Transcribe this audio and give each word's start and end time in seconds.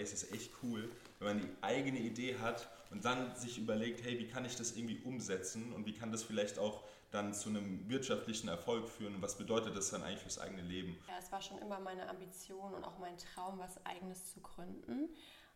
ey, 0.00 0.04
es 0.04 0.12
ist 0.12 0.32
echt 0.32 0.50
cool, 0.62 0.90
wenn 1.18 1.28
man 1.28 1.40
die 1.40 1.62
eigene 1.62 1.98
Idee 1.98 2.38
hat 2.38 2.68
und 2.90 3.04
dann 3.04 3.36
sich 3.36 3.58
überlegt, 3.58 4.02
hey, 4.02 4.18
wie 4.18 4.26
kann 4.26 4.44
ich 4.44 4.56
das 4.56 4.76
irgendwie 4.76 4.98
umsetzen 5.04 5.72
und 5.72 5.86
wie 5.86 5.92
kann 5.92 6.10
das 6.10 6.22
vielleicht 6.22 6.58
auch 6.58 6.82
dann 7.10 7.34
zu 7.34 7.48
einem 7.48 7.88
wirtschaftlichen 7.88 8.48
Erfolg 8.48 8.88
führen 8.88 9.16
und 9.16 9.22
was 9.22 9.36
bedeutet 9.36 9.76
das 9.76 9.90
dann 9.90 10.02
eigentlich 10.02 10.20
fürs 10.20 10.38
eigene 10.38 10.62
Leben? 10.62 10.96
Ja, 11.08 11.14
es 11.18 11.30
war 11.30 11.42
schon 11.42 11.58
immer 11.58 11.80
meine 11.80 12.08
Ambition 12.08 12.72
und 12.72 12.84
auch 12.84 12.98
mein 12.98 13.16
Traum, 13.18 13.58
was 13.58 13.84
eigenes 13.84 14.32
zu 14.32 14.40
gründen. 14.40 15.10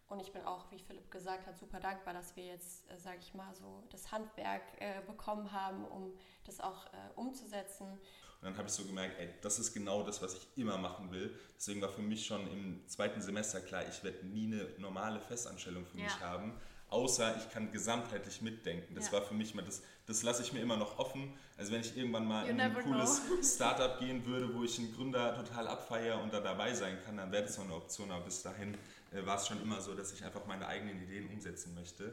Und 0.08 0.20
ich 0.20 0.32
bin 0.32 0.42
auch, 0.42 0.70
wie 0.70 0.78
Philipp 0.78 1.10
gesagt 1.10 1.46
hat, 1.46 1.56
super 1.56 1.80
dankbar, 1.80 2.12
dass 2.12 2.36
wir 2.36 2.44
jetzt, 2.44 2.90
äh, 2.90 2.98
sage 2.98 3.18
ich 3.20 3.32
mal, 3.32 3.54
so 3.54 3.82
das 3.90 4.12
Handwerk 4.12 4.62
äh, 4.78 5.00
bekommen 5.06 5.50
haben, 5.50 5.84
um 5.86 6.12
das 6.44 6.60
auch 6.60 6.86
äh, 6.86 6.90
umzusetzen. 7.16 7.98
Und 8.44 8.50
dann 8.50 8.58
habe 8.58 8.68
ich 8.68 8.74
so 8.74 8.84
gemerkt, 8.84 9.18
ey, 9.18 9.30
das 9.40 9.58
ist 9.58 9.72
genau 9.72 10.02
das, 10.02 10.20
was 10.20 10.34
ich 10.34 10.46
immer 10.56 10.76
machen 10.76 11.10
will. 11.10 11.34
Deswegen 11.56 11.80
war 11.80 11.88
für 11.88 12.02
mich 12.02 12.26
schon 12.26 12.46
im 12.52 12.86
zweiten 12.86 13.22
Semester 13.22 13.58
klar, 13.58 13.84
ich 13.88 14.04
werde 14.04 14.26
nie 14.26 14.44
eine 14.44 14.68
normale 14.76 15.18
Festanstellung 15.18 15.86
für 15.86 15.96
ja. 15.96 16.04
mich 16.04 16.20
haben, 16.20 16.52
außer 16.90 17.38
ich 17.38 17.50
kann 17.54 17.72
gesamtheitlich 17.72 18.42
mitdenken. 18.42 18.94
Das 18.94 19.06
ja. 19.06 19.12
war 19.12 19.22
für 19.22 19.32
mich 19.32 19.54
mal 19.54 19.64
das, 19.64 19.80
das 20.04 20.22
lasse 20.22 20.42
ich 20.42 20.52
mir 20.52 20.60
immer 20.60 20.76
noch 20.76 20.98
offen. 20.98 21.32
Also 21.56 21.72
wenn 21.72 21.80
ich 21.80 21.96
irgendwann 21.96 22.26
mal 22.26 22.44
you 22.44 22.50
in 22.50 22.60
ein 22.60 22.74
cooles 22.74 23.22
know. 23.22 23.42
Startup 23.42 23.98
gehen 23.98 24.26
würde, 24.26 24.54
wo 24.54 24.62
ich 24.62 24.78
einen 24.78 24.94
Gründer 24.94 25.34
total 25.36 25.66
abfeiere 25.66 26.20
und 26.20 26.30
da 26.30 26.40
dabei 26.40 26.74
sein 26.74 26.98
kann, 27.02 27.16
dann 27.16 27.32
wäre 27.32 27.44
das 27.44 27.56
noch 27.56 27.64
eine 27.64 27.76
Option. 27.76 28.10
Aber 28.10 28.26
bis 28.26 28.42
dahin 28.42 28.76
äh, 29.14 29.24
war 29.24 29.38
es 29.38 29.46
schon 29.46 29.62
immer 29.62 29.80
so, 29.80 29.94
dass 29.94 30.12
ich 30.12 30.22
einfach 30.22 30.44
meine 30.44 30.66
eigenen 30.66 31.02
Ideen 31.02 31.30
umsetzen 31.30 31.74
möchte. 31.74 32.12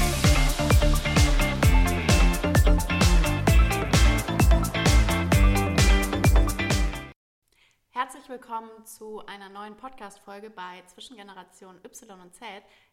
Willkommen 8.51 8.85
zu 8.85 9.25
einer 9.27 9.47
neuen 9.47 9.77
Podcast-Folge 9.77 10.49
bei 10.49 10.83
Zwischengeneration 10.87 11.79
Y 11.85 12.19
und 12.19 12.35
Z. 12.35 12.45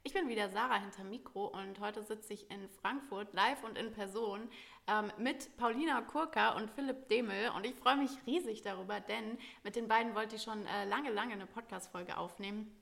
Ich 0.04 0.12
bin 0.12 0.28
wieder 0.28 0.50
Sarah 0.50 0.80
hinter 0.80 1.02
Mikro 1.02 1.46
und 1.46 1.80
heute 1.80 2.04
sitze 2.04 2.34
ich 2.34 2.48
in 2.48 2.68
Frankfurt 2.68 3.34
live 3.34 3.64
und 3.64 3.76
in 3.76 3.90
Person 3.90 4.48
ähm, 4.86 5.10
mit 5.18 5.56
Paulina 5.56 6.00
Kurka 6.02 6.54
und 6.54 6.70
Philipp 6.70 7.08
Demel 7.08 7.50
und 7.56 7.66
ich 7.66 7.74
freue 7.74 7.96
mich 7.96 8.10
riesig 8.24 8.62
darüber, 8.62 9.00
denn 9.00 9.36
mit 9.64 9.74
den 9.74 9.88
beiden 9.88 10.14
wollte 10.14 10.36
ich 10.36 10.44
schon 10.44 10.64
äh, 10.64 10.84
lange, 10.84 11.10
lange 11.10 11.32
eine 11.32 11.46
Podcast-Folge 11.46 12.18
aufnehmen 12.18 12.72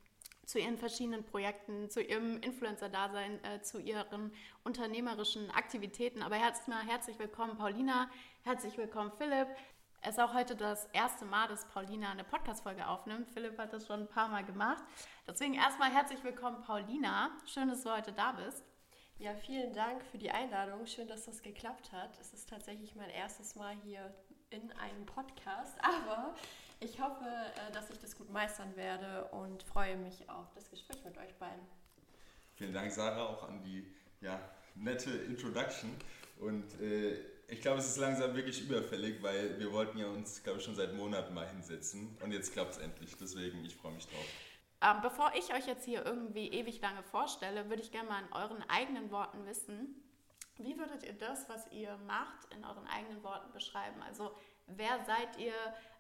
zu 0.45 0.59
ihren 0.59 0.77
verschiedenen 0.77 1.25
Projekten, 1.25 1.89
zu 1.89 2.03
ihrem 2.03 2.43
Influencer-Dasein, 2.43 3.43
äh, 3.43 3.63
zu 3.63 3.81
ihren 3.81 4.35
unternehmerischen 4.65 5.51
Aktivitäten. 5.51 6.23
Aber 6.23 6.37
erstmal 6.37 6.87
herzlich 6.87 7.19
willkommen, 7.19 7.57
Paulina, 7.57 8.11
herzlich 8.45 8.77
willkommen, 8.77 9.13
Philipp. 9.17 9.49
Es 10.09 10.13
ist 10.13 10.21
auch 10.21 10.35
heute 10.35 10.55
das 10.55 10.87
erste 10.93 11.25
Mal, 11.25 11.49
dass 11.49 11.65
Paulina 11.65 12.13
eine 12.13 12.23
Podcast-Folge 12.23 12.87
aufnimmt. 12.87 13.29
Philipp 13.29 13.59
hat 13.59 13.73
das 13.73 13.89
schon 13.89 14.03
ein 14.03 14.09
paar 14.09 14.29
Mal 14.29 14.45
gemacht. 14.45 14.85
Deswegen 15.27 15.55
erstmal 15.55 15.93
herzlich 15.93 16.23
willkommen, 16.23 16.63
Paulina. 16.63 17.33
Schön, 17.45 17.67
dass 17.67 17.83
du 17.83 17.91
heute 17.91 18.13
da 18.13 18.31
bist. 18.31 18.63
Ja, 19.19 19.35
vielen 19.35 19.73
Dank 19.73 20.05
für 20.05 20.17
die 20.17 20.31
Einladung. 20.31 20.87
Schön, 20.87 21.09
dass 21.09 21.25
das 21.25 21.43
geklappt 21.43 21.91
hat. 21.91 22.17
Es 22.21 22.33
ist 22.33 22.49
tatsächlich 22.49 22.95
mein 22.95 23.11
erstes 23.11 23.57
Mal 23.57 23.75
hier 23.85 24.15
in 24.51 24.71
einem 24.75 25.07
Podcast, 25.07 25.77
aber 25.83 26.37
ich 26.79 27.01
hoffe, 27.01 27.25
äh, 27.27 27.73
dass 27.73 27.91
ich 27.91 27.99
das 27.99 28.17
gut 28.17 28.31
meistern 28.31 28.77
werde 28.77 29.25
und 29.33 29.65
freue 29.65 29.97
mich 29.97 30.31
auf 30.31 30.47
das 30.55 30.71
Gespräch 30.71 31.05
mit 31.05 31.19
euch 31.19 31.35
beiden. 31.35 31.67
Vielen 32.55 32.73
Dank, 32.73 32.93
Sarah, 32.93 33.27
auch 33.27 33.49
an 33.49 33.61
die 33.65 33.93
ja, 34.21 34.39
nette 34.77 35.11
Introduction. 35.11 35.91
Und 36.39 36.81
äh, 36.81 37.19
ich 37.49 37.61
glaube, 37.61 37.79
es 37.79 37.87
ist 37.87 37.99
langsam 37.99 38.35
wirklich 38.35 38.63
überfällig, 38.63 39.23
weil 39.23 39.59
wir 39.59 39.73
wollten 39.73 39.99
ja 39.99 40.09
uns, 40.09 40.43
glaube 40.43 40.59
ich, 40.59 40.65
schon 40.65 40.75
seit 40.75 40.95
Monaten 40.95 41.33
mal 41.35 41.49
hinsetzen 41.49 42.17
und 42.23 42.33
jetzt 42.33 42.53
klappt 42.53 42.73
es 42.73 42.79
endlich. 42.79 43.17
Deswegen, 43.17 43.65
ich 43.65 43.77
freue 43.77 43.93
mich 43.93 44.07
drauf. 44.07 44.27
Ähm, 44.83 45.01
bevor 45.01 45.33
ich 45.35 45.55
euch 45.55 45.67
jetzt 45.67 45.85
hier 45.85 46.05
irgendwie 46.05 46.49
ewig 46.49 46.81
lange 46.81 47.03
vorstelle, 47.03 47.69
würde 47.69 47.83
ich 47.83 47.93
gerne 47.93 48.09
mal 48.09 48.23
in 48.23 48.33
euren 48.33 48.63
eigenen 48.69 49.11
Worten 49.11 49.47
wissen, 49.47 50.03
wie 50.59 50.79
würdet 50.79 51.03
ihr 51.05 51.13
das, 51.13 51.49
was 51.49 51.71
ihr 51.71 51.97
macht, 52.07 52.53
in 52.55 52.65
euren 52.65 52.87
eigenen 52.87 53.23
Worten 53.23 53.53
beschreiben? 53.53 54.03
Also 54.03 54.35
wer 54.67 55.05
seid 55.05 55.39
ihr? 55.39 55.55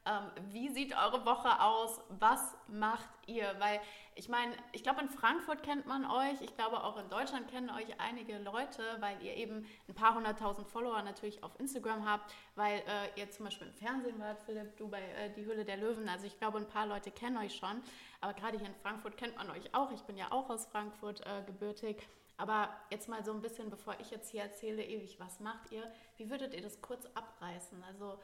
Ähm, 0.06 0.30
wie 0.52 0.68
sieht 0.68 0.96
eure 0.96 1.26
Woche 1.26 1.60
aus? 1.60 2.00
Was 2.08 2.56
macht 2.68 3.08
ihr? 3.26 3.52
Weil 3.58 3.80
ich 4.14 4.28
meine, 4.28 4.54
ich 4.70 4.84
glaube, 4.84 5.00
in 5.00 5.08
Frankfurt 5.08 5.64
kennt 5.64 5.86
man 5.86 6.04
euch. 6.06 6.40
Ich 6.40 6.54
glaube, 6.54 6.84
auch 6.84 6.96
in 6.96 7.10
Deutschland 7.10 7.48
kennen 7.48 7.70
euch 7.70 7.98
einige 7.98 8.38
Leute, 8.38 8.82
weil 9.00 9.20
ihr 9.20 9.34
eben 9.34 9.66
ein 9.88 9.94
paar 9.94 10.14
hunderttausend 10.14 10.68
Follower 10.68 11.02
natürlich 11.02 11.42
auf 11.42 11.58
Instagram 11.58 12.08
habt, 12.08 12.32
weil 12.54 12.78
äh, 12.78 13.20
ihr 13.20 13.30
zum 13.30 13.46
Beispiel 13.46 13.66
im 13.66 13.74
Fernsehen 13.74 14.18
wart, 14.20 14.40
Philipp, 14.40 14.76
du 14.76 14.88
bei 14.88 15.02
äh, 15.02 15.30
Die 15.34 15.44
Hülle 15.44 15.64
der 15.64 15.76
Löwen. 15.76 16.08
Also 16.08 16.26
ich 16.26 16.38
glaube, 16.38 16.58
ein 16.58 16.68
paar 16.68 16.86
Leute 16.86 17.10
kennen 17.10 17.36
euch 17.38 17.56
schon. 17.56 17.82
Aber 18.20 18.32
gerade 18.32 18.58
hier 18.58 18.68
in 18.68 18.74
Frankfurt 18.76 19.16
kennt 19.16 19.36
man 19.36 19.50
euch 19.50 19.74
auch. 19.74 19.90
Ich 19.90 20.02
bin 20.02 20.16
ja 20.16 20.30
auch 20.30 20.48
aus 20.48 20.66
Frankfurt 20.66 21.20
äh, 21.26 21.42
gebürtig. 21.44 22.08
Aber 22.38 22.68
jetzt 22.90 23.08
mal 23.08 23.24
so 23.24 23.32
ein 23.32 23.40
bisschen, 23.40 23.70
bevor 23.70 23.98
ich 23.98 24.10
jetzt 24.10 24.30
hier 24.30 24.42
erzähle, 24.42 24.84
ewig, 24.84 25.18
was 25.18 25.40
macht 25.40 25.72
ihr? 25.72 25.90
Wie 26.16 26.30
würdet 26.30 26.54
ihr 26.54 26.62
das 26.62 26.80
kurz 26.80 27.06
abreißen? 27.14 27.82
Also 27.84 28.18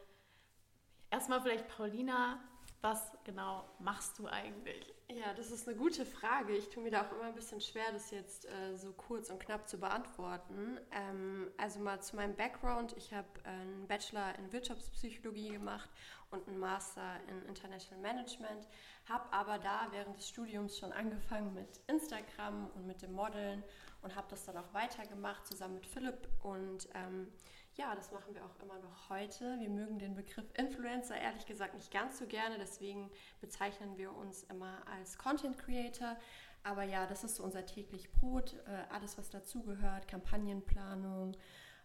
Erstmal 1.12 1.42
vielleicht 1.42 1.68
Paulina, 1.68 2.40
was 2.80 3.12
genau 3.24 3.68
machst 3.78 4.18
du 4.18 4.26
eigentlich? 4.28 4.94
Ja, 5.10 5.34
das 5.36 5.50
ist 5.50 5.68
eine 5.68 5.76
gute 5.76 6.06
Frage. 6.06 6.56
Ich 6.56 6.70
tue 6.70 6.82
mir 6.82 6.90
da 6.90 7.02
auch 7.02 7.12
immer 7.12 7.24
ein 7.24 7.34
bisschen 7.34 7.60
schwer, 7.60 7.84
das 7.92 8.10
jetzt 8.10 8.46
äh, 8.46 8.74
so 8.78 8.94
kurz 8.94 9.28
und 9.28 9.38
knapp 9.38 9.68
zu 9.68 9.78
beantworten. 9.78 10.80
Ähm, 10.90 11.50
also 11.58 11.80
mal 11.80 12.00
zu 12.00 12.16
meinem 12.16 12.34
Background. 12.34 12.94
Ich 12.96 13.12
habe 13.12 13.28
einen 13.44 13.86
Bachelor 13.88 14.34
in 14.38 14.50
Wirtschaftspsychologie 14.54 15.50
gemacht 15.50 15.90
und 16.30 16.48
einen 16.48 16.58
Master 16.58 17.20
in 17.28 17.42
International 17.46 18.00
Management, 18.00 18.66
habe 19.06 19.30
aber 19.34 19.58
da 19.58 19.88
während 19.90 20.16
des 20.16 20.30
Studiums 20.30 20.78
schon 20.78 20.92
angefangen 20.92 21.52
mit 21.52 21.78
Instagram 21.88 22.70
und 22.74 22.86
mit 22.86 23.02
dem 23.02 23.12
Modeln 23.12 23.62
und 24.00 24.16
habe 24.16 24.28
das 24.30 24.46
dann 24.46 24.56
auch 24.56 24.72
weitergemacht 24.72 25.46
zusammen 25.46 25.74
mit 25.74 25.86
Philipp 25.86 26.26
und 26.42 26.88
ähm, 26.94 27.28
ja, 27.76 27.94
das 27.94 28.12
machen 28.12 28.34
wir 28.34 28.44
auch 28.44 28.62
immer 28.62 28.78
noch 28.80 29.08
heute. 29.08 29.58
Wir 29.58 29.70
mögen 29.70 29.98
den 29.98 30.14
Begriff 30.14 30.46
Influencer 30.54 31.16
ehrlich 31.16 31.46
gesagt 31.46 31.74
nicht 31.74 31.90
ganz 31.90 32.18
so 32.18 32.26
gerne, 32.26 32.58
deswegen 32.58 33.10
bezeichnen 33.40 33.96
wir 33.96 34.14
uns 34.14 34.42
immer 34.44 34.86
als 34.86 35.16
Content 35.16 35.56
Creator. 35.58 36.16
Aber 36.64 36.82
ja, 36.84 37.06
das 37.06 37.24
ist 37.24 37.36
so 37.36 37.44
unser 37.44 37.64
täglich 37.66 38.12
Brot, 38.12 38.54
äh, 38.66 38.92
alles 38.92 39.18
was 39.18 39.30
dazugehört, 39.30 40.06
Kampagnenplanung, 40.06 41.36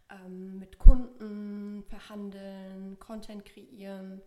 ähm, 0.09 0.59
mit 0.59 0.77
Kunden 0.77 1.83
verhandeln, 1.83 2.99
Content 2.99 3.45
kreieren, 3.45 4.21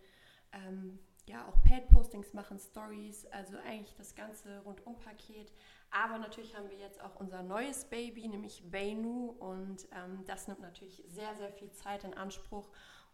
ähm, 0.51 0.99
ja 1.31 1.47
auch 1.47 1.63
Paid-Postings 1.63 2.33
machen, 2.33 2.59
Stories, 2.59 3.25
also 3.27 3.57
eigentlich 3.57 3.95
das 3.95 4.15
ganze 4.15 4.59
Rundum-Paket. 4.59 5.51
Aber 5.89 6.17
natürlich 6.17 6.55
haben 6.55 6.69
wir 6.69 6.77
jetzt 6.77 7.01
auch 7.01 7.15
unser 7.19 7.41
neues 7.43 7.85
Baby, 7.85 8.27
nämlich 8.27 8.63
Venu. 8.71 9.35
Und 9.39 9.87
ähm, 9.95 10.23
das 10.25 10.47
nimmt 10.47 10.61
natürlich 10.61 11.03
sehr, 11.07 11.35
sehr 11.35 11.51
viel 11.51 11.71
Zeit 11.71 12.03
in 12.03 12.13
Anspruch 12.13 12.69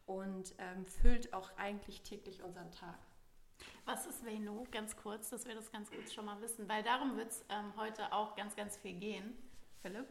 und 0.06 0.56
ähm, 0.58 0.86
füllt 0.86 1.34
auch 1.34 1.56
eigentlich 1.58 2.02
täglich 2.02 2.44
unseren 2.44 2.72
Tag. 2.72 2.98
Was 3.86 4.06
ist 4.06 4.26
Venu? 4.26 4.66
Ganz 4.72 4.96
kurz, 4.96 5.30
dass 5.30 5.46
wir 5.48 5.56
das 5.56 5.72
ganz 5.72 5.90
kurz 5.90 6.14
schon 6.14 6.26
mal 6.26 6.42
wissen, 6.42 6.68
weil 6.68 6.84
darum 6.84 7.18
wird 7.18 7.32
es 7.32 7.46
ähm, 7.50 7.74
heute 7.78 8.12
auch 8.12 8.36
ganz, 8.36 8.56
ganz 8.56 8.78
viel 8.78 8.94
gehen. 8.94 9.36
Philipp? 9.82 10.08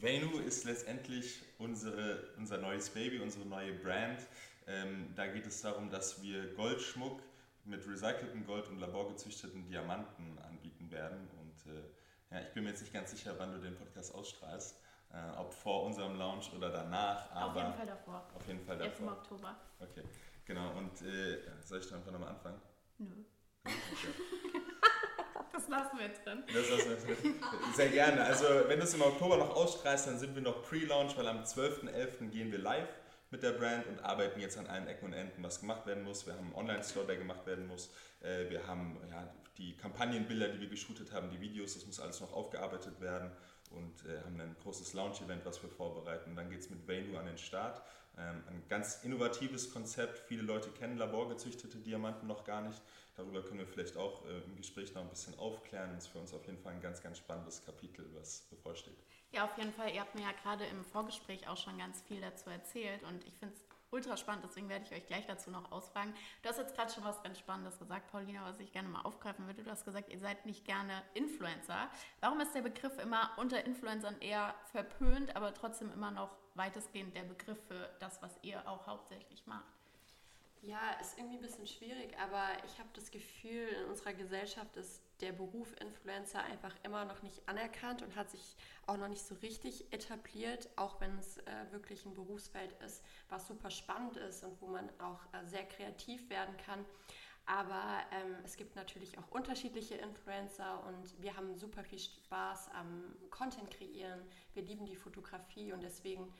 Venu 0.00 0.38
ist 0.38 0.64
letztendlich 0.64 1.42
unsere, 1.58 2.34
unser 2.36 2.58
neues 2.58 2.90
Baby, 2.90 3.20
unsere 3.20 3.46
neue 3.46 3.72
Brand. 3.74 4.26
Ähm, 4.66 5.12
da 5.14 5.26
geht 5.26 5.46
es 5.46 5.60
darum, 5.62 5.90
dass 5.90 6.22
wir 6.22 6.54
Goldschmuck 6.54 7.20
mit 7.64 7.86
recyceltem 7.86 8.44
Gold 8.44 8.68
und 8.68 8.78
laborgezüchteten 8.78 9.64
Diamanten 9.64 10.38
anbieten 10.38 10.90
werden 10.90 11.28
äh, 11.66 12.34
ja, 12.34 12.40
ich 12.40 12.52
bin 12.52 12.64
mir 12.64 12.70
jetzt 12.70 12.80
nicht 12.80 12.92
ganz 12.92 13.10
sicher, 13.10 13.34
wann 13.38 13.52
du 13.52 13.58
den 13.58 13.76
Podcast 13.76 14.14
ausstrahlst. 14.14 14.80
Äh, 15.12 15.38
ob 15.38 15.52
vor 15.52 15.84
unserem 15.84 16.16
Launch 16.16 16.50
oder 16.54 16.70
danach. 16.70 17.30
Aber 17.32 17.50
auf 17.50 17.56
jeden 17.56 17.74
Fall 17.74 17.86
davor. 17.86 18.30
Auf 18.34 18.46
jeden 18.46 18.64
Fall 18.64 18.78
davor. 18.78 18.90
Jetzt 18.90 19.00
im 19.00 19.08
Oktober. 19.08 19.56
Okay, 19.78 20.02
genau. 20.46 20.70
Und 20.78 21.02
äh, 21.02 21.38
soll 21.62 21.80
ich 21.80 21.88
dann 21.88 21.98
einfach 21.98 22.12
nochmal 22.12 22.30
anfangen? 22.30 22.60
Nö. 22.96 23.24
Okay. 23.62 23.74
das 25.52 25.68
lassen 25.68 25.98
wir 25.98 26.06
jetzt 26.06 26.24
drin. 26.24 26.42
Das 26.46 26.70
lassen 26.70 27.06
wir 27.06 27.16
drin. 27.16 27.34
Sehr 27.74 27.90
gerne. 27.90 28.24
Also, 28.24 28.46
wenn 28.66 28.78
du 28.78 28.84
es 28.84 28.94
im 28.94 29.02
Oktober 29.02 29.36
noch 29.36 29.54
ausstrahlst, 29.54 30.06
dann 30.06 30.18
sind 30.18 30.34
wir 30.34 30.40
noch 30.40 30.62
Pre-Launch, 30.62 31.14
weil 31.18 31.28
am 31.28 31.42
12.11. 31.42 32.30
gehen 32.30 32.50
wir 32.50 32.58
live 32.58 32.88
mit 33.32 33.42
der 33.42 33.52
Brand 33.52 33.86
und 33.88 33.98
arbeiten 34.04 34.38
jetzt 34.38 34.58
an 34.58 34.66
allen 34.66 34.86
Ecken 34.86 35.06
und 35.06 35.14
Enden, 35.14 35.42
was 35.42 35.58
gemacht 35.58 35.86
werden 35.86 36.04
muss. 36.04 36.26
Wir 36.26 36.34
haben 36.34 36.44
einen 36.44 36.54
Online-Store, 36.54 37.06
der 37.06 37.16
gemacht 37.16 37.44
werden 37.46 37.66
muss. 37.66 37.90
Äh, 38.20 38.48
wir 38.50 38.66
haben 38.66 38.98
ja, 39.10 39.28
die 39.56 39.76
Kampagnenbilder, 39.76 40.48
die 40.48 40.60
wir 40.60 40.68
geshootet 40.68 41.12
haben, 41.12 41.30
die 41.30 41.40
Videos, 41.40 41.74
das 41.74 41.86
muss 41.86 41.98
alles 41.98 42.20
noch 42.20 42.32
aufgearbeitet 42.32 43.00
werden 43.00 43.30
und 43.70 44.04
äh, 44.04 44.20
haben 44.20 44.38
ein 44.38 44.54
großes 44.62 44.92
Launch-Event, 44.92 45.44
was 45.46 45.62
wir 45.62 45.70
vorbereiten. 45.70 46.30
Und 46.30 46.36
dann 46.36 46.50
geht 46.50 46.60
es 46.60 46.70
mit 46.70 46.86
Venu 46.86 47.16
an 47.16 47.26
den 47.26 47.38
Start. 47.38 47.82
Ähm, 48.18 48.42
ein 48.48 48.62
ganz 48.68 49.02
innovatives 49.02 49.72
Konzept. 49.72 50.18
Viele 50.18 50.42
Leute 50.42 50.68
kennen 50.70 50.98
laborgezüchtete 50.98 51.78
Diamanten 51.78 52.28
noch 52.28 52.44
gar 52.44 52.60
nicht. 52.60 52.82
Darüber 53.16 53.42
können 53.42 53.60
wir 53.60 53.66
vielleicht 53.66 53.96
auch 53.96 54.26
äh, 54.26 54.40
im 54.44 54.56
Gespräch 54.56 54.94
noch 54.94 55.02
ein 55.02 55.08
bisschen 55.08 55.38
aufklären. 55.38 55.90
Das 55.94 56.04
ist 56.04 56.12
für 56.12 56.18
uns 56.18 56.34
auf 56.34 56.44
jeden 56.46 56.58
Fall 56.58 56.74
ein 56.74 56.82
ganz, 56.82 57.02
ganz 57.02 57.16
spannendes 57.16 57.64
Kapitel, 57.64 58.06
was 58.14 58.42
bevorsteht. 58.50 58.98
Ja, 59.32 59.44
auf 59.44 59.56
jeden 59.56 59.72
Fall. 59.72 59.92
Ihr 59.92 60.00
habt 60.00 60.14
mir 60.14 60.22
ja 60.22 60.32
gerade 60.42 60.64
im 60.66 60.84
Vorgespräch 60.84 61.48
auch 61.48 61.56
schon 61.56 61.78
ganz 61.78 62.02
viel 62.02 62.20
dazu 62.20 62.50
erzählt 62.50 63.02
und 63.02 63.24
ich 63.24 63.34
finde 63.38 63.54
es 63.54 63.62
ultra 63.90 64.16
spannend, 64.16 64.44
deswegen 64.44 64.68
werde 64.68 64.84
ich 64.86 64.92
euch 64.92 65.06
gleich 65.06 65.26
dazu 65.26 65.50
noch 65.50 65.70
ausfragen. 65.70 66.14
Du 66.42 66.48
hast 66.48 66.58
jetzt 66.58 66.74
gerade 66.74 66.92
schon 66.92 67.04
was 67.04 67.22
ganz 67.22 67.38
Spannendes 67.38 67.78
gesagt, 67.78 68.10
Paulina, 68.10 68.44
was 68.44 68.58
ich 68.58 68.72
gerne 68.72 68.88
mal 68.88 69.02
aufgreifen 69.02 69.46
würde. 69.46 69.62
Du 69.62 69.70
hast 69.70 69.84
gesagt, 69.84 70.10
ihr 70.10 70.18
seid 70.18 70.46
nicht 70.46 70.64
gerne 70.64 71.02
Influencer. 71.14 71.90
Warum 72.20 72.40
ist 72.40 72.54
der 72.54 72.62
Begriff 72.62 72.98
immer 72.98 73.30
unter 73.36 73.64
Influencern 73.64 74.18
eher 74.20 74.54
verpönt, 74.70 75.36
aber 75.36 75.52
trotzdem 75.54 75.92
immer 75.92 76.10
noch 76.10 76.30
weitestgehend 76.54 77.14
der 77.14 77.24
Begriff 77.24 77.58
für 77.68 77.90
das, 78.00 78.20
was 78.22 78.38
ihr 78.42 78.66
auch 78.68 78.86
hauptsächlich 78.86 79.46
macht? 79.46 79.64
Ja, 80.62 80.92
ist 81.00 81.18
irgendwie 81.18 81.36
ein 81.36 81.42
bisschen 81.42 81.66
schwierig, 81.66 82.16
aber 82.18 82.48
ich 82.64 82.78
habe 82.78 82.88
das 82.94 83.10
Gefühl, 83.10 83.68
in 83.68 83.90
unserer 83.90 84.14
Gesellschaft 84.14 84.76
ist 84.76 85.02
der 85.22 85.32
Beruf 85.32 85.74
Influencer 85.80 86.42
einfach 86.42 86.74
immer 86.82 87.04
noch 87.04 87.22
nicht 87.22 87.48
anerkannt 87.48 88.02
und 88.02 88.16
hat 88.16 88.30
sich 88.30 88.56
auch 88.86 88.96
noch 88.96 89.08
nicht 89.08 89.24
so 89.24 89.36
richtig 89.36 89.92
etabliert, 89.92 90.68
auch 90.76 91.00
wenn 91.00 91.16
es 91.18 91.38
äh, 91.38 91.42
wirklich 91.70 92.04
ein 92.04 92.14
Berufsfeld 92.14 92.72
ist, 92.84 93.02
was 93.28 93.46
super 93.46 93.70
spannend 93.70 94.16
ist 94.16 94.44
und 94.44 94.60
wo 94.60 94.66
man 94.66 94.90
auch 94.98 95.20
äh, 95.32 95.46
sehr 95.46 95.64
kreativ 95.64 96.28
werden 96.28 96.56
kann. 96.66 96.84
Aber 97.46 98.00
ähm, 98.12 98.36
es 98.44 98.56
gibt 98.56 98.76
natürlich 98.76 99.18
auch 99.18 99.28
unterschiedliche 99.30 99.96
Influencer 99.96 100.84
und 100.86 101.20
wir 101.20 101.36
haben 101.36 101.56
super 101.56 101.82
viel 101.82 101.98
Spaß 101.98 102.70
am 102.70 103.14
Content 103.30 103.70
kreieren. 103.70 104.20
Wir 104.54 104.62
lieben 104.62 104.86
die 104.86 104.94
Fotografie 104.94 105.72
und 105.72 105.82
deswegen 105.82 106.32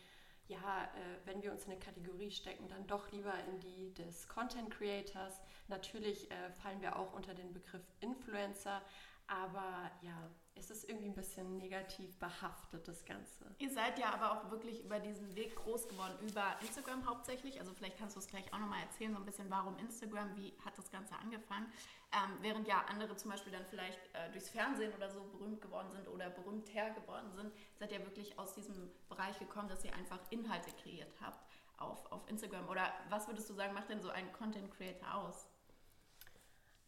ja, 0.52 0.84
äh, 0.84 1.26
wenn 1.26 1.42
wir 1.42 1.50
uns 1.52 1.64
in 1.64 1.72
eine 1.72 1.80
Kategorie 1.80 2.30
stecken, 2.30 2.68
dann 2.68 2.86
doch 2.86 3.10
lieber 3.10 3.32
in 3.48 3.60
die 3.60 3.94
des 3.94 4.28
Content 4.28 4.70
Creators. 4.70 5.40
Natürlich 5.68 6.30
äh, 6.30 6.50
fallen 6.52 6.80
wir 6.80 6.96
auch 6.96 7.12
unter 7.14 7.34
den 7.34 7.52
Begriff 7.52 7.82
Influencer, 8.00 8.82
aber 9.26 9.90
ja, 10.02 10.30
es 10.54 10.70
ist 10.70 10.88
irgendwie 10.88 11.08
ein 11.08 11.14
bisschen 11.14 11.56
negativ 11.56 12.16
behaftet, 12.18 12.86
das 12.86 13.04
Ganze. 13.04 13.54
Ihr 13.58 13.70
seid 13.70 13.98
ja 13.98 14.12
aber 14.12 14.32
auch 14.32 14.50
wirklich 14.50 14.84
über 14.84 15.00
diesen 15.00 15.34
Weg 15.34 15.56
groß 15.56 15.88
geworden, 15.88 16.14
über 16.20 16.56
Instagram 16.60 17.06
hauptsächlich. 17.06 17.58
Also 17.58 17.72
vielleicht 17.72 17.98
kannst 17.98 18.16
du 18.16 18.20
es 18.20 18.26
gleich 18.26 18.52
auch 18.52 18.58
nochmal 18.58 18.82
erzählen, 18.82 19.12
so 19.12 19.18
ein 19.18 19.24
bisschen, 19.24 19.50
warum 19.50 19.76
Instagram, 19.78 20.36
wie 20.36 20.52
hat 20.64 20.76
das 20.76 20.90
Ganze 20.90 21.14
angefangen. 21.16 21.72
Ähm, 22.12 22.38
während 22.42 22.68
ja 22.68 22.84
andere 22.88 23.16
zum 23.16 23.30
Beispiel 23.30 23.52
dann 23.52 23.64
vielleicht 23.66 23.98
äh, 24.12 24.30
durchs 24.30 24.50
Fernsehen 24.50 24.92
oder 24.94 25.10
so 25.10 25.24
berühmt 25.24 25.62
geworden 25.62 25.90
sind 25.90 26.06
oder 26.08 26.28
berühmter 26.30 26.90
geworden 26.90 27.32
sind, 27.34 27.52
seid 27.78 27.90
ihr 27.92 28.00
wirklich 28.00 28.38
aus 28.38 28.54
diesem 28.54 28.90
Bereich 29.08 29.38
gekommen, 29.38 29.68
dass 29.68 29.84
ihr 29.84 29.94
einfach 29.94 30.20
Inhalte 30.30 30.70
kreiert 30.82 31.12
habt 31.20 31.42
auf, 31.78 32.10
auf 32.12 32.28
Instagram. 32.28 32.68
Oder 32.68 32.92
was 33.08 33.26
würdest 33.26 33.48
du 33.48 33.54
sagen, 33.54 33.72
macht 33.72 33.88
denn 33.88 34.02
so 34.02 34.10
ein 34.10 34.30
Content 34.32 34.70
Creator 34.70 35.14
aus? 35.14 35.48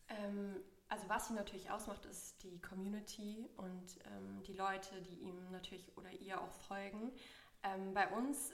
Ähm, 0.09 0.63
also 0.89 1.09
was 1.09 1.31
ihn 1.31 1.37
natürlich 1.37 1.71
ausmacht, 1.71 2.05
ist 2.07 2.43
die 2.43 2.61
Community 2.61 3.49
und 3.57 3.99
ähm, 4.07 4.43
die 4.43 4.53
Leute, 4.53 5.01
die 5.03 5.17
ihm 5.21 5.51
natürlich 5.51 5.97
oder 5.97 6.11
ihr 6.13 6.41
auch 6.41 6.53
folgen. 6.53 7.13
Ähm, 7.63 7.95
bei 7.95 8.09
uns 8.09 8.53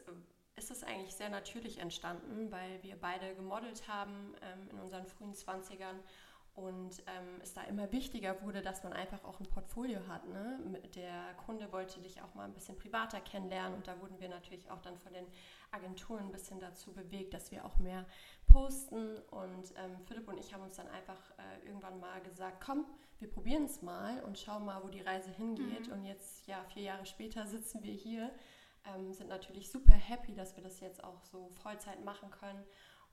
ist 0.56 0.70
es 0.70 0.84
eigentlich 0.84 1.14
sehr 1.14 1.28
natürlich 1.28 1.78
entstanden, 1.78 2.50
weil 2.50 2.82
wir 2.82 2.96
beide 3.00 3.34
gemodelt 3.34 3.88
haben 3.88 4.34
ähm, 4.42 4.68
in 4.70 4.78
unseren 4.78 5.06
frühen 5.06 5.34
20ern 5.34 5.98
und 6.54 6.98
ähm, 7.06 7.40
es 7.42 7.54
da 7.54 7.62
immer 7.62 7.90
wichtiger 7.92 8.42
wurde, 8.42 8.60
dass 8.60 8.82
man 8.82 8.92
einfach 8.92 9.24
auch 9.24 9.38
ein 9.40 9.46
Portfolio 9.46 10.00
hat. 10.08 10.28
Ne? 10.28 10.58
Der 10.94 11.34
Kunde 11.46 11.70
wollte 11.72 12.00
dich 12.00 12.20
auch 12.22 12.34
mal 12.34 12.44
ein 12.44 12.52
bisschen 12.52 12.76
privater 12.76 13.20
kennenlernen 13.20 13.74
und 13.74 13.86
da 13.86 14.00
wurden 14.00 14.18
wir 14.20 14.28
natürlich 14.28 14.70
auch 14.70 14.80
dann 14.80 14.98
von 14.98 15.12
den 15.12 15.26
Agenturen 15.70 16.24
ein 16.24 16.32
bisschen 16.32 16.58
dazu 16.60 16.92
bewegt, 16.92 17.34
dass 17.34 17.50
wir 17.50 17.64
auch 17.64 17.78
mehr 17.78 18.04
posten. 18.46 19.18
Und 19.30 19.72
ähm, 19.76 20.00
Philipp 20.06 20.28
und 20.28 20.38
ich 20.38 20.52
haben 20.52 20.62
uns 20.62 20.76
dann 20.76 20.88
einfach 20.88 21.20
äh, 21.38 21.66
irgendwann 21.66 22.00
mal 22.00 22.20
gesagt, 22.22 22.62
komm, 22.64 22.84
wir 23.20 23.30
probieren 23.30 23.64
es 23.64 23.80
mal 23.82 24.22
und 24.24 24.38
schauen 24.38 24.64
mal, 24.64 24.82
wo 24.82 24.88
die 24.88 25.02
Reise 25.02 25.30
hingeht. 25.30 25.86
Mhm. 25.86 25.92
Und 25.92 26.04
jetzt, 26.04 26.46
ja, 26.46 26.64
vier 26.64 26.82
Jahre 26.82 27.06
später 27.06 27.46
sitzen 27.46 27.82
wir 27.82 27.92
hier, 27.92 28.32
ähm, 28.86 29.12
sind 29.12 29.28
natürlich 29.28 29.70
super 29.70 29.94
happy, 29.94 30.34
dass 30.34 30.56
wir 30.56 30.64
das 30.64 30.80
jetzt 30.80 31.04
auch 31.04 31.22
so 31.24 31.50
Vollzeit 31.62 32.04
machen 32.04 32.30
können 32.30 32.64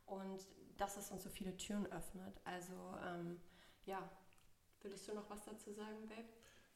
und 0.07 0.45
dass 0.77 0.97
es 0.97 1.11
uns 1.11 1.23
so 1.23 1.29
viele 1.29 1.55
Türen 1.57 1.85
öffnet. 1.91 2.39
Also 2.43 2.73
ähm, 3.05 3.39
ja, 3.85 4.09
würdest 4.81 5.07
du 5.07 5.13
noch 5.13 5.29
was 5.29 5.43
dazu 5.45 5.71
sagen, 5.73 6.07
Babe? 6.07 6.27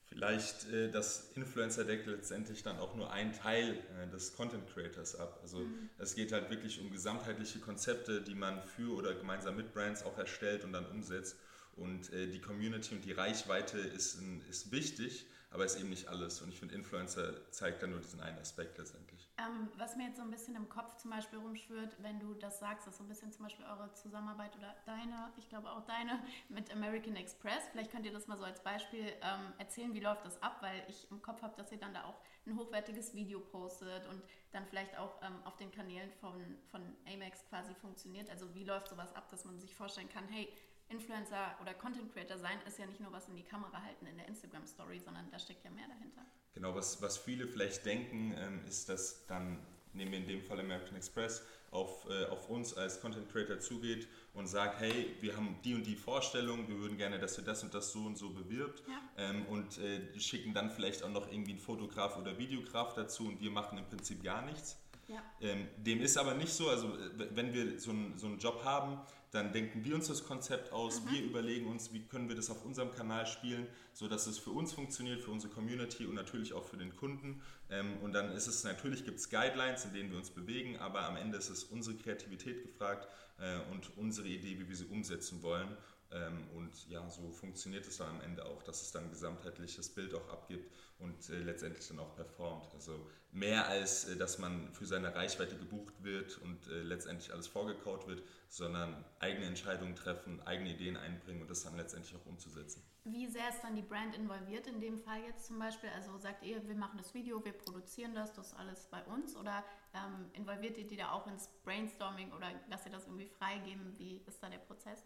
Vielleicht 0.04 0.68
äh, 0.69 0.92
das 0.92 1.31
Influencer 1.36 1.86
deckt 1.86 2.06
letztendlich 2.06 2.63
dann 2.63 2.78
auch 2.80 2.95
nur 2.95 3.12
ein 3.12 3.31
Teil 3.31 3.78
äh, 3.98 4.07
des 4.10 4.33
Content 4.33 4.68
Creators 4.68 5.16
ab. 5.16 5.39
Also 5.42 5.60
mhm. 5.60 5.89
es 6.00 6.16
geht 6.16 6.33
halt 6.33 6.50
wirklich 6.50 6.81
um 6.81 6.92
gesamtheitliche 6.92 7.60
Konzepte, 7.60 8.22
die 8.22 8.36
man 8.36 8.62
für 8.63 8.94
oder 8.94 9.13
gemeinsam 9.13 9.56
mit 9.56 9.74
Brands 9.74 10.04
auch 10.04 10.18
erstellt 10.18 10.63
und 10.66 10.74
dann 10.74 10.86
umsetzt. 10.88 11.38
Und 11.77 12.12
äh, 12.12 12.27
die 12.27 12.42
Community 12.42 12.95
und 12.95 13.06
die 13.06 13.13
Reichweite 13.13 13.77
ist, 13.77 14.19
ist 14.50 14.72
wichtig, 14.72 15.27
aber 15.50 15.63
ist 15.63 15.80
eben 15.80 15.89
nicht 15.89 16.10
alles. 16.10 16.42
Und 16.42 16.50
ich 16.50 16.60
finde, 16.60 16.75
Influencer 16.75 17.50
zeigt 17.51 17.81
dann 17.81 17.92
nur 17.92 18.01
diesen 18.01 18.19
einen 18.19 18.38
Aspekt 18.39 18.77
letztendlich. 18.77 19.21
Ähm, 19.38 19.69
was 19.78 19.95
mir 19.95 20.07
jetzt 20.07 20.18
so 20.18 20.22
ein 20.22 20.30
bisschen 20.30 20.56
im 20.56 20.69
Kopf 20.69 20.98
zum 20.98 21.12
Beispiel 21.12 21.39
rumschwirrt, 21.39 21.95
wenn 22.04 22.19
du 22.19 22.33
das 22.33 22.60
sagst, 22.60 22.88
ist 22.88 22.98
so 22.98 23.04
ein 23.04 23.07
bisschen 23.07 23.31
zum 23.31 23.44
Beispiel 23.44 23.66
eure 23.66 23.92
Zusammenarbeit 23.94 24.56
oder 24.57 24.75
deine, 24.86 25.31
ich 25.38 25.50
glaube 25.50 25.72
auch 25.72 25.83
deine, 25.86 26.22
mit 26.50 26.72
American 26.72 27.16
Express. 27.16 27.68
Vielleicht 27.72 27.92
könnt 27.92 28.06
ihr 28.06 28.12
das 28.12 28.28
mal 28.28 28.38
so 28.38 28.44
als 28.44 28.62
Beispiel 28.62 29.06
ähm, 29.22 29.54
erzählen, 29.57 29.94
wie 29.94 30.00
läuft 30.00 30.25
das 30.25 30.42
ab, 30.44 30.57
weil 30.62 30.83
ich 30.89 31.10
im 31.10 31.22
Kopf 31.22 31.42
habe, 31.42 31.56
dass 31.56 31.72
ihr 31.72 31.80
dann 31.80 31.94
da 31.94 32.04
auch 32.06 32.19
ein 32.45 32.57
hochwertiges 32.57 33.13
Video 33.16 33.39
postet 33.39 34.07
und 34.07 34.22
dann 34.51 34.66
vielleicht 34.66 34.98
auch 34.98 35.22
ähm, 35.22 35.42
auf 35.45 35.56
den 35.57 35.72
Kanälen 35.72 36.12
von, 36.19 36.34
von 36.69 36.81
Amex 37.07 37.45
quasi 37.50 37.74
funktioniert. 37.75 38.30
Also 38.30 38.54
wie 38.54 38.63
läuft 38.63 38.89
sowas 38.89 39.16
ab, 39.16 39.30
dass 39.30 39.45
man 39.45 39.60
sich 39.60 39.75
vorstellen 39.75 40.10
kann, 40.10 40.27
hey, 40.27 40.51
Influencer 40.92 41.56
oder 41.62 41.74
Content 41.74 42.14
Creator 42.14 42.38
sein 42.38 42.60
ist 42.68 42.78
ja 42.78 42.86
nicht 42.86 43.00
nur 43.00 43.12
was 43.12 43.28
in 43.30 43.36
die 43.36 43.44
Kamera 43.44 43.82
halten 43.82 44.06
in 44.06 44.18
der 44.18 44.28
Instagram 44.28 44.68
Story, 44.68 45.00
sondern 45.00 45.30
da 45.32 45.40
steckt 45.40 45.64
ja 45.64 45.72
mehr 45.72 45.88
dahinter. 45.88 46.22
Genau, 46.54 46.76
was, 46.76 47.02
was 47.02 47.18
viele 47.18 47.48
vielleicht 47.48 47.86
denken, 47.86 48.36
ähm, 48.38 48.62
ist, 48.68 48.90
dass 48.90 49.26
dann, 49.28 49.60
nehmen 49.94 50.12
wir 50.12 50.20
in 50.20 50.28
dem 50.28 50.44
Fall 50.44 50.60
American 50.60 50.96
Express, 50.96 51.44
auf, 51.72 52.06
äh, 52.10 52.26
auf 52.26 52.50
uns 52.50 52.76
als 52.76 53.00
Content 53.00 53.32
Creator 53.32 53.60
zugeht 53.60 54.08
und 54.34 54.48
sagt, 54.48 54.82
hey, 54.82 55.16
wir 55.22 55.38
haben 55.38 55.58
die 55.64 55.74
und 55.74 55.86
die 55.88 55.96
Vorstellung, 55.96 56.68
wir 56.68 56.78
würden 56.78 56.98
gerne, 56.98 57.18
dass 57.18 57.38
ihr 57.38 57.46
das 57.46 57.64
und 57.64 57.74
das 57.74 57.94
so 57.94 58.00
und 58.00 58.18
so 58.18 58.30
bewirbt 58.30 58.84
ja. 58.88 59.02
ähm, 59.18 59.46
und 59.46 59.78
äh, 59.78 60.20
schicken 60.20 60.54
dann 60.54 60.70
vielleicht 60.70 61.02
auch 61.04 61.10
noch 61.10 61.32
irgendwie 61.32 61.52
einen 61.52 61.60
Fotograf 61.60 62.18
oder 62.18 62.38
Videograf 62.38 62.94
dazu 62.94 63.28
und 63.28 63.40
wir 63.40 63.52
machen 63.52 63.78
im 63.78 63.86
Prinzip 63.86 64.22
gar 64.22 64.42
nichts. 64.42 64.78
Ja. 65.08 65.24
Ähm, 65.40 65.68
dem 65.78 66.02
ist 66.02 66.18
aber 66.18 66.34
nicht 66.34 66.54
so, 66.54 66.70
also 66.70 66.94
wenn 67.16 67.54
wir 67.54 67.80
so 67.80 67.92
einen, 67.92 68.18
so 68.18 68.28
einen 68.28 68.38
Job 68.38 68.64
haben, 68.64 69.00
dann 69.31 69.54
denken 69.54 69.86
wir 69.86 69.95
uns 69.95 70.07
das 70.07 70.25
Konzept 70.25 70.74
aus, 70.74 71.01
mhm. 71.01 71.12
wir 71.12 71.24
überlegen 71.24 71.68
uns, 71.68 71.94
wie 71.94 72.01
können 72.01 72.28
wir 72.28 72.36
das 72.36 72.50
auf 72.50 72.66
unserem 72.66 72.92
Kanal 72.92 73.25
spielen, 73.25 73.66
sodass 73.94 74.28
es 74.28 74.38
für 74.38 74.51
uns 74.51 74.74
funktioniert, 74.74 75.22
für 75.22 75.31
unsere 75.31 75.54
Community 75.54 76.06
und 76.06 76.16
natürlich 76.16 76.54
auch 76.54 76.66
für 76.66 76.78
den 76.78 76.95
Kunden. 76.98 77.42
Ähm, 77.69 77.98
und 78.01 78.13
dann 78.13 78.31
ist 78.33 78.48
es 78.48 78.63
natürlich, 78.66 79.06
gibt 79.06 79.19
es 79.19 79.30
Guidelines, 79.30 79.86
in 79.86 79.94
denen 79.94 80.12
wir 80.12 80.18
uns 80.18 80.30
bewegen, 80.30 80.78
aber 80.80 81.04
am 81.04 81.16
Ende 81.16 81.38
ist 81.38 81.50
es 81.50 81.63
unsere 81.63 81.95
Kreativität 81.95 82.62
gefragt 82.62 83.07
äh, 83.39 83.60
und 83.72 83.98
unsere 83.98 84.27
Idee, 84.27 84.60
wie 84.60 84.67
wir 84.67 84.75
sie 84.75 84.86
umsetzen 84.86 85.41
wollen. 85.41 85.70
Ähm, 86.12 86.48
und 86.56 86.89
ja, 86.89 87.10
so 87.10 87.32
funktioniert 87.32 87.88
es 87.88 87.98
dann 87.98 88.10
am 88.10 88.22
Ende 88.22 88.46
auch, 88.46 88.63
dass 88.63 88.82
es 88.82 88.91
dann 88.91 89.06
ein 89.06 89.10
gesamtheitliches 89.12 89.89
Bild 89.89 90.13
auch 90.13 90.27
abgibt 90.30 90.70
und 91.00 91.30
äh, 91.30 91.39
letztendlich 91.39 91.88
dann 91.88 92.00
auch 92.00 92.15
performt. 92.15 92.74
Also 92.74 93.08
mehr 93.32 93.68
als, 93.68 94.06
äh, 94.10 94.18
dass 94.18 94.38
man 94.38 94.74
für 94.74 94.86
seine 94.86 95.15
Reichweite 95.15 95.56
gebucht 95.58 95.94
wird 96.03 96.38
und 96.39 96.68
äh, 96.68 96.82
letztendlich 96.82 97.32
alles 97.32 97.48
vorgekaut 97.48 98.08
wird, 98.08 98.24
sondern 98.50 99.06
eigene 99.20 99.46
Entscheidungen 99.46 99.96
treffen, 99.96 100.41
eigene 100.46 100.72
Ideen 100.72 100.98
einbringen 100.98 101.41
und 101.41 101.50
das 101.50 101.63
dann 101.63 101.77
letztendlich 101.77 102.15
auch 102.15 102.25
umzusetzen. 102.25 102.84
Wie 103.03 103.27
sehr 103.27 103.50
ist 103.50 103.62
dann 103.63 103.75
die 103.75 103.82
Brand 103.82 104.15
involviert 104.15 104.68
in 104.68 104.80
dem 104.80 105.00
Fall 105.00 105.22
jetzt 105.24 105.48
zum 105.48 105.58
Beispiel? 105.58 105.89
Also 105.96 106.18
sagt 106.18 106.44
ihr, 106.46 106.68
wir 106.68 106.75
machen 106.75 106.98
das 106.98 107.13
Video, 107.13 107.44
wir 107.44 107.53
produzieren 107.53 108.13
das, 108.13 108.34
das 108.34 108.48
ist 108.48 108.53
alles 108.53 108.88
bei 108.91 109.01
uns 109.06 109.36
oder 109.36 109.63
ähm, 109.94 110.30
involviert 110.34 110.77
ihr 110.77 110.86
die 110.86 110.98
da 110.98 111.12
auch 111.12 111.25
ins 111.25 111.48
Brainstorming 111.63 112.32
oder 112.34 112.51
lasst 112.70 112.86
ihr 112.86 112.91
das 112.91 113.06
irgendwie 113.06 113.27
freigeben? 113.27 113.98
Wie 113.98 114.22
ist 114.27 114.44
da 114.44 114.50
der 114.50 114.60
Prozess? 114.60 115.03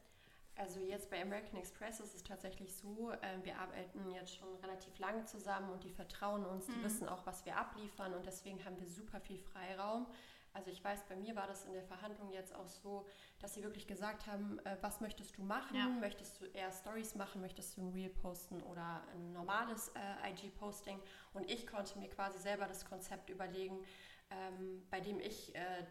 Also 0.58 0.80
jetzt 0.80 1.10
bei 1.10 1.22
American 1.22 1.60
Express 1.60 2.00
ist 2.00 2.16
es 2.16 2.24
tatsächlich 2.24 2.74
so, 2.76 3.12
äh, 3.12 3.18
wir 3.44 3.60
arbeiten 3.60 4.10
jetzt 4.12 4.36
schon 4.36 4.56
relativ 4.58 4.98
lange 5.00 5.26
zusammen 5.26 5.70
und 5.70 5.84
die 5.84 5.90
vertrauen 5.90 6.46
uns, 6.46 6.66
die 6.68 6.72
mhm. 6.72 6.84
wissen 6.84 7.10
auch, 7.10 7.26
was 7.26 7.46
wir 7.46 7.58
abliefern 7.58 8.14
und 8.14 8.26
deswegen 8.26 8.64
haben 8.64 8.80
wir 8.80 8.88
super 8.88 9.20
viel 9.20 9.38
Freiraum. 9.38 10.08
Also 10.56 10.72
ich 10.72 10.82
weiß, 10.82 11.04
bei 11.10 11.18
mir 11.18 11.36
war 11.36 11.48
das 11.48 11.66
in 11.66 11.74
der 11.74 11.84
Verhandlung 11.84 12.32
jetzt 12.32 12.56
auch 12.56 12.70
so, 12.70 13.06
dass 13.40 13.54
sie 13.54 13.64
wirklich 13.64 13.88
gesagt 13.88 14.26
haben, 14.26 14.58
äh, 14.60 14.78
was 14.80 15.02
möchtest 15.02 15.38
du 15.38 15.44
machen? 15.44 15.76
Ja. 15.76 15.90
Möchtest 15.90 16.40
du 16.40 16.46
eher 16.46 16.72
Stories 16.72 17.16
machen? 17.16 17.42
Möchtest 17.42 17.76
du 17.76 17.82
ein 17.82 17.90
Reel 17.90 18.10
posten 18.10 18.62
oder 18.64 19.04
ein 19.14 19.34
normales 19.34 19.90
äh, 19.90 20.32
IG-Posting? 20.32 20.98
Und 21.34 21.52
ich 21.52 21.68
konnte 21.68 22.00
mir 22.00 22.08
quasi 22.08 22.40
selber 22.40 22.68
das 22.68 22.86
Konzept 22.86 23.30
überlegen, 23.30 23.84
ähm, 24.30 24.82
bei 24.90 25.02
dem 25.02 25.20
ich 25.20 25.54
äh, 25.56 25.84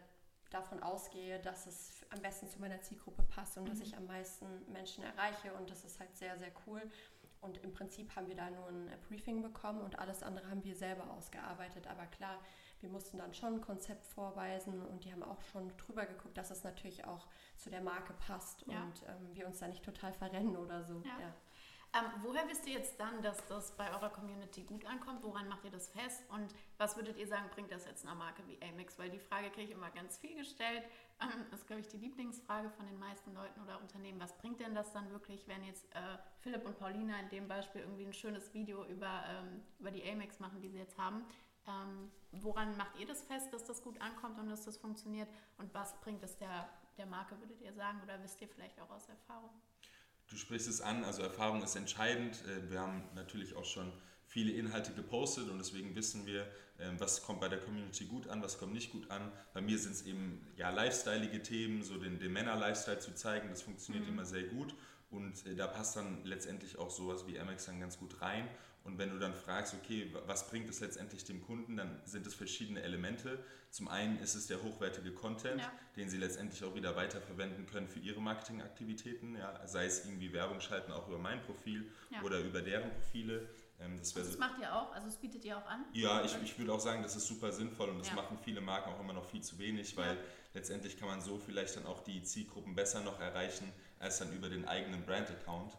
davon 0.55 0.83
ausgehe, 0.83 1.41
dass 1.41 1.67
es 1.67 2.05
am 2.11 2.23
besten 2.23 2.49
zu 2.49 2.61
meiner 2.61 2.81
Zielgruppe 2.81 3.23
passt 3.23 3.57
und 3.59 3.65
mhm. 3.65 3.69
dass 3.69 3.81
ich 3.81 3.97
am 3.97 4.07
meisten 4.07 4.47
Menschen 4.73 5.05
erreiche. 5.05 5.53
Und 5.55 5.71
das 5.71 5.85
ist 5.85 6.01
halt 6.01 6.17
sehr, 6.17 6.39
sehr 6.39 6.53
cool. 6.67 6.83
Und 7.41 7.59
im 7.59 7.73
Prinzip 7.73 8.17
haben 8.17 8.27
wir 8.29 8.37
da 8.37 8.49
nur 8.49 8.69
ein 8.69 8.91
Briefing 9.09 9.43
bekommen 9.43 9.83
und 9.83 9.99
alles 9.99 10.23
andere 10.23 10.49
haben 10.49 10.65
wir 10.65 10.75
selber 10.75 11.11
ausgearbeitet. 11.11 11.87
Aber 11.89 12.07
klar, 12.07 12.41
wir 12.81 12.89
mussten 12.89 13.19
dann 13.19 13.35
schon 13.35 13.55
ein 13.55 13.61
Konzept 13.61 14.07
vorweisen 14.07 14.81
und 14.87 15.05
die 15.05 15.13
haben 15.13 15.23
auch 15.23 15.41
schon 15.53 15.75
drüber 15.77 16.07
geguckt, 16.07 16.39
dass 16.39 16.51
es 16.51 16.65
natürlich 16.65 17.05
auch 17.05 17.27
zu 17.57 17.69
der 17.69 17.83
Marke 17.83 18.15
passt 18.15 18.65
ja. 18.67 18.83
und 18.83 19.03
ähm, 19.09 19.35
wir 19.35 19.47
uns 19.47 19.59
da 19.59 19.69
nicht 19.69 19.85
total 19.85 20.13
verrennen 20.15 20.57
oder 20.57 20.85
so. 20.85 21.03
Ja. 21.05 21.21
ja. 21.21 21.35
Ähm, 21.95 22.11
woher 22.23 22.49
wisst 22.49 22.67
ihr 22.67 22.73
jetzt 22.73 22.99
dann, 22.99 23.23
dass 23.23 23.47
das 23.47 23.71
bei 23.77 23.89
eurer 23.89 24.11
Community 24.11 24.65
gut 24.65 24.85
ankommt? 24.85 25.23
Woran 25.23 25.49
macht 25.49 25.65
ihr 25.65 25.71
das 25.71 25.89
fest? 25.91 26.25
Und 26.29 26.53
was 26.77 26.97
würdet 26.97 27.17
ihr 27.19 27.29
sagen, 27.29 27.49
bringt 27.55 27.71
das 27.71 27.87
jetzt 27.87 28.05
einer 28.05 28.17
Marke 28.17 28.43
wie 28.49 28.59
Amex? 28.67 28.99
Weil 28.99 29.11
die 29.11 29.21
Frage 29.21 29.49
kriege 29.51 29.69
ich 29.69 29.71
immer 29.71 29.91
ganz 29.91 30.19
viel 30.19 30.35
gestellt. 30.35 30.83
Ähm, 31.23 31.47
das 31.53 31.61
ist, 31.61 31.67
glaube 31.69 31.83
ich, 31.83 31.89
die 31.89 31.99
Lieblingsfrage 31.99 32.69
von 32.71 32.87
den 32.87 32.99
meisten 32.99 33.33
Leuten 33.33 33.61
oder 33.63 33.81
Unternehmen. 33.81 34.21
Was 34.21 34.37
bringt 34.39 34.59
denn 34.59 34.75
das 34.75 34.93
dann 34.93 35.09
wirklich, 35.13 35.47
wenn 35.47 35.63
jetzt 35.63 35.85
äh, 35.95 36.19
Philipp 36.41 36.67
und 36.67 36.77
Paulina 36.81 37.21
in 37.21 37.29
dem 37.29 37.47
Beispiel 37.47 37.83
irgendwie 37.83 38.07
ein 38.07 38.13
schönes 38.13 38.53
Video 38.53 38.85
über, 38.87 39.23
ähm, 39.29 39.63
über 39.79 39.93
die 39.93 40.03
Amex 40.03 40.41
machen, 40.41 40.61
die 40.61 40.71
sie 40.71 40.79
jetzt 40.79 40.99
haben? 40.99 41.25
Ähm, 41.69 42.11
woran 42.33 42.77
macht 42.77 42.99
ihr 42.99 43.07
das 43.07 43.23
fest, 43.23 43.53
dass 43.53 43.65
das 43.67 43.85
gut 43.85 44.01
ankommt 44.01 44.41
und 44.41 44.49
dass 44.51 44.65
das 44.65 44.79
funktioniert? 44.79 45.29
Und 45.59 45.73
was 45.73 46.01
bringt 46.01 46.25
es 46.25 46.37
der, 46.39 46.69
der 46.99 47.07
Marke, 47.07 47.39
würdet 47.39 47.61
ihr 47.61 47.73
sagen? 47.73 48.01
Oder 48.03 48.21
wisst 48.21 48.41
ihr 48.41 48.49
vielleicht 48.49 48.81
auch 48.81 48.91
aus 48.91 49.09
Erfahrung? 49.09 49.51
Du 50.31 50.37
sprichst 50.37 50.69
es 50.69 50.81
an, 50.81 51.05
also 51.05 51.23
Erfahrung 51.23 51.63
ist 51.63 51.77
entscheidend. 51.77 52.43
Äh, 52.47 52.71
wir 52.71 52.81
haben 52.81 53.03
natürlich 53.15 53.57
auch 53.57 53.65
schon 53.65 53.93
viele 54.27 54.53
Inhalte 54.53 54.93
gepostet 54.93 55.49
und 55.49 55.59
deswegen 55.59 55.95
wissen 55.95 56.27
wir, 56.27 56.47
ähm, 56.81 56.99
was 56.99 57.23
kommt 57.23 57.41
bei 57.41 57.49
der 57.49 57.61
Community 57.61 58.07
gut 58.07 58.29
an, 58.29 58.43
was 58.43 58.59
kommt 58.59 58.73
nicht 58.73 58.91
gut 58.91 59.11
an. 59.11 59.31
Bei 59.53 59.61
mir 59.61 59.79
sind 59.79 59.93
es 59.93 60.03
eben 60.03 60.45
ja 60.57 60.71
lifestyleige 60.71 61.43
Themen, 61.43 61.83
so 61.83 61.99
den, 61.99 62.19
den 62.19 62.33
Männer-Lifestyle 62.33 62.99
zu 62.99 63.15
zeigen, 63.15 63.49
das 63.49 63.63
funktioniert 63.63 64.05
mhm. 64.05 64.13
immer 64.13 64.25
sehr 64.25 64.45
gut 64.45 64.75
und 65.15 65.47
äh, 65.47 65.55
da 65.55 65.67
passt 65.67 65.97
dann 65.97 66.25
letztendlich 66.25 66.79
auch 66.79 66.91
sowas 66.91 67.27
wie 67.27 67.39
Amex 67.39 67.67
dann 67.67 67.81
ganz 67.81 67.99
gut 67.99 68.21
rein. 68.21 68.49
Und 68.85 68.99
wenn 68.99 69.11
du 69.11 69.19
dann 69.19 69.35
fragst, 69.35 69.75
okay, 69.75 70.15
was 70.27 70.47
bringt 70.49 70.69
es 70.69 70.81
letztendlich 70.81 71.25
dem 71.25 71.41
Kunden, 71.41 71.77
dann 71.77 72.03
sind 72.05 72.27
es 72.27 72.35
verschiedene 72.35 72.83
Elemente. 72.83 73.43
Zum 73.71 73.89
einen 73.89 74.19
ist 74.19 74.35
es 74.35 74.47
der 74.47 74.63
hochwertige 74.63 75.13
Content, 75.13 75.63
ja. 75.63 75.73
den 75.97 76.11
sie 76.11 76.19
letztendlich 76.19 76.63
auch 76.65 76.75
wieder 76.75 76.95
weiterverwenden 76.95 77.67
können 77.67 77.89
für 77.89 77.99
ihre 77.99 78.21
Marketingaktivitäten, 78.21 79.37
ja, 79.37 79.67
sei 79.67 79.87
es 79.87 80.05
irgendwie 80.05 80.33
Werbung 80.35 80.61
schalten, 80.61 80.93
auch 80.93 81.09
über 81.09 81.19
mein 81.19 81.43
Profil 81.43 81.91
ja. 82.11 82.21
oder 82.23 82.41
über 82.41 82.61
deren 82.61 82.91
Profile. 82.91 83.49
Ähm, 83.81 83.99
das, 83.99 84.13
das 84.13 84.35
so 84.35 84.39
macht 84.39 84.61
ihr 84.61 84.73
auch, 84.73 84.93
also 84.93 85.07
das 85.07 85.17
bietet 85.17 85.45
ihr 85.47 85.57
auch 85.57 85.67
an? 85.67 85.87
Ja, 85.95 86.23
ich, 86.23 86.37
ich 86.43 86.59
würde 86.59 86.73
auch 86.73 86.81
sagen, 86.81 87.03
das 87.03 87.17
ist 87.17 87.27
super 87.27 87.53
sinnvoll 87.53 87.89
und 87.89 87.99
das 87.99 88.09
ja. 88.09 88.15
machen 88.15 88.39
viele 88.45 88.61
Marken 88.61 88.91
auch 88.91 89.01
immer 89.01 89.15
noch 89.15 89.25
viel 89.25 89.43
zu 89.43 89.59
wenig, 89.59 89.97
weil 89.97 90.19
letztendlich 90.53 90.99
kann 90.99 91.09
man 91.09 91.23
so 91.23 91.39
vielleicht 91.39 91.77
dann 91.77 91.87
auch 91.87 92.05
die 92.05 92.23
Zielgruppen 92.23 92.75
besser 92.75 93.01
noch 93.01 93.19
erreichen, 93.19 93.73
als 94.05 94.19
dann 94.19 94.33
über 94.33 94.49
den 94.49 94.69
eigenen 94.69 95.05
Brand-Account, 95.05 95.77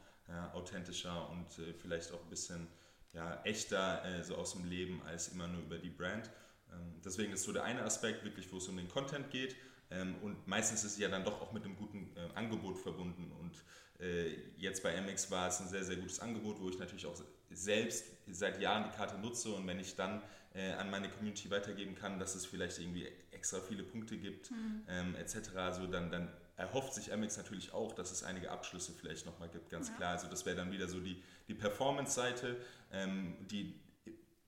authentischer 0.54 1.30
und 1.30 1.60
äh, 1.60 1.74
vielleicht 1.74 2.12
auch 2.12 2.22
ein 2.24 2.30
bisschen 2.32 2.68
ja, 3.16 3.42
echter 3.44 4.04
äh, 4.06 4.24
so 4.24 4.36
aus 4.36 4.54
dem 4.54 4.66
Leben 4.66 5.02
als 5.04 5.30
immer 5.30 5.48
nur 5.48 5.62
über 5.62 5.78
die 5.78 5.90
Brand. 5.90 6.30
Ähm, 6.72 7.02
deswegen 7.04 7.34
ist 7.34 7.44
so 7.44 7.54
der 7.54 7.64
eine 7.64 7.84
Aspekt 7.84 8.24
wirklich, 8.24 8.52
wo 8.52 8.58
es 8.58 8.68
um 8.68 8.78
den 8.78 8.90
Content 8.90 9.30
geht. 9.32 9.56
Ähm, 9.90 10.16
und 10.22 10.48
meistens 10.48 10.84
ist 10.84 10.94
es 10.94 11.00
ja 11.00 11.08
dann 11.08 11.24
doch 11.24 11.42
auch 11.42 11.54
mit 11.54 11.64
einem 11.64 11.78
guten 11.78 12.12
äh, 12.16 12.28
Angebot 12.36 12.78
verbunden. 12.78 13.32
Und 13.40 13.64
äh, 14.06 14.36
jetzt 14.58 14.84
bei 14.84 15.00
MX 15.00 15.32
war 15.32 15.48
es 15.48 15.62
ein 15.62 15.70
sehr, 15.70 15.84
sehr 15.84 15.96
gutes 15.96 16.20
Angebot, 16.20 16.60
wo 16.60 16.70
ich 16.70 16.78
natürlich 16.78 17.06
auch 17.06 17.16
selbst 17.52 18.06
seit 18.28 18.60
Jahren 18.60 18.90
die 18.92 18.98
Karte 18.98 19.18
nutze. 19.18 19.54
Und 19.54 19.66
wenn 19.68 19.80
ich 19.80 19.96
dann 19.96 20.22
äh, 20.54 20.74
an 20.74 20.90
meine 20.90 21.10
Community 21.10 21.50
weitergeben 21.50 21.96
kann, 21.96 22.20
dass 22.20 22.36
es 22.36 22.46
vielleicht 22.46 22.80
irgendwie 22.80 23.08
extra 23.32 23.62
viele 23.62 23.84
Punkte 23.84 24.18
gibt, 24.18 24.52
mhm. 24.52 24.84
ähm, 24.90 25.16
etc., 25.16 25.56
also 25.56 25.88
dann, 25.88 26.12
dann 26.12 26.30
erhofft 26.58 26.94
sich 26.94 27.16
MX 27.16 27.38
natürlich 27.38 27.74
auch, 27.74 27.94
dass 27.94 28.12
es 28.12 28.24
einige 28.24 28.52
Abschlüsse 28.52 28.94
vielleicht 28.94 29.26
nochmal 29.26 29.50
gibt, 29.50 29.70
ganz 29.70 29.90
ja. 29.90 29.96
klar. 29.96 30.12
Also 30.12 30.28
das 30.28 30.46
wäre 30.46 30.56
dann 30.56 30.72
wieder 30.72 30.88
so 30.88 31.00
die, 31.00 31.22
die 31.48 31.54
Performance-Seite, 31.54 32.58
ähm, 32.92 33.36
die 33.42 33.80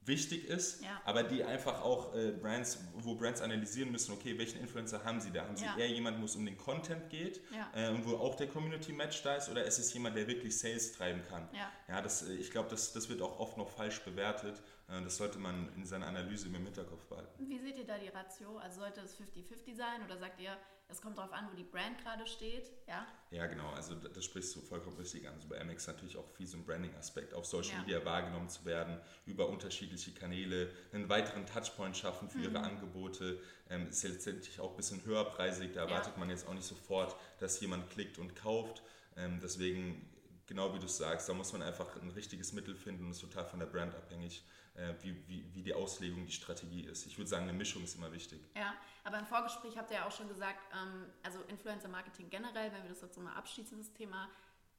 wichtig 0.08 0.46
ist, 0.46 0.82
ja. 0.82 1.02
aber 1.04 1.24
die 1.24 1.44
einfach 1.44 1.82
auch 1.82 2.16
äh, 2.16 2.32
Brands, 2.32 2.80
wo 2.96 3.16
Brands 3.16 3.42
analysieren 3.42 3.92
müssen, 3.92 4.14
okay, 4.14 4.38
welchen 4.38 4.60
Influencer 4.62 5.04
haben 5.04 5.20
sie 5.20 5.32
da? 5.32 5.44
Haben 5.44 5.58
sie 5.58 5.66
ja. 5.66 5.78
eher 5.78 5.90
jemanden, 5.90 6.22
wo 6.22 6.26
es 6.26 6.36
um 6.36 6.46
den 6.46 6.58
Content 6.58 7.10
geht 7.10 7.42
ja. 7.54 7.70
äh, 7.76 7.90
und 7.90 8.06
wo 8.06 8.16
auch 8.16 8.36
der 8.36 8.48
Community 8.48 8.94
Match 8.94 9.22
da 9.24 9.36
ist 9.36 9.50
oder 9.50 9.66
ist 9.66 9.78
es 9.78 9.94
jemand, 9.94 10.16
der 10.16 10.28
wirklich 10.28 10.58
Sales 10.58 10.94
treiben 10.94 11.22
kann? 11.30 11.48
Ja, 11.90 12.02
das, 12.02 12.28
äh, 12.28 12.34
ich 12.36 12.52
glaube, 12.52 12.70
das, 12.70 12.94
das 12.94 13.10
wird 13.10 13.22
auch 13.22 13.40
oft 13.40 13.58
noch 13.58 13.70
falsch 13.70 14.00
bewertet. 14.04 14.62
Äh, 14.88 15.02
das 15.02 15.18
sollte 15.18 15.40
man 15.40 15.70
in 15.76 15.86
seiner 15.86 16.08
Analyse 16.08 16.48
im 16.48 16.56
Hinterkopf 16.56 17.06
behalten. 17.06 17.50
Wie 17.50 17.60
seht 17.60 17.78
ihr 17.78 17.86
da 17.86 17.98
die 17.98 18.10
Ratio? 18.10 18.58
Also 18.58 18.82
sollte 18.82 19.02
es 19.02 19.16
50-50 19.16 19.76
sein 19.76 20.04
oder 20.06 20.18
sagt 20.18 20.40
ihr, 20.40 20.58
es 20.90 21.02
kommt 21.02 21.18
darauf 21.18 21.34
an, 21.34 21.50
wo 21.52 21.56
die 21.56 21.66
Brand 21.66 22.02
gerade 22.02 22.26
steht, 22.26 22.72
ja? 22.88 23.06
Ja, 23.32 23.46
genau. 23.48 23.70
Also 23.72 23.96
das 23.96 24.24
sprichst 24.24 24.56
du 24.56 24.62
vollkommen 24.62 24.96
richtig 24.96 25.28
an. 25.28 25.34
Also 25.34 25.50
bei 25.50 25.62
MX 25.62 25.88
natürlich 25.88 26.16
auch 26.16 26.28
viel 26.30 26.48
so 26.48 26.56
ein 26.56 26.64
Branding-Aspekt, 26.64 27.34
auf 27.34 27.46
Social 27.46 27.74
ja. 27.74 27.82
Media 27.82 28.06
wahrgenommen 28.06 28.48
zu 28.48 28.64
werden, 28.64 28.98
über 29.26 29.50
unterschiedliche 29.50 30.12
Kanäle, 30.14 30.70
einen 30.94 31.10
weiteren 31.10 31.46
Touchpoint 31.46 31.98
schaffen 31.98 32.30
für 32.30 32.38
mhm. 32.38 32.44
ihre 32.46 32.60
Angebote. 32.62 33.42
Ähm, 33.70 33.90
ist 33.90 34.02
ja 34.04 34.12
letztendlich 34.12 34.62
auch 34.62 34.72
ein 34.72 34.78
bisschen 34.78 35.04
höherpreisig. 35.04 35.74
Da 35.74 35.82
erwartet 35.82 36.14
ja. 36.14 36.20
man 36.20 36.30
jetzt 36.30 36.48
auch 36.48 36.54
nicht 36.54 36.68
sofort, 36.68 37.18
dass 37.40 37.60
jemand 37.60 37.90
klickt 37.90 38.18
und 38.18 38.34
kauft. 38.38 38.82
Ähm, 39.18 39.42
deswegen, 39.44 40.10
genau 40.46 40.74
wie 40.74 40.80
du 40.80 40.88
sagst, 40.88 41.28
da 41.28 41.34
muss 41.34 41.52
man 41.52 41.64
einfach 41.64 42.02
ein 42.02 42.12
richtiges 42.12 42.54
Mittel 42.54 42.76
finden 42.76 43.04
und 43.04 43.12
ist 43.12 43.20
total 43.20 43.44
von 43.44 43.60
der 43.60 43.68
Brand 43.68 43.94
abhängig 43.94 44.46
äh, 44.78 44.94
wie, 45.02 45.28
wie, 45.28 45.54
wie 45.54 45.64
die 45.64 45.74
Auslegung, 45.74 46.26
die 46.26 46.32
Strategie 46.32 46.86
ist. 46.86 47.06
Ich 47.06 47.18
würde 47.18 47.28
sagen, 47.28 47.44
eine 47.44 47.54
Mischung 47.54 47.84
ist 47.84 47.96
immer 47.96 48.12
wichtig. 48.12 48.40
Ja, 48.56 48.76
aber 49.04 49.20
im 49.20 49.26
Vorgespräch 49.26 49.78
habt 49.78 49.92
ihr 49.92 49.98
ja 49.98 50.08
auch 50.08 50.12
schon 50.12 50.28
gesagt, 50.28 50.60
ähm, 50.74 51.06
also 51.24 51.40
Influencer-Marketing 51.48 52.30
generell, 52.30 52.72
wenn 52.72 52.84
wir 52.84 52.90
das 52.90 53.02
jetzt 53.02 53.16
so 53.16 53.22
mal 53.22 53.34
abschließen, 53.34 53.78
das 53.78 53.92
Thema, 53.94 54.30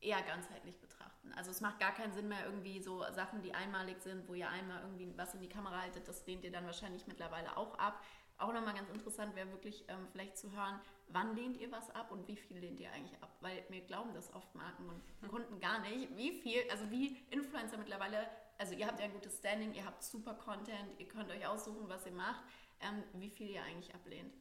eher 0.00 0.22
ganzheitlich 0.22 0.78
betrachten. 0.78 1.32
Also 1.32 1.50
es 1.50 1.60
macht 1.60 1.80
gar 1.80 1.92
keinen 1.92 2.12
Sinn 2.12 2.28
mehr 2.28 2.44
irgendwie 2.44 2.80
so 2.80 3.02
Sachen, 3.12 3.42
die 3.42 3.52
einmalig 3.52 4.00
sind, 4.00 4.28
wo 4.28 4.34
ihr 4.34 4.48
einmal 4.48 4.80
irgendwie 4.82 5.12
was 5.16 5.34
in 5.34 5.40
die 5.40 5.48
Kamera 5.48 5.82
haltet, 5.82 6.06
das 6.06 6.24
lehnt 6.26 6.44
ihr 6.44 6.52
dann 6.52 6.66
wahrscheinlich 6.66 7.06
mittlerweile 7.06 7.56
auch 7.56 7.76
ab. 7.78 8.00
Auch 8.38 8.52
nochmal 8.52 8.74
ganz 8.74 8.88
interessant 8.90 9.34
wäre 9.34 9.50
wirklich 9.50 9.84
ähm, 9.88 10.06
vielleicht 10.12 10.38
zu 10.38 10.52
hören, 10.52 10.78
wann 11.08 11.34
lehnt 11.34 11.56
ihr 11.56 11.72
was 11.72 11.90
ab 11.90 12.12
und 12.12 12.28
wie 12.28 12.36
viel 12.36 12.58
lehnt 12.58 12.78
ihr 12.78 12.92
eigentlich 12.92 13.20
ab? 13.20 13.36
Weil 13.40 13.64
mir 13.68 13.80
glauben 13.80 14.14
das 14.14 14.32
oft 14.32 14.54
Marken 14.54 14.88
und 14.88 15.02
hm. 15.22 15.28
Kunden 15.28 15.58
gar 15.58 15.80
nicht, 15.80 16.16
wie 16.16 16.30
viel, 16.30 16.62
also 16.70 16.88
wie 16.92 17.16
Influencer 17.30 17.76
mittlerweile 17.76 18.28
also 18.58 18.74
ihr 18.74 18.86
habt 18.86 18.98
ja 18.98 19.06
ein 19.06 19.12
gutes 19.12 19.38
Standing, 19.38 19.72
ihr 19.72 19.84
habt 19.84 20.02
super 20.02 20.34
Content, 20.34 20.98
ihr 20.98 21.08
könnt 21.08 21.30
euch 21.30 21.46
aussuchen, 21.46 21.88
was 21.88 22.04
ihr 22.06 22.12
macht, 22.12 22.42
ähm, 22.80 23.02
wie 23.14 23.30
viel 23.30 23.48
ihr 23.48 23.62
eigentlich 23.62 23.94
ablehnt. 23.94 24.34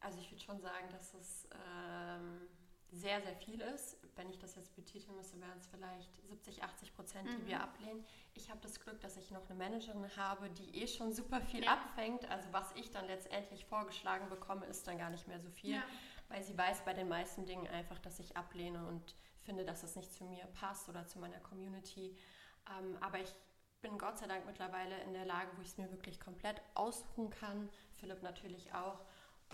Also 0.00 0.18
ich 0.18 0.30
würde 0.30 0.42
schon 0.42 0.60
sagen, 0.60 0.88
dass 0.90 1.14
es 1.14 1.48
ähm, 1.52 2.48
sehr, 2.92 3.20
sehr 3.20 3.36
viel 3.36 3.60
ist. 3.60 3.98
Wenn 4.14 4.30
ich 4.30 4.38
das 4.38 4.54
jetzt 4.54 4.74
betiteln 4.74 5.16
müsste, 5.16 5.40
wären 5.40 5.58
es 5.58 5.66
vielleicht 5.68 6.26
70, 6.28 6.62
80 6.62 6.94
Prozent, 6.94 7.28
die 7.28 7.42
mhm. 7.42 7.46
wir 7.46 7.62
ablehnen. 7.62 8.04
Ich 8.34 8.50
habe 8.50 8.60
das 8.60 8.80
Glück, 8.80 9.00
dass 9.00 9.16
ich 9.16 9.30
noch 9.30 9.48
eine 9.48 9.58
Managerin 9.58 10.08
habe, 10.16 10.50
die 10.50 10.82
eh 10.82 10.86
schon 10.86 11.12
super 11.12 11.40
viel 11.40 11.64
ja. 11.64 11.74
abfängt. 11.74 12.28
Also 12.30 12.52
was 12.52 12.72
ich 12.74 12.90
dann 12.90 13.06
letztendlich 13.06 13.64
vorgeschlagen 13.64 14.28
bekomme, 14.28 14.66
ist 14.66 14.86
dann 14.86 14.98
gar 14.98 15.10
nicht 15.10 15.26
mehr 15.28 15.40
so 15.40 15.50
viel, 15.50 15.74
ja. 15.74 15.82
weil 16.28 16.42
sie 16.42 16.56
weiß 16.56 16.84
bei 16.84 16.94
den 16.94 17.08
meisten 17.08 17.46
Dingen 17.46 17.66
einfach, 17.68 17.98
dass 17.98 18.18
ich 18.18 18.36
ablehne 18.36 18.86
und 18.86 19.14
finde, 19.42 19.64
dass 19.64 19.82
es 19.82 19.96
nicht 19.96 20.12
zu 20.12 20.24
mir 20.24 20.44
passt 20.46 20.88
oder 20.88 21.06
zu 21.06 21.18
meiner 21.18 21.40
Community. 21.40 22.16
Ähm, 22.70 22.96
aber 23.00 23.20
ich 23.20 23.34
bin 23.82 23.98
Gott 23.98 24.18
sei 24.18 24.26
Dank 24.26 24.46
mittlerweile 24.46 25.00
in 25.02 25.12
der 25.12 25.24
Lage, 25.24 25.50
wo 25.56 25.62
ich 25.62 25.68
es 25.68 25.78
mir 25.78 25.90
wirklich 25.90 26.18
komplett 26.20 26.60
aussuchen 26.74 27.30
kann. 27.30 27.68
Philipp 27.94 28.22
natürlich 28.22 28.72
auch. 28.74 29.00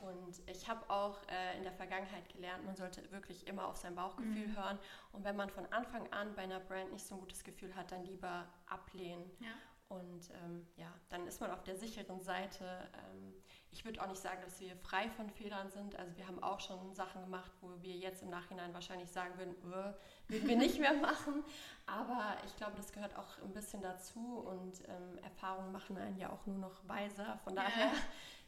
Und 0.01 0.41
ich 0.49 0.69
habe 0.69 0.89
auch 0.89 1.19
äh, 1.29 1.57
in 1.59 1.65
der 1.65 1.73
Vergangenheit 1.73 2.29
gelernt, 2.31 2.65
man 2.65 2.75
sollte 2.77 3.11
wirklich 3.13 3.47
immer 3.47 3.67
auf 3.67 3.77
sein 3.77 3.95
Bauchgefühl 3.95 4.49
mhm. 4.49 4.57
hören. 4.57 4.79
Und 5.13 5.25
wenn 5.25 5.37
man 5.37 5.51
von 5.51 5.67
Anfang 5.71 6.11
an 6.13 6.35
bei 6.35 6.43
einer 6.43 6.61
Brand 6.61 6.93
nicht 6.93 7.07
so 7.07 7.17
ein 7.17 7.21
gutes 7.21 7.45
Gefühl 7.45 7.75
hat, 7.75 7.93
dann 7.93 8.05
lieber 8.05 8.47
ablehnen. 8.67 9.31
Ja. 9.41 9.51
Und 9.93 10.31
ähm, 10.43 10.67
ja, 10.77 10.91
dann 11.11 11.27
ist 11.27 11.41
man 11.41 11.51
auf 11.51 11.63
der 11.65 11.77
sicheren 11.77 12.21
Seite. 12.23 12.65
Ähm, 12.95 13.35
ich 13.71 13.85
würde 13.85 14.03
auch 14.03 14.07
nicht 14.07 14.23
sagen, 14.23 14.41
dass 14.43 14.59
wir 14.61 14.75
frei 14.77 15.11
von 15.11 15.29
Fehlern 15.29 15.71
sind. 15.71 15.99
Also 15.99 16.17
wir 16.17 16.27
haben 16.27 16.43
auch 16.43 16.61
schon 16.61 16.95
Sachen 16.95 17.23
gemacht, 17.23 17.51
wo 17.61 17.71
wir 17.83 17.95
jetzt 17.95 18.23
im 18.23 18.31
Nachhinein 18.31 18.73
wahrscheinlich 18.73 19.11
sagen 19.11 19.37
würden, 19.37 19.55
äh, 19.71 20.31
würden 20.33 20.49
wir 20.49 20.57
nicht 20.57 20.79
mehr 20.79 20.95
machen. 21.01 21.45
Aber 21.87 22.37
ich 22.47 22.57
glaube, 22.57 22.73
das 22.77 22.93
gehört 22.93 23.17
auch 23.17 23.39
ein 23.43 23.53
bisschen 23.53 23.83
dazu 23.83 24.39
und 24.39 24.81
ähm, 24.89 25.19
Erfahrungen 25.23 25.73
machen 25.73 25.99
einen 25.99 26.17
ja 26.17 26.31
auch 26.31 26.47
nur 26.47 26.59
noch 26.59 26.89
weiser. 26.89 27.39
Von 27.45 27.55
daher, 27.55 27.93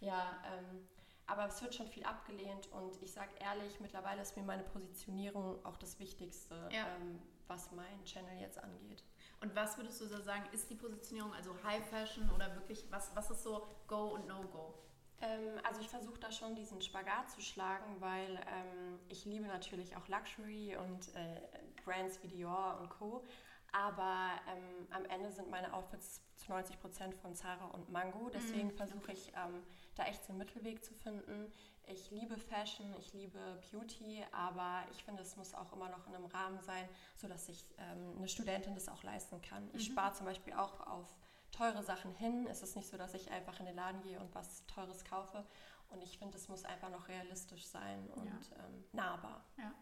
ja, 0.00 0.08
ja 0.08 0.42
ähm, 0.56 0.88
aber 1.26 1.46
es 1.46 1.60
wird 1.62 1.74
schon 1.74 1.88
viel 1.88 2.04
abgelehnt 2.04 2.70
und 2.72 3.02
ich 3.02 3.12
sage 3.12 3.30
ehrlich, 3.40 3.80
mittlerweile 3.80 4.22
ist 4.22 4.36
mir 4.36 4.42
meine 4.42 4.62
Positionierung 4.62 5.64
auch 5.64 5.76
das 5.76 5.98
Wichtigste, 5.98 6.54
ja. 6.70 6.86
ähm, 6.96 7.20
was 7.48 7.70
mein 7.72 8.02
Channel 8.04 8.40
jetzt 8.40 8.62
angeht. 8.62 9.02
Und 9.40 9.54
was 9.54 9.76
würdest 9.76 10.00
du 10.00 10.06
so 10.06 10.20
sagen, 10.20 10.44
ist 10.52 10.70
die 10.70 10.74
Positionierung, 10.74 11.32
also 11.34 11.54
High 11.62 11.84
Fashion 11.86 12.30
oder 12.30 12.54
wirklich, 12.54 12.84
was, 12.90 13.14
was 13.14 13.30
ist 13.30 13.42
so 13.42 13.66
Go 13.86 14.14
und 14.14 14.26
No-Go? 14.26 14.74
Ähm, 15.20 15.60
also 15.62 15.80
ich 15.80 15.88
versuche 15.88 16.18
da 16.18 16.30
schon 16.30 16.54
diesen 16.54 16.80
Spagat 16.80 17.30
zu 17.30 17.40
schlagen, 17.40 18.00
weil 18.00 18.36
ähm, 18.46 18.98
ich 19.08 19.24
liebe 19.24 19.46
natürlich 19.46 19.96
auch 19.96 20.08
Luxury 20.08 20.76
und 20.76 21.14
äh, 21.14 21.40
Brands 21.84 22.22
wie 22.22 22.28
Dior 22.28 22.78
und 22.80 22.90
Co. 22.90 23.24
Aber 23.72 24.30
ähm, 24.48 24.86
am 24.90 25.04
Ende 25.06 25.32
sind 25.32 25.50
meine 25.50 25.72
Outfits 25.72 26.22
zu 26.36 26.52
90 26.52 26.78
Prozent 26.80 27.14
von 27.16 27.34
Zara 27.34 27.66
und 27.66 27.90
Mango. 27.90 28.30
Deswegen 28.32 28.68
mm, 28.68 28.76
versuche 28.76 29.12
ich 29.12 29.32
ähm, 29.34 29.64
da 29.96 30.04
echt 30.04 30.24
so 30.24 30.30
einen 30.30 30.38
Mittelweg 30.38 30.84
zu 30.84 30.94
finden. 30.94 31.50
Ich 31.86 32.10
liebe 32.10 32.36
Fashion, 32.38 32.94
ich 32.98 33.12
liebe 33.12 33.38
Beauty, 33.70 34.24
aber 34.32 34.84
ich 34.90 35.04
finde, 35.04 35.22
es 35.22 35.36
muss 35.36 35.54
auch 35.54 35.72
immer 35.72 35.88
noch 35.88 36.06
in 36.06 36.14
einem 36.14 36.26
Rahmen 36.26 36.60
sein, 36.62 36.88
sodass 37.16 37.46
sich 37.46 37.64
ähm, 37.78 38.16
eine 38.16 38.28
Studentin 38.28 38.74
das 38.74 38.88
auch 38.88 39.02
leisten 39.02 39.40
kann. 39.42 39.68
Ich 39.74 39.88
mhm. 39.88 39.92
spare 39.92 40.14
zum 40.14 40.26
Beispiel 40.26 40.54
auch 40.54 40.86
auf 40.86 41.06
teure 41.52 41.82
Sachen 41.82 42.14
hin. 42.14 42.46
Es 42.50 42.62
ist 42.62 42.76
nicht 42.76 42.88
so, 42.88 42.96
dass 42.96 43.14
ich 43.14 43.30
einfach 43.30 43.60
in 43.60 43.66
den 43.66 43.76
Laden 43.76 44.02
gehe 44.02 44.18
und 44.18 44.34
was 44.34 44.66
Teures 44.66 45.04
kaufe. 45.04 45.44
Und 45.90 46.02
ich 46.02 46.18
finde, 46.18 46.36
es 46.36 46.48
muss 46.48 46.64
einfach 46.64 46.90
noch 46.90 47.08
realistisch 47.08 47.66
sein 47.66 48.08
und 48.10 48.26
ja. 48.26 48.64
ähm, 48.64 48.84
nahbar. 48.92 49.44
Ja, 49.58 49.72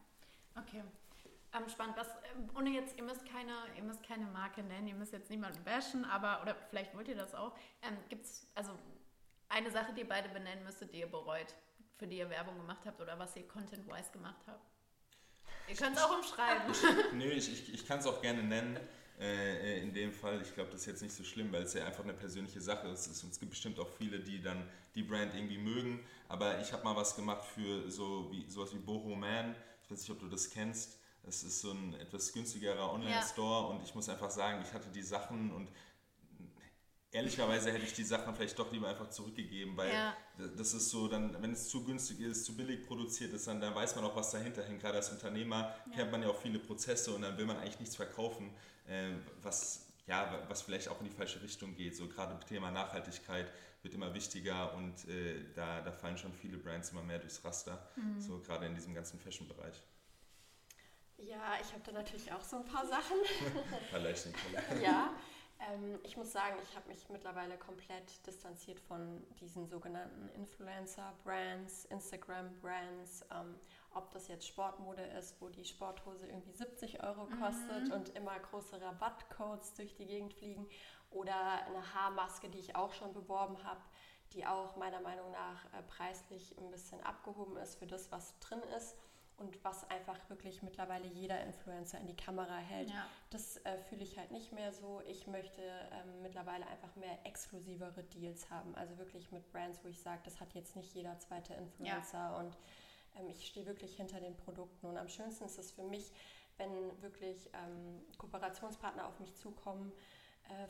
okay. 0.57 0.83
ähm, 1.55 1.69
spannend. 1.69 1.97
Was, 1.97 2.09
ähm, 2.35 2.51
ohne 2.57 2.71
jetzt, 2.71 2.97
ihr 2.97 3.05
müsst, 3.05 3.25
keine, 3.25 3.55
ihr 3.77 3.83
müsst 3.83 4.03
keine 4.03 4.27
Marke 4.27 4.63
nennen, 4.63 4.89
ihr 4.89 4.95
müsst 4.95 5.13
jetzt 5.13 5.31
niemanden 5.31 5.63
bashen, 5.65 6.05
aber, 6.05 6.43
oder 6.43 6.55
vielleicht 6.69 6.95
wollt 6.95 7.09
ihr 7.09 7.17
das 7.17 7.35
auch. 7.35 7.57
Ähm, 7.83 7.97
Gibt 8.09 8.25
es 8.25 8.47
also 8.55 8.73
eine 9.49 9.71
Sache, 9.71 9.93
die 9.95 10.01
ihr 10.01 10.09
beide 10.09 10.29
benennen 10.29 10.65
müsstet, 10.65 10.93
die 10.93 11.01
ihr 11.01 11.11
bereut, 11.11 11.55
für 12.03 12.09
die 12.09 12.19
ihr 12.19 12.29
Werbung 12.29 12.57
gemacht 12.57 12.81
habt 12.85 13.01
oder 13.01 13.17
was 13.17 13.37
ihr 13.37 13.47
content-wise 13.47 14.11
gemacht 14.13 14.43
habt? 14.49 14.67
Ihr 15.69 15.77
könnt 15.77 15.97
es 15.97 16.03
auch 16.03 16.19
umschreiben. 16.19 16.75
Nö, 17.17 17.27
ich, 17.27 17.53
ich, 17.53 17.75
ich 17.75 17.87
kann 17.87 18.01
es 18.01 18.07
auch 18.07 18.21
gerne 18.21 18.43
nennen. 18.43 18.77
Äh, 19.21 19.81
in 19.83 19.95
dem 19.95 20.13
Fall, 20.13 20.43
ich 20.43 20.53
glaube, 20.53 20.73
das 20.73 20.81
ist 20.81 20.87
jetzt 20.87 21.03
nicht 21.03 21.15
so 21.15 21.23
schlimm, 21.23 21.53
weil 21.53 21.63
es 21.63 21.75
ja 21.75 21.85
einfach 21.87 22.03
eine 22.03 22.13
persönliche 22.13 22.61
Sache 22.61 22.89
ist. 22.89 23.07
Es 23.07 23.39
gibt 23.39 23.51
bestimmt 23.51 23.79
auch 23.79 23.89
viele, 23.89 24.19
die 24.19 24.43
dann 24.43 24.69
die 24.97 25.05
Brand 25.05 25.33
irgendwie 25.33 25.59
mögen. 25.59 26.05
Aber 26.29 26.61
ich 26.61 26.73
habe 26.73 26.83
mal 26.83 26.97
was 26.97 27.15
gemacht 27.15 27.45
für 27.45 27.89
so 27.89 28.29
wie, 28.33 28.51
sowas 28.51 28.75
wie 28.75 28.81
Boho 28.81 29.15
Man. 29.15 29.55
Ich 29.85 29.91
weiß 29.93 30.01
nicht, 30.01 30.11
ob 30.11 30.19
du 30.19 30.27
das 30.27 30.51
kennst. 30.51 30.99
Das 31.23 31.45
ist 31.45 31.61
so 31.61 31.71
ein 31.71 31.95
etwas 32.01 32.33
günstigerer 32.33 32.93
Online-Store 32.93 33.63
ja. 33.63 33.69
und 33.69 33.85
ich 33.85 33.95
muss 33.95 34.09
einfach 34.09 34.31
sagen, 34.31 34.61
ich 34.67 34.73
hatte 34.73 34.89
die 34.89 35.03
Sachen 35.03 35.53
und 35.53 35.69
ehrlicherweise 37.13 37.71
hätte 37.71 37.85
ich 37.85 37.93
die 37.93 38.05
Sachen 38.05 38.35
vielleicht 38.35 38.59
doch 38.59 38.73
lieber 38.73 38.89
einfach 38.89 39.11
zurückgegeben, 39.11 39.77
weil 39.77 39.93
ja. 39.93 40.17
das 40.57 40.73
ist 40.73 40.91
so, 40.91 41.09
dann, 41.09 41.41
wenn 41.43 41.53
es 41.53 41.69
zu 41.69 41.85
günstig 41.85 42.21
ist, 42.21 42.45
zu 42.45 42.57
billig 42.57 42.87
produziert 42.87 43.33
ist, 43.35 43.47
dann, 43.47 43.61
dann 43.61 43.75
weiß 43.75 43.95
man 43.97 44.05
auch, 44.07 44.17
was 44.17 44.31
dahinter 44.31 44.65
hängt. 44.65 44.81
Gerade 44.81 44.97
als 44.97 45.11
Unternehmer 45.11 45.75
ja. 45.91 45.97
kennt 45.97 46.11
man 46.11 46.23
ja 46.23 46.29
auch 46.29 46.41
viele 46.41 46.59
Prozesse 46.59 47.15
und 47.15 47.23
dann 47.23 47.37
will 47.37 47.47
man 47.47 47.59
eigentlich 47.59 47.79
nichts 47.79 47.97
verkaufen, 47.97 48.51
äh, 48.89 49.11
was, 49.43 49.87
ja, 50.07 50.43
was 50.49 50.63
vielleicht 50.63 50.89
auch 50.89 50.99
in 51.01 51.07
die 51.07 51.15
falsche 51.15 51.43
Richtung 51.43 51.75
geht. 51.75 51.97
So 51.97 52.09
gerade 52.09 52.39
Thema 52.47 52.71
Nachhaltigkeit 52.71 53.53
wird 53.83 53.95
immer 53.95 54.15
wichtiger 54.15 54.75
und 54.75 55.07
äh, 55.09 55.53
da, 55.55 55.83
da 55.83 55.93
fallen 55.93 56.17
schon 56.17 56.33
viele 56.33 56.57
Brands 56.57 56.91
immer 56.91 57.03
mehr 57.03 57.19
durchs 57.19 57.45
Raster, 57.45 57.87
mhm. 57.97 58.21
so 58.21 58.39
gerade 58.41 58.67
in 58.67 58.75
diesem 58.75 58.95
ganzen 58.95 59.19
Fashion-Bereich. 59.19 59.83
Ja, 61.19 61.57
ich 61.61 61.73
habe 61.73 61.83
da 61.85 61.93
natürlich 61.93 62.33
auch 62.33 62.43
so 62.43 62.57
ein 62.57 62.65
paar 62.65 62.87
Sachen. 62.87 63.17
Vielleicht 63.91 64.27
nicht. 64.27 64.39
ja, 64.83 65.15
ähm, 65.71 65.99
ich 66.03 66.17
muss 66.17 66.33
sagen, 66.33 66.57
ich 66.63 66.77
habe 66.77 66.89
mich 66.89 67.09
mittlerweile 67.09 67.57
komplett 67.57 68.27
distanziert 68.27 68.81
von 68.81 69.23
diesen 69.41 69.67
sogenannten 69.67 70.29
Influencer-Brands, 70.37 71.87
Instagram-Brands. 71.87 73.27
Ähm, 73.31 73.55
ob 73.95 74.11
das 74.11 74.29
jetzt 74.29 74.47
Sportmode 74.47 75.03
ist, 75.19 75.41
wo 75.41 75.49
die 75.49 75.65
Sporthose 75.65 76.27
irgendwie 76.27 76.53
70 76.53 77.03
Euro 77.03 77.27
kostet 77.41 77.89
mhm. 77.89 77.93
und 77.93 78.09
immer 78.17 78.39
große 78.39 78.81
Rabattcodes 78.81 79.75
durch 79.75 79.95
die 79.95 80.07
Gegend 80.07 80.33
fliegen 80.33 80.67
oder 81.11 81.67
eine 81.67 81.95
Haarmaske, 81.95 82.49
die 82.49 82.59
ich 82.59 82.75
auch 82.75 82.93
schon 82.95 83.13
beworben 83.13 83.63
habe, 83.65 83.83
die 84.33 84.47
auch 84.47 84.77
meiner 84.77 85.01
Meinung 85.01 85.31
nach 85.31 85.67
äh, 85.67 85.83
preislich 85.87 86.57
ein 86.59 86.71
bisschen 86.71 87.03
abgehoben 87.03 87.57
ist 87.59 87.77
für 87.77 87.87
das, 87.87 88.11
was 88.11 88.39
drin 88.39 88.63
ist 88.77 88.97
und 89.37 89.63
was 89.65 89.89
einfach 89.91 90.19
wirklich 90.29 90.63
mittlerweile 90.63 91.07
jeder 91.07 91.41
Influencer 91.43 91.99
in 91.99 92.07
die 92.07 92.17
Kamera 92.17 92.57
hält. 92.57 92.91
Ja. 92.91 93.07
Das 93.31 93.57
äh, 93.65 93.79
fühle 93.79 94.03
ich 94.03 94.19
halt 94.19 94.31
nicht 94.31 94.53
mehr 94.53 94.73
so. 94.73 95.03
Ich 95.07 95.27
möchte 95.27 95.63
ähm, 95.63 96.23
mittlerweile 96.23 96.67
einfach 96.67 96.95
mehr 96.97 97.19
exklusivere 97.25 98.03
Deals 98.05 98.51
haben. 98.51 98.75
Also 98.75 98.99
wirklich 98.99 99.31
mit 99.33 99.51
Brands, 99.53 99.81
wo 99.83 99.89
ich 99.89 100.01
sage, 100.01 100.21
das 100.25 100.41
hat 100.41 100.55
jetzt 100.55 100.77
nicht 100.77 100.95
jeder 100.95 101.19
zweite 101.19 101.55
Influencer 101.55 102.19
ja. 102.19 102.37
und 102.39 102.57
ähm, 103.19 103.29
ich 103.31 103.47
stehe 103.47 103.67
wirklich 103.67 103.97
hinter 103.97 104.21
den 104.21 104.37
Produkten. 104.37 104.87
Und 104.87 104.97
am 104.97 105.09
schönsten 105.09 105.45
ist 105.45 105.59
es 105.59 105.73
für 105.73 105.85
mich, 105.85 106.13
wenn 106.59 107.03
wirklich 107.03 107.51
ähm, 107.55 108.01
Kooperationspartner 108.19 109.07
auf 109.07 109.19
mich 109.19 109.35
zukommen, 109.37 109.93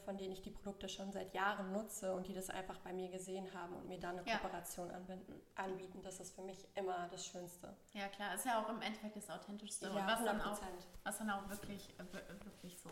von 0.04 0.16
denen 0.16 0.32
ich 0.32 0.42
die 0.42 0.50
Produkte 0.50 0.88
schon 0.88 1.12
seit 1.12 1.34
Jahren 1.34 1.72
nutze 1.72 2.12
und 2.14 2.26
die 2.26 2.34
das 2.34 2.50
einfach 2.50 2.78
bei 2.78 2.92
mir 2.92 3.10
gesehen 3.10 3.52
haben 3.54 3.74
und 3.74 3.88
mir 3.88 3.98
dann 3.98 4.18
eine 4.18 4.28
ja. 4.28 4.38
Kooperation 4.38 4.90
anbieten, 4.90 5.34
anbieten. 5.54 6.00
Das 6.02 6.20
ist 6.20 6.34
für 6.34 6.42
mich 6.42 6.66
immer 6.74 7.08
das 7.10 7.26
Schönste. 7.26 7.74
Ja 7.92 8.08
klar, 8.08 8.34
ist 8.34 8.46
ja 8.46 8.62
auch 8.62 8.68
im 8.68 8.82
Endeffekt 8.82 9.16
das 9.16 9.30
Authentischste 9.30 9.86
ja, 9.86 9.92
und 9.92 10.06
was 10.06 10.24
dann, 10.24 10.40
auch, 10.40 10.60
was 11.04 11.18
dann 11.18 11.30
auch 11.30 11.48
wirklich, 11.48 11.88
äh, 11.98 12.44
wirklich 12.44 12.78
so 12.78 12.90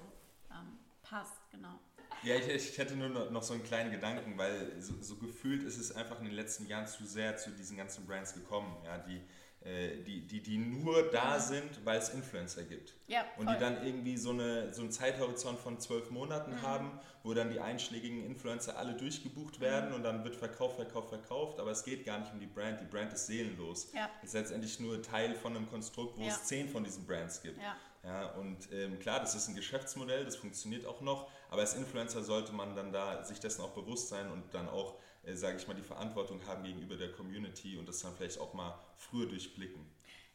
ähm, 0.51 0.79
passt, 1.03 1.51
genau. 1.51 1.79
Ja, 2.23 2.35
ich, 2.35 2.49
ich, 2.49 2.77
hätte 2.77 2.97
nur 2.97 3.09
noch 3.09 3.43
so 3.43 3.55
einen 3.55 3.63
kleinen 3.63 3.91
Gedanken, 3.91 4.37
weil 4.37 4.81
so, 4.81 4.95
so, 5.01 5.17
gefühlt 5.17 5.63
ist 5.63 5.79
es 5.79 5.95
einfach 5.95 6.19
in 6.19 6.25
den 6.25 6.35
letzten 6.35 6.67
Jahren 6.67 6.87
zu 6.87 7.07
sehr 7.07 7.37
zu 7.37 7.51
diesen 7.51 7.77
ganzen 7.77 8.07
Brands 8.07 8.35
gekommen, 8.35 8.77
ja, 8.85 8.99
die 8.99 9.17
äh, 9.17 9.21
die, 9.63 10.27
die, 10.27 10.41
die 10.41 10.57
nur 10.57 11.11
da 11.11 11.39
sind, 11.39 11.85
weil 11.85 11.99
es 11.99 12.09
Influencer 12.09 12.63
gibt. 12.63 12.95
Ja, 13.09 13.25
und 13.37 13.49
die 13.49 13.59
dann 13.59 13.85
irgendwie 13.85 14.17
so, 14.17 14.31
eine, 14.31 14.73
so 14.73 14.81
einen 14.81 14.91
Zeithorizont 14.91 15.59
von 15.59 15.79
zwölf 15.79 16.11
Monaten 16.11 16.53
mhm. 16.53 16.63
haben, 16.63 17.01
wo 17.23 17.35
dann 17.35 17.51
die 17.51 17.61
einschlägigen 17.61 18.25
Influencer 18.25 18.79
alle 18.79 18.95
durchgebucht 18.95 19.61
werden 19.61 19.91
mhm. 19.91 19.97
und 19.97 20.03
dann 20.03 20.25
wird 20.25 20.37
verkauft, 20.37 20.77
verkauft, 20.77 21.11
verkauft, 21.11 21.61
aber 21.61 21.73
es 21.73 21.85
geht 21.85 22.07
gar 22.07 22.21
nicht 22.21 22.33
um 22.33 22.41
die 22.41 22.47
Brand. 22.47 22.81
Die 22.81 22.87
Brand 22.87 23.13
ist 23.13 23.27
seelenlos. 23.27 23.93
Ja. 23.95 24.09
ist 24.23 24.33
letztendlich 24.33 24.81
nur 24.81 25.03
Teil 25.03 25.35
von 25.35 25.55
einem 25.55 25.69
Konstrukt, 25.69 26.17
wo 26.17 26.23
ja. 26.23 26.29
es 26.29 26.45
zehn 26.45 26.67
von 26.67 26.83
diesen 26.83 27.07
Brands 27.07 27.43
gibt. 27.43 27.61
Ja. 27.61 27.77
Ja, 28.03 28.31
und 28.31 28.73
ähm, 28.73 28.99
klar, 28.99 29.21
das 29.21 29.35
ist 29.35 29.49
ein 29.49 29.55
Geschäftsmodell, 29.55 30.25
das 30.25 30.37
funktioniert 30.37 30.87
auch 30.87 31.03
noch, 31.03 31.29
aber 31.51 31.61
als 31.61 31.75
Influencer 31.75 32.23
sollte 32.23 32.53
man 32.53 32.75
dann 32.75 32.93
da 32.93 33.23
sich 33.25 33.41
dessen 33.41 33.61
auch 33.61 33.73
bewusst 33.73 34.09
sein 34.09 34.31
und 34.31 34.55
dann 34.55 34.71
auch 34.71 34.95
äh, 35.23 35.35
sage 35.35 35.57
ich 35.57 35.67
mal, 35.67 35.75
die 35.75 35.83
Verantwortung 35.83 36.45
haben 36.47 36.65
gegenüber 36.65 36.97
der 36.97 37.13
Community 37.13 37.79
und 37.79 37.89
das 37.89 38.01
dann 38.01 38.15
vielleicht 38.15 38.39
auch 38.39 38.55
mal 38.55 38.79
früher 38.97 39.27
durchblicken. 39.27 39.85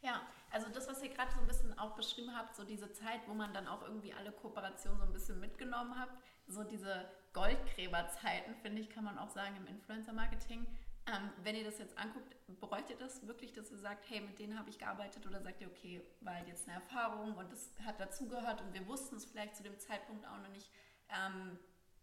Ja, 0.02 0.22
also 0.52 0.68
das, 0.70 0.88
was 0.88 1.02
ihr 1.02 1.10
gerade 1.10 1.32
so 1.34 1.40
ein 1.40 1.48
bisschen 1.48 1.78
auch 1.80 1.96
beschrieben 1.96 2.36
habt, 2.36 2.56
so 2.56 2.64
diese 2.64 2.92
Zeit, 2.94 3.22
wo 3.28 3.34
man 3.34 3.54
dann 3.54 3.68
auch 3.68 3.82
irgendwie 3.82 4.14
alle 4.14 4.32
Kooperationen 4.32 5.00
so 5.00 5.06
ein 5.06 5.14
bisschen 5.14 5.40
mitgenommen 5.40 6.00
habt, 6.00 6.16
so 6.48 6.64
diese 6.64 7.10
Goldgräberzeiten, 7.34 8.56
finde 8.62 8.82
ich, 8.82 8.90
kann 8.90 9.04
man 9.04 9.18
auch 9.18 9.30
sagen 9.30 9.56
im 9.58 9.68
Influencer-Marketing. 9.68 10.68
Ähm, 11.08 11.30
wenn 11.44 11.56
ihr 11.56 11.64
das 11.64 11.78
jetzt 11.80 11.98
anguckt, 11.98 12.36
bereut 12.60 12.86
das 13.00 13.28
wirklich, 13.28 13.54
dass 13.54 13.72
ihr 13.72 13.78
sagt, 13.78 14.10
hey, 14.10 14.22
mit 14.22 14.40
denen 14.40 14.58
habe 14.58 14.70
ich 14.70 14.80
gearbeitet 14.80 15.26
oder 15.26 15.42
sagt 15.42 15.62
ihr, 15.62 15.68
okay, 15.68 16.02
war 16.22 16.36
halt 16.36 16.48
jetzt 16.48 16.68
eine 16.68 16.76
Erfahrung 16.76 17.36
und 17.36 17.52
das 17.52 17.70
hat 17.86 18.00
dazugehört 18.00 18.62
und 18.62 18.74
wir 18.74 18.88
wussten 18.88 19.18
es 19.18 19.26
vielleicht 19.26 19.56
zu 19.56 19.64
dem 19.64 19.78
Zeitpunkt 19.80 20.26
auch 20.26 20.38
noch 20.38 20.50
nicht 20.50 20.70
ähm, 21.10 21.60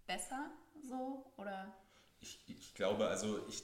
besser 0.06 0.50
so 0.82 1.32
oder 1.36 1.72
ich, 2.22 2.40
ich 2.46 2.74
glaube, 2.74 3.08
also 3.08 3.40
ich, 3.48 3.62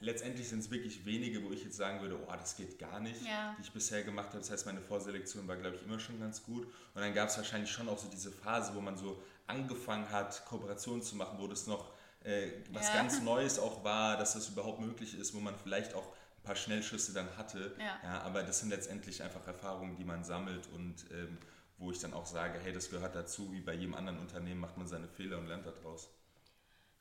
letztendlich 0.00 0.48
sind 0.48 0.60
es 0.60 0.70
wirklich 0.70 1.04
wenige, 1.04 1.44
wo 1.44 1.52
ich 1.52 1.62
jetzt 1.62 1.76
sagen 1.76 2.00
würde, 2.00 2.18
oh, 2.26 2.32
das 2.32 2.56
geht 2.56 2.78
gar 2.78 3.00
nicht, 3.00 3.22
ja. 3.24 3.54
die 3.58 3.62
ich 3.62 3.72
bisher 3.72 4.02
gemacht 4.02 4.28
habe. 4.28 4.38
Das 4.38 4.50
heißt, 4.50 4.66
meine 4.66 4.80
Vorselektion 4.80 5.46
war, 5.46 5.56
glaube 5.56 5.76
ich, 5.76 5.82
immer 5.82 6.00
schon 6.00 6.18
ganz 6.18 6.42
gut. 6.42 6.64
Und 6.64 7.00
dann 7.00 7.14
gab 7.14 7.28
es 7.28 7.36
wahrscheinlich 7.36 7.70
schon 7.70 7.88
auch 7.88 7.98
so 7.98 8.08
diese 8.08 8.32
Phase, 8.32 8.74
wo 8.74 8.80
man 8.80 8.96
so 8.96 9.22
angefangen 9.46 10.10
hat, 10.10 10.44
Kooperationen 10.46 11.02
zu 11.02 11.16
machen, 11.16 11.38
wo 11.38 11.46
das 11.46 11.66
noch 11.66 11.92
äh, 12.24 12.50
was 12.70 12.88
ja. 12.88 12.94
ganz 12.94 13.20
Neues 13.22 13.58
auch 13.58 13.84
war, 13.84 14.16
dass 14.16 14.34
das 14.34 14.48
überhaupt 14.48 14.80
möglich 14.80 15.18
ist, 15.18 15.34
wo 15.34 15.40
man 15.40 15.54
vielleicht 15.56 15.94
auch 15.94 16.06
ein 16.06 16.42
paar 16.42 16.56
Schnellschüsse 16.56 17.12
dann 17.12 17.36
hatte. 17.36 17.74
Ja. 17.78 17.98
ja 18.02 18.22
aber 18.22 18.42
das 18.42 18.60
sind 18.60 18.70
letztendlich 18.70 19.22
einfach 19.22 19.46
Erfahrungen, 19.46 19.96
die 19.96 20.04
man 20.04 20.24
sammelt 20.24 20.68
und 20.74 21.06
ähm, 21.12 21.38
wo 21.78 21.90
ich 21.90 21.98
dann 21.98 22.12
auch 22.12 22.26
sage, 22.26 22.58
hey, 22.62 22.72
das 22.72 22.90
gehört 22.90 23.14
dazu, 23.14 23.52
wie 23.52 23.60
bei 23.60 23.72
jedem 23.72 23.94
anderen 23.94 24.18
Unternehmen 24.18 24.60
macht 24.60 24.76
man 24.76 24.86
seine 24.86 25.08
Fehler 25.08 25.38
und 25.38 25.46
lernt 25.46 25.66
daraus. 25.66 26.10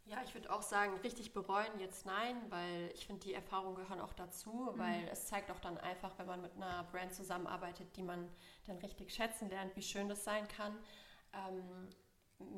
Ja, 0.09 0.23
ich 0.25 0.33
würde 0.33 0.51
auch 0.51 0.63
sagen, 0.63 0.97
richtig 1.03 1.33
bereuen 1.33 1.79
jetzt 1.79 2.07
nein, 2.07 2.35
weil 2.49 2.89
ich 2.95 3.05
finde, 3.05 3.21
die 3.21 3.33
Erfahrungen 3.35 3.75
gehören 3.75 4.01
auch 4.01 4.13
dazu, 4.13 4.71
mhm. 4.73 4.79
weil 4.79 5.07
es 5.11 5.27
zeigt 5.27 5.51
auch 5.51 5.59
dann 5.59 5.77
einfach, 5.77 6.17
wenn 6.17 6.25
man 6.25 6.41
mit 6.41 6.55
einer 6.55 6.83
Brand 6.85 7.13
zusammenarbeitet, 7.13 7.95
die 7.95 8.01
man 8.01 8.27
dann 8.65 8.77
richtig 8.79 9.13
schätzen 9.13 9.49
lernt, 9.49 9.75
wie 9.75 9.83
schön 9.83 10.09
das 10.09 10.23
sein 10.23 10.47
kann. 10.47 10.75
Ähm, 11.33 11.89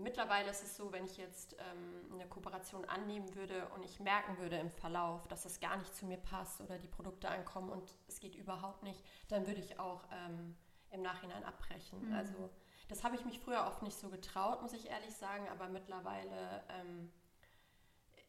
mittlerweile 0.02 0.50
ist 0.50 0.64
es 0.64 0.78
so, 0.78 0.94
wenn 0.94 1.04
ich 1.04 1.18
jetzt 1.18 1.58
ähm, 1.60 2.14
eine 2.14 2.26
Kooperation 2.26 2.86
annehmen 2.86 3.36
würde 3.36 3.68
und 3.76 3.84
ich 3.84 4.00
merken 4.00 4.38
würde 4.38 4.58
im 4.58 4.72
Verlauf, 4.72 5.28
dass 5.28 5.44
das 5.44 5.60
gar 5.60 5.76
nicht 5.76 5.94
zu 5.94 6.06
mir 6.06 6.20
passt 6.20 6.62
oder 6.62 6.78
die 6.78 6.88
Produkte 6.88 7.28
ankommen 7.28 7.70
und 7.70 7.98
es 8.08 8.22
geht 8.22 8.36
überhaupt 8.36 8.84
nicht, 8.84 9.04
dann 9.28 9.46
würde 9.46 9.60
ich 9.60 9.78
auch 9.78 10.06
ähm, 10.14 10.56
im 10.92 11.02
Nachhinein 11.02 11.44
abbrechen. 11.44 12.08
Mhm. 12.08 12.14
Also 12.14 12.50
das 12.88 13.04
habe 13.04 13.16
ich 13.16 13.26
mich 13.26 13.40
früher 13.40 13.66
oft 13.68 13.82
nicht 13.82 13.98
so 13.98 14.10
getraut, 14.10 14.62
muss 14.62 14.72
ich 14.72 14.90
ehrlich 14.90 15.14
sagen, 15.16 15.50
aber 15.50 15.68
mittlerweile 15.68 16.64
ähm, 16.70 17.12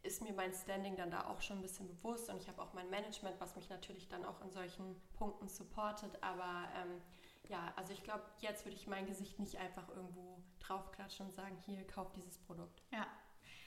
ist 0.02 0.22
mir 0.22 0.32
mein 0.32 0.52
Standing 0.52 0.96
dann 0.96 1.10
da 1.10 1.28
auch 1.28 1.40
schon 1.40 1.58
ein 1.58 1.62
bisschen 1.62 1.86
bewusst 1.86 2.28
und 2.28 2.40
ich 2.42 2.48
habe 2.48 2.60
auch 2.60 2.72
mein 2.72 2.90
Management, 2.90 3.40
was 3.40 3.54
mich 3.56 3.68
natürlich 3.68 4.08
dann 4.08 4.24
auch 4.24 4.40
in 4.42 4.50
solchen 4.50 5.00
Punkten 5.14 5.48
supportet. 5.48 6.18
Aber 6.22 6.68
ähm, 6.76 7.00
ja, 7.48 7.72
also 7.76 7.92
ich 7.92 8.02
glaube, 8.02 8.24
jetzt 8.38 8.64
würde 8.64 8.76
ich 8.76 8.86
mein 8.86 9.06
Gesicht 9.06 9.38
nicht 9.38 9.58
einfach 9.58 9.88
irgendwo 9.88 10.42
draufklatschen 10.60 11.26
und 11.26 11.32
sagen, 11.32 11.56
hier, 11.66 11.86
kauf 11.86 12.12
dieses 12.12 12.38
Produkt. 12.38 12.82
Ja. 12.92 13.06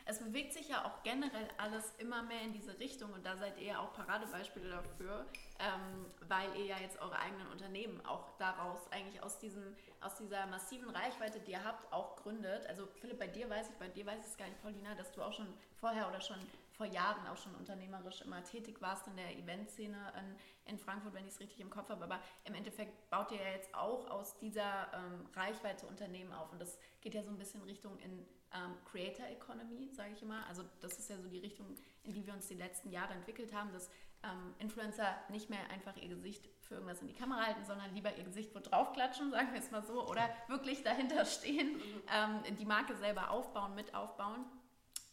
Es 0.08 0.20
bewegt 0.20 0.54
sich 0.54 0.70
ja 0.70 0.86
auch 0.86 1.02
generell 1.02 1.48
alles 1.58 1.96
immer 1.98 2.22
mehr 2.22 2.42
in 2.42 2.54
diese 2.54 2.78
Richtung 2.78 3.12
und 3.12 3.26
da 3.26 3.36
seid 3.38 3.58
ihr 3.58 3.68
ja 3.68 3.80
auch 3.80 3.92
Paradebeispiele 3.94 4.70
dafür, 4.70 5.26
ähm, 5.60 6.06
weil 6.28 6.56
ihr 6.58 6.66
ja 6.66 6.78
jetzt 6.78 7.02
eure 7.02 7.18
eigenen 7.18 7.48
Unternehmen 7.48 8.06
auch 8.06 8.38
daraus 8.38 8.80
eigentlich 8.92 9.22
aus, 9.24 9.40
diesem, 9.40 9.76
aus 10.02 10.16
dieser 10.16 10.46
massiven 10.46 10.92
Reichweite, 10.92 11.40
die 11.40 11.54
ihr 11.54 11.64
habt, 11.64 11.92
auch 11.92 12.16
gründet. 12.18 12.68
Also 12.68 12.86
Philipp, 13.02 13.18
bei 13.18 13.28
dir 13.28 13.50
weiß 13.50 13.70
ich, 13.72 13.76
bei 13.78 13.88
dir 13.88 14.06
weiß 14.06 14.20
ich 14.20 14.28
es 14.28 14.38
gar 14.38 14.46
nicht, 14.46 14.62
Paulina, 14.62 14.94
dass 14.94 15.12
du 15.12 15.24
auch 15.24 15.34
schon 15.34 15.52
vorher 15.80 16.08
oder 16.08 16.22
schon 16.22 16.38
vor 16.74 16.86
Jahren 16.86 17.26
auch 17.28 17.38
schon 17.38 17.56
unternehmerisch 17.56 18.22
immer 18.22 18.44
tätig 18.44 18.82
warst 18.82 19.08
in 19.08 19.16
der 19.16 19.36
Eventszene 19.36 19.98
in, 20.20 20.74
in 20.74 20.78
Frankfurt, 20.78 21.14
wenn 21.14 21.26
ich 21.26 21.34
es 21.34 21.40
richtig 21.40 21.62
im 21.62 21.70
Kopf 21.70 21.90
habe. 21.90 22.04
Aber 22.04 22.20
im 22.44 22.54
Endeffekt 22.54 23.10
baut 23.10 23.32
ihr 23.32 23.40
ja 23.42 23.52
jetzt 23.52 23.74
auch 23.74 24.08
aus 24.10 24.38
dieser 24.38 24.92
ähm, 24.94 25.26
Reichweite 25.34 25.88
Unternehmen 25.88 26.34
auf. 26.34 26.52
Und 26.52 26.62
das 26.62 26.78
geht 27.02 27.14
ja 27.14 27.24
so 27.24 27.30
ein 27.30 27.38
bisschen 27.38 27.64
Richtung 27.64 27.98
in 28.00 28.28
ähm, 28.56 28.76
Creator 28.86 29.28
Economy, 29.28 29.90
sage 29.92 30.14
ich 30.14 30.22
immer. 30.22 30.46
Also 30.48 30.64
das 30.82 30.98
ist 30.98 31.10
ja 31.10 31.18
so 31.18 31.28
die 31.28 31.40
Richtung, 31.40 31.68
in 32.04 32.14
die 32.14 32.26
wir 32.26 32.34
uns 32.34 32.48
die 32.48 32.56
letzten 32.56 32.90
Jahre 32.92 33.14
entwickelt 33.14 33.54
haben, 33.54 33.72
dass 33.74 33.90
ähm, 34.24 34.54
Influencer 34.60 35.16
nicht 35.30 35.50
mehr 35.50 35.70
einfach 35.70 35.96
ihr 35.98 36.08
Gesicht 36.08 36.50
für 36.62 36.76
irgendwas 36.76 37.02
in 37.02 37.08
die 37.08 37.14
Kamera 37.14 37.46
halten, 37.46 37.66
sondern 37.66 37.94
lieber 37.94 38.16
ihr 38.16 38.24
Gesicht 38.24 38.56
wo 38.56 38.60
draufklatschen, 38.60 39.32
sagen 39.32 39.54
wir 39.54 39.60
es 39.60 39.72
mal 39.72 39.84
so, 39.84 40.08
oder 40.08 40.30
wirklich 40.48 40.84
dahinter 40.84 41.26
stehen, 41.26 41.80
ähm, 42.12 42.56
die 42.58 42.66
Marke 42.66 42.96
selber 42.98 43.32
aufbauen, 43.32 43.76
mit 43.76 43.94
aufbauen. 43.94 44.46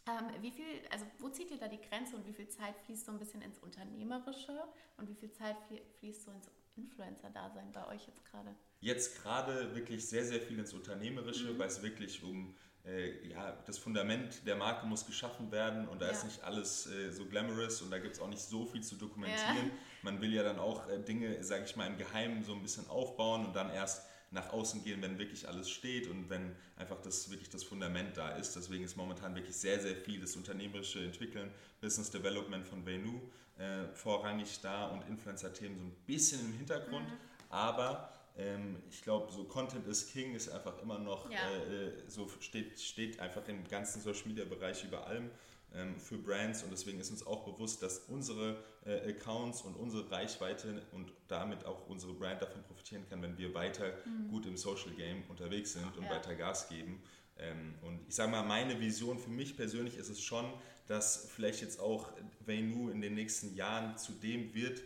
Ähm, 0.07 0.43
wie 0.43 0.51
viel, 0.51 0.65
also 0.91 1.07
wo 1.19 1.29
zieht 1.29 1.51
ihr 1.51 1.59
da 1.59 1.69
die 1.69 1.81
Grenze 1.81 2.17
und 2.17 2.27
wie 2.27 2.33
viel 2.33 2.49
Zeit 2.49 2.77
fließt 2.87 3.07
so 3.07 3.13
ein 3.13 3.19
bisschen 3.19 3.41
ins 3.43 3.59
Unternehmerische 3.59 4.65
und 4.97 5.09
wie 5.09 5.15
viel 5.15 5.31
Zeit 5.31 5.57
fließt 6.01 6.25
so 6.25 6.33
ins 6.33 6.51
Influencer-Dasein 6.75 7.71
bei 7.71 7.87
euch 7.87 8.07
jetzt 8.07 8.25
gerade? 8.25 8.55
Jetzt 8.81 9.23
gerade 9.23 9.77
wirklich 9.77 10.09
sehr, 10.09 10.25
sehr 10.25 10.41
viel 10.41 10.59
ins 10.59 10.73
Unternehmerische, 10.73 11.53
mhm. 11.53 11.59
weil 11.59 11.69
es 11.69 11.83
wirklich 11.83 12.25
um 12.25 12.57
äh, 12.85 13.29
ja, 13.29 13.57
das 13.67 13.79
Fundament 13.79 14.47
der 14.47 14.57
Marke 14.57 14.87
muss 14.87 15.07
geschaffen 15.07 15.53
werden 15.53 15.87
und 15.89 16.01
da 16.03 16.07
ja. 16.07 16.13
ist 16.13 16.25
nicht 16.25 16.43
alles 16.43 16.87
äh, 16.87 17.13
so 17.13 17.27
glamorous 17.27 17.81
und 17.83 17.91
da 17.91 17.99
gibt 17.99 18.15
es 18.15 18.21
auch 18.21 18.29
nicht 18.29 18.43
so 18.43 18.67
viel 18.67 18.83
zu 18.83 18.97
dokumentieren. 18.97 19.69
Ja. 19.69 19.73
Man 20.03 20.21
will 20.21 20.33
ja 20.33 20.43
dann 20.43 20.59
auch 20.59 20.89
äh, 20.89 20.99
Dinge, 20.99 21.43
sage 21.45 21.65
ich 21.65 21.77
mal, 21.77 21.87
im 21.87 21.97
Geheimen 21.97 22.45
so 22.45 22.53
ein 22.53 22.63
bisschen 22.63 22.89
aufbauen 22.89 23.47
und 23.47 23.55
dann 23.55 23.71
erst 23.71 24.03
nach 24.33 24.51
außen 24.53 24.83
gehen, 24.83 25.03
wenn 25.03 25.19
wirklich 25.19 25.47
alles 25.47 25.71
steht 25.71 26.09
und 26.09 26.31
wenn 26.31 26.57
einfach 26.77 27.01
das 27.03 27.31
wirklich 27.31 27.51
das 27.51 27.63
Fundament 27.65 28.17
da 28.17 28.31
ist. 28.31 28.57
Deswegen 28.57 28.83
ist 28.83 28.97
momentan 28.97 29.35
wirklich 29.35 29.57
sehr, 29.57 29.79
sehr 29.79 29.95
viel 29.95 30.21
das 30.21 30.35
unternehmerische 30.37 31.05
Entwickeln, 31.05 31.53
Business 31.81 32.11
Development 32.11 32.67
von 32.67 32.85
Venu 32.85 33.21
äh, 33.59 33.87
vorrangig 33.95 34.61
da 34.61 34.87
und 34.87 35.07
Influencer-Themen 35.07 35.77
so 35.77 35.85
ein 35.85 35.95
bisschen 36.07 36.41
im 36.41 36.53
Hintergrund. 36.55 37.09
Mhm. 37.09 37.17
Aber 37.51 38.12
ähm, 38.37 38.77
ich 38.91 39.03
glaube, 39.03 39.33
so 39.33 39.45
Content 39.45 39.87
is 39.87 40.11
King 40.11 40.35
ist 40.35 40.49
einfach 40.49 40.81
immer 40.83 40.99
noch, 40.99 41.31
ja. 41.31 41.39
äh, 41.51 41.89
äh 41.89 41.93
so 42.09 42.29
steht, 42.41 42.81
steht 42.81 43.21
einfach 43.21 43.47
im 43.49 43.67
ganzen 43.69 44.01
Social 44.01 44.29
Media 44.29 44.45
Bereich 44.45 44.85
über 44.85 45.07
allem 45.07 45.31
ähm, 45.75 45.99
für 45.99 46.19
Brands 46.19 46.63
und 46.63 46.71
deswegen 46.71 47.01
ist 47.01 47.11
uns 47.11 47.27
auch 47.27 47.45
bewusst, 47.45 47.83
dass 47.83 48.01
unsere 48.09 48.63
äh, 48.85 49.11
Accounts 49.11 49.63
und 49.63 49.75
unsere 49.77 50.11
Reichweite 50.11 50.83
und 50.93 51.13
damit 51.29 51.65
auch 51.65 51.89
unsere 51.89 52.15
Brand 52.15 52.43
davon 52.43 52.63
profitieren 52.63 53.05
kann, 53.09 53.23
wenn 53.23 53.37
wir 53.39 53.55
weiter 53.55 53.93
mhm. 54.05 54.29
gut 54.29 54.47
im 54.47 54.57
Social 54.57 54.93
Game 54.93 55.25
unterwegs 55.29 55.73
sind 55.75 55.97
und 55.97 56.05
ja. 56.05 56.11
weiter 56.11 56.35
Gas 56.35 56.69
geben. 56.69 57.03
Ähm, 57.39 57.75
und 57.83 58.01
ich 58.09 58.15
sage 58.15 58.31
mal, 58.31 58.43
meine 58.43 58.81
Vision 58.81 59.19
für 59.19 59.31
mich 59.31 59.57
persönlich 59.57 59.97
ist 59.97 60.09
es 60.09 60.21
schon, 60.21 60.47
dass 60.87 61.29
vielleicht 61.31 61.63
jetzt 61.63 61.81
auch 61.81 62.13
Venu 62.45 62.91
in 62.91 63.01
den 63.01 63.15
nächsten 63.15 63.55
Jahren 63.55 63.97
zu 63.97 64.13
dem 64.13 64.55
wird, 64.55 64.83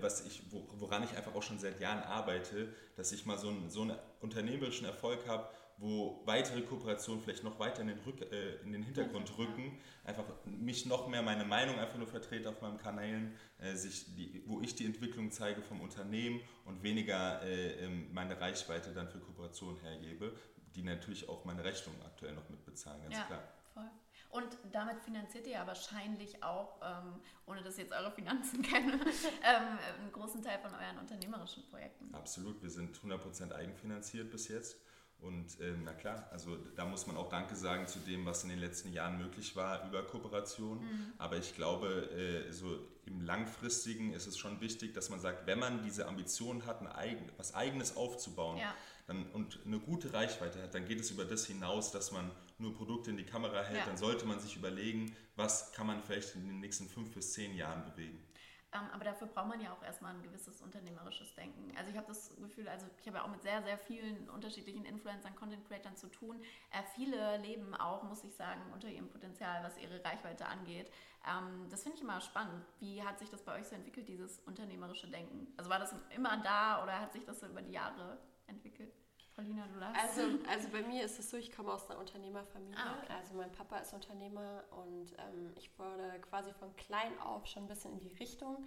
was 0.00 0.24
ich, 0.24 0.42
woran 0.50 1.04
ich 1.04 1.16
einfach 1.16 1.34
auch 1.34 1.42
schon 1.42 1.58
seit 1.58 1.80
Jahren 1.80 2.02
arbeite, 2.02 2.72
dass 2.96 3.12
ich 3.12 3.26
mal 3.26 3.38
so 3.38 3.48
einen, 3.48 3.68
so 3.68 3.82
einen 3.82 3.96
unternehmerischen 4.20 4.86
Erfolg 4.86 5.26
habe, 5.28 5.48
wo 5.78 6.22
weitere 6.24 6.62
Kooperationen 6.62 7.22
vielleicht 7.22 7.44
noch 7.44 7.58
weiter 7.58 7.82
in 7.82 7.88
den, 7.88 7.98
Rück, 8.00 8.20
äh, 8.32 8.56
in 8.64 8.72
den 8.72 8.82
Hintergrund 8.82 9.36
rücken, 9.36 9.78
einfach 10.04 10.24
mich 10.44 10.86
noch 10.86 11.08
mehr 11.08 11.22
meine 11.22 11.44
Meinung 11.44 11.78
einfach 11.78 11.98
nur 11.98 12.06
vertrete 12.06 12.48
auf 12.48 12.62
meinen 12.62 12.78
Kanälen, 12.78 13.34
äh, 13.58 13.74
sich 13.74 14.14
die, 14.14 14.42
wo 14.46 14.60
ich 14.62 14.74
die 14.74 14.86
Entwicklung 14.86 15.30
zeige 15.30 15.60
vom 15.60 15.80
Unternehmen 15.80 16.40
und 16.64 16.82
weniger 16.82 17.42
äh, 17.42 17.84
ähm, 17.84 18.08
meine 18.12 18.40
Reichweite 18.40 18.92
dann 18.92 19.08
für 19.08 19.18
Kooperationen 19.18 19.78
hergebe, 19.80 20.34
die 20.74 20.82
natürlich 20.82 21.28
auch 21.28 21.44
meine 21.44 21.62
Rechnung 21.62 21.94
aktuell 22.04 22.34
noch 22.34 22.48
mitbezahlen, 22.48 23.02
ganz 23.02 23.14
ja, 23.14 23.24
klar. 23.24 23.42
Voll. 23.74 23.90
Und 24.30 24.56
damit 24.72 25.00
finanziert 25.00 25.46
ihr 25.46 25.54
ja 25.54 25.66
wahrscheinlich 25.66 26.42
auch, 26.42 26.80
ähm, 26.82 27.20
ohne 27.46 27.62
dass 27.62 27.74
ich 27.74 27.84
jetzt 27.84 27.92
eure 27.92 28.10
Finanzen 28.10 28.62
kenne, 28.70 28.92
ähm, 28.94 29.78
einen 30.00 30.12
großen 30.12 30.42
Teil 30.42 30.58
von 30.58 30.72
euren 30.74 30.98
unternehmerischen 30.98 31.64
Projekten. 31.68 32.14
Absolut, 32.14 32.62
wir 32.62 32.70
sind 32.70 32.98
100% 32.98 33.52
eigenfinanziert 33.52 34.30
bis 34.30 34.48
jetzt. 34.48 34.76
Und 35.20 35.58
äh, 35.60 35.74
na 35.82 35.94
klar, 35.94 36.28
also 36.30 36.56
da 36.76 36.84
muss 36.84 37.06
man 37.06 37.16
auch 37.16 37.28
Danke 37.28 37.56
sagen 37.56 37.86
zu 37.86 37.98
dem, 38.00 38.26
was 38.26 38.42
in 38.42 38.50
den 38.50 38.58
letzten 38.58 38.92
Jahren 38.92 39.16
möglich 39.16 39.56
war 39.56 39.86
über 39.88 40.02
Kooperation. 40.02 40.80
Mhm. 40.80 41.12
Aber 41.18 41.36
ich 41.36 41.54
glaube, 41.54 42.10
äh, 42.10 42.52
so 42.52 42.78
im 43.06 43.22
Langfristigen 43.22 44.12
ist 44.12 44.26
es 44.26 44.36
schon 44.36 44.60
wichtig, 44.60 44.92
dass 44.92 45.08
man 45.08 45.18
sagt, 45.18 45.46
wenn 45.46 45.58
man 45.58 45.82
diese 45.82 46.06
Ambition 46.06 46.66
hat, 46.66 46.82
eigen, 46.94 47.30
was 47.38 47.54
Eigenes 47.54 47.96
aufzubauen 47.96 48.58
ja. 48.58 48.74
dann, 49.06 49.26
und 49.30 49.58
eine 49.64 49.78
gute 49.78 50.12
Reichweite 50.12 50.62
hat, 50.62 50.74
dann 50.74 50.84
geht 50.84 51.00
es 51.00 51.10
über 51.10 51.24
das 51.24 51.46
hinaus, 51.46 51.92
dass 51.92 52.12
man 52.12 52.30
nur 52.58 52.74
Produkte 52.74 53.10
in 53.10 53.16
die 53.16 53.26
Kamera 53.26 53.62
hält. 53.62 53.78
Ja. 53.78 53.86
Dann 53.86 53.96
sollte 53.96 54.26
man 54.26 54.40
sich 54.40 54.56
überlegen, 54.56 55.14
was 55.36 55.72
kann 55.72 55.86
man 55.86 56.02
vielleicht 56.02 56.34
in 56.34 56.46
den 56.46 56.60
nächsten 56.60 56.88
fünf 56.88 57.12
bis 57.12 57.32
zehn 57.32 57.54
Jahren 57.54 57.84
bewegen. 57.84 58.26
Ähm, 58.72 58.88
aber 58.92 59.04
dafür 59.04 59.28
braucht 59.28 59.48
man 59.48 59.60
ja 59.60 59.72
auch 59.72 59.82
erstmal 59.82 60.14
ein 60.14 60.22
gewisses 60.22 60.60
unternehmerisches 60.60 61.34
Denken. 61.34 61.72
Also 61.76 61.90
ich 61.90 61.96
habe 61.96 62.06
das 62.08 62.34
Gefühl, 62.36 62.68
also 62.68 62.86
ich 63.00 63.06
habe 63.06 63.18
ja 63.18 63.24
auch 63.24 63.30
mit 63.30 63.42
sehr, 63.42 63.62
sehr 63.62 63.78
vielen 63.78 64.28
unterschiedlichen 64.28 64.84
Influencern, 64.84 65.34
Content 65.36 65.66
Creators 65.66 66.00
zu 66.00 66.08
tun. 66.08 66.42
Äh, 66.70 66.82
viele 66.94 67.38
leben 67.38 67.74
auch, 67.74 68.02
muss 68.02 68.24
ich 68.24 68.34
sagen, 68.34 68.60
unter 68.72 68.88
ihrem 68.88 69.08
Potenzial, 69.08 69.62
was 69.62 69.78
ihre 69.78 70.04
Reichweite 70.04 70.46
angeht. 70.46 70.90
Ähm, 71.26 71.68
das 71.70 71.82
finde 71.82 71.96
ich 71.96 72.02
immer 72.02 72.20
spannend. 72.20 72.64
Wie 72.80 73.02
hat 73.02 73.18
sich 73.18 73.30
das 73.30 73.42
bei 73.42 73.58
euch 73.58 73.66
so 73.66 73.74
entwickelt, 73.76 74.08
dieses 74.08 74.40
unternehmerische 74.40 75.08
Denken? 75.08 75.46
Also 75.56 75.70
war 75.70 75.78
das 75.78 75.94
immer 76.14 76.36
da 76.42 76.82
oder 76.82 77.00
hat 77.00 77.12
sich 77.12 77.24
das 77.24 77.40
so 77.40 77.46
über 77.46 77.62
die 77.62 77.72
Jahre 77.72 78.18
entwickelt? 78.46 78.92
Paulina, 79.36 79.66
du 79.66 79.78
darfst. 79.78 80.02
Also, 80.02 80.38
also 80.48 80.68
bei 80.70 80.82
mir 80.82 81.04
ist 81.04 81.18
es 81.18 81.30
so, 81.30 81.36
ich 81.36 81.52
komme 81.52 81.70
aus 81.70 81.88
einer 81.90 82.00
Unternehmerfamilie. 82.00 82.74
Ah, 82.76 82.96
okay. 83.02 83.12
Also 83.12 83.34
mein 83.34 83.52
Papa 83.52 83.78
ist 83.78 83.92
Unternehmer 83.92 84.64
und 84.70 85.12
ähm, 85.18 85.52
ich 85.56 85.70
wurde 85.78 86.18
quasi 86.22 86.52
von 86.54 86.74
klein 86.76 87.18
auf 87.20 87.46
schon 87.46 87.64
ein 87.64 87.68
bisschen 87.68 87.92
in 87.92 88.00
die 88.00 88.14
Richtung, 88.16 88.64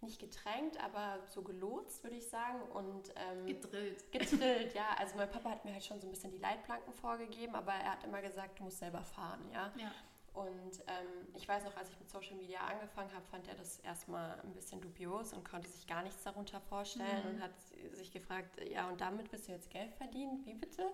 nicht 0.00 0.20
gedrängt, 0.20 0.82
aber 0.82 1.18
so 1.26 1.42
gelotst, 1.42 2.04
würde 2.04 2.16
ich 2.16 2.28
sagen. 2.28 2.62
Und, 2.70 3.12
ähm, 3.16 3.46
gedrillt. 3.46 4.12
Gedrillt, 4.12 4.74
ja. 4.74 4.86
Also 4.98 5.16
mein 5.16 5.28
Papa 5.30 5.50
hat 5.50 5.64
mir 5.64 5.72
halt 5.72 5.84
schon 5.84 6.00
so 6.00 6.06
ein 6.06 6.10
bisschen 6.10 6.30
die 6.30 6.38
Leitplanken 6.38 6.92
vorgegeben, 6.92 7.56
aber 7.56 7.72
er 7.72 7.92
hat 7.92 8.04
immer 8.04 8.22
gesagt, 8.22 8.60
du 8.60 8.64
musst 8.64 8.78
selber 8.78 9.02
fahren, 9.02 9.40
ja. 9.52 9.72
ja. 9.76 9.90
Und 10.34 10.80
ähm, 10.86 11.28
ich 11.34 11.46
weiß 11.46 11.64
noch, 11.64 11.76
als 11.76 11.90
ich 11.90 11.98
mit 11.98 12.10
Social 12.10 12.36
Media 12.36 12.60
angefangen 12.60 13.12
habe, 13.12 13.24
fand 13.26 13.48
er 13.48 13.54
das 13.54 13.78
erstmal 13.80 14.40
ein 14.40 14.54
bisschen 14.54 14.80
dubios 14.80 15.34
und 15.34 15.44
konnte 15.44 15.68
sich 15.68 15.86
gar 15.86 16.02
nichts 16.02 16.22
darunter 16.22 16.60
vorstellen 16.60 17.22
mhm. 17.24 17.30
und 17.34 17.42
hat 17.42 17.52
sich 17.92 18.10
gefragt, 18.12 18.58
ja, 18.70 18.88
und 18.88 19.00
damit 19.00 19.30
willst 19.30 19.48
du 19.48 19.52
jetzt 19.52 19.70
Geld 19.70 19.92
verdienen? 19.94 20.44
Wie 20.46 20.54
bitte? 20.54 20.90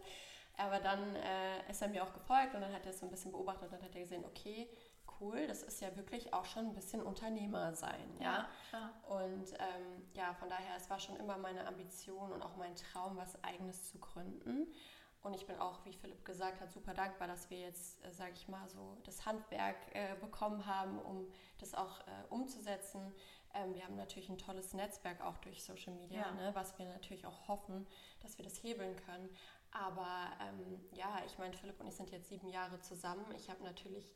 Aber 0.56 0.80
dann 0.80 1.14
äh, 1.14 1.70
ist 1.70 1.80
er 1.82 1.88
mir 1.88 2.02
auch 2.02 2.12
gefolgt 2.12 2.54
und 2.54 2.60
dann 2.60 2.72
hat 2.72 2.84
er 2.84 2.90
es 2.90 2.98
so 2.98 3.06
ein 3.06 3.10
bisschen 3.10 3.30
beobachtet 3.30 3.64
und 3.64 3.74
dann 3.74 3.82
hat 3.82 3.94
er 3.94 4.00
gesehen, 4.02 4.24
okay, 4.24 4.68
cool, 5.20 5.46
das 5.46 5.62
ist 5.62 5.80
ja 5.80 5.96
wirklich 5.96 6.34
auch 6.34 6.44
schon 6.44 6.66
ein 6.66 6.74
bisschen 6.74 7.00
Unternehmer 7.00 7.74
sein, 7.74 8.08
ja. 8.20 8.48
ja 8.72 8.92
und 9.08 9.52
ähm, 9.52 10.02
ja, 10.14 10.34
von 10.34 10.48
daher, 10.48 10.76
es 10.76 10.90
war 10.90 10.98
schon 10.98 11.16
immer 11.16 11.38
meine 11.38 11.66
Ambition 11.66 12.32
und 12.32 12.42
auch 12.42 12.56
mein 12.56 12.74
Traum, 12.74 13.16
was 13.16 13.42
Eigenes 13.42 13.90
zu 13.90 13.98
gründen. 13.98 14.66
Und 15.22 15.34
ich 15.34 15.46
bin 15.46 15.56
auch, 15.56 15.84
wie 15.84 15.92
Philipp 15.92 16.24
gesagt 16.24 16.60
hat, 16.60 16.70
super 16.70 16.94
dankbar, 16.94 17.26
dass 17.26 17.50
wir 17.50 17.58
jetzt, 17.58 18.04
äh, 18.04 18.12
sage 18.12 18.32
ich 18.34 18.46
mal, 18.48 18.68
so 18.68 18.96
das 19.04 19.26
Handwerk 19.26 19.76
äh, 19.92 20.14
bekommen 20.20 20.64
haben, 20.66 20.98
um 21.00 21.26
das 21.58 21.74
auch 21.74 22.00
äh, 22.00 22.04
umzusetzen. 22.30 23.12
Ähm, 23.54 23.74
wir 23.74 23.84
haben 23.84 23.96
natürlich 23.96 24.28
ein 24.28 24.38
tolles 24.38 24.74
Netzwerk 24.74 25.20
auch 25.22 25.36
durch 25.38 25.64
Social 25.64 25.94
Media, 25.94 26.20
ja. 26.20 26.30
ne, 26.32 26.50
was 26.54 26.78
wir 26.78 26.86
natürlich 26.86 27.26
auch 27.26 27.48
hoffen, 27.48 27.86
dass 28.22 28.38
wir 28.38 28.44
das 28.44 28.62
hebeln 28.62 28.94
können. 29.06 29.28
Aber 29.72 30.30
ähm, 30.40 30.80
ja, 30.92 31.20
ich 31.26 31.36
meine, 31.38 31.54
Philipp 31.54 31.80
und 31.80 31.88
ich 31.88 31.94
sind 31.94 32.10
jetzt 32.10 32.28
sieben 32.28 32.48
Jahre 32.48 32.80
zusammen. 32.80 33.24
Ich 33.36 33.50
habe 33.50 33.62
natürlich 33.64 34.14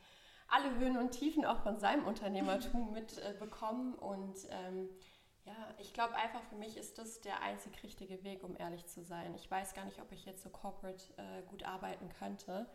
alle 0.49 0.75
Höhen 0.77 0.97
und 0.99 1.11
Tiefen 1.11 1.45
auch 1.45 1.63
von 1.63 1.79
seinem 1.79 2.07
Unternehmertum 2.07 2.93
mitbekommen 2.93 3.95
äh, 3.95 4.05
und 4.05 4.37
ähm, 4.51 4.89
ja, 5.45 5.75
ich 5.79 5.93
glaube 5.93 6.15
einfach 6.15 6.43
für 6.45 6.57
mich 6.57 6.77
ist 6.77 6.99
das 6.99 7.21
der 7.21 7.43
einzig 7.43 7.83
richtige 7.83 8.23
Weg, 8.23 8.45
um 8.45 8.57
ehrlich 8.57 8.87
zu 8.87 9.03
sein. 9.03 9.35
Ich 9.35 9.51
weiß 9.51 9.75
gar 9.75 9.85
nicht, 9.85 10.01
ob 10.01 10.13
ich 10.13 10.25
jetzt 10.25 10.43
so 10.43 10.51
corporate 10.51 11.05
äh, 11.17 11.43
gut 11.49 11.65
arbeiten 11.65 12.09
könnte. 12.19 12.67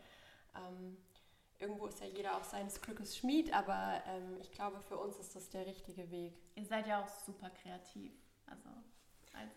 Ähm, 0.54 0.96
irgendwo 1.58 1.86
ist 1.86 2.00
ja 2.00 2.06
jeder 2.06 2.36
auch 2.36 2.44
seines 2.44 2.80
Glückes 2.80 3.16
Schmied, 3.16 3.52
aber 3.52 4.02
ähm, 4.06 4.38
ich 4.40 4.52
glaube, 4.52 4.80
für 4.80 4.98
uns 4.98 5.18
ist 5.18 5.34
das 5.34 5.48
der 5.48 5.66
richtige 5.66 6.10
Weg. 6.10 6.34
Ihr 6.54 6.66
seid 6.66 6.86
ja 6.86 7.02
auch 7.02 7.08
super 7.08 7.50
kreativ. 7.50 8.12
Also, 8.46 8.68
als, 9.32 9.52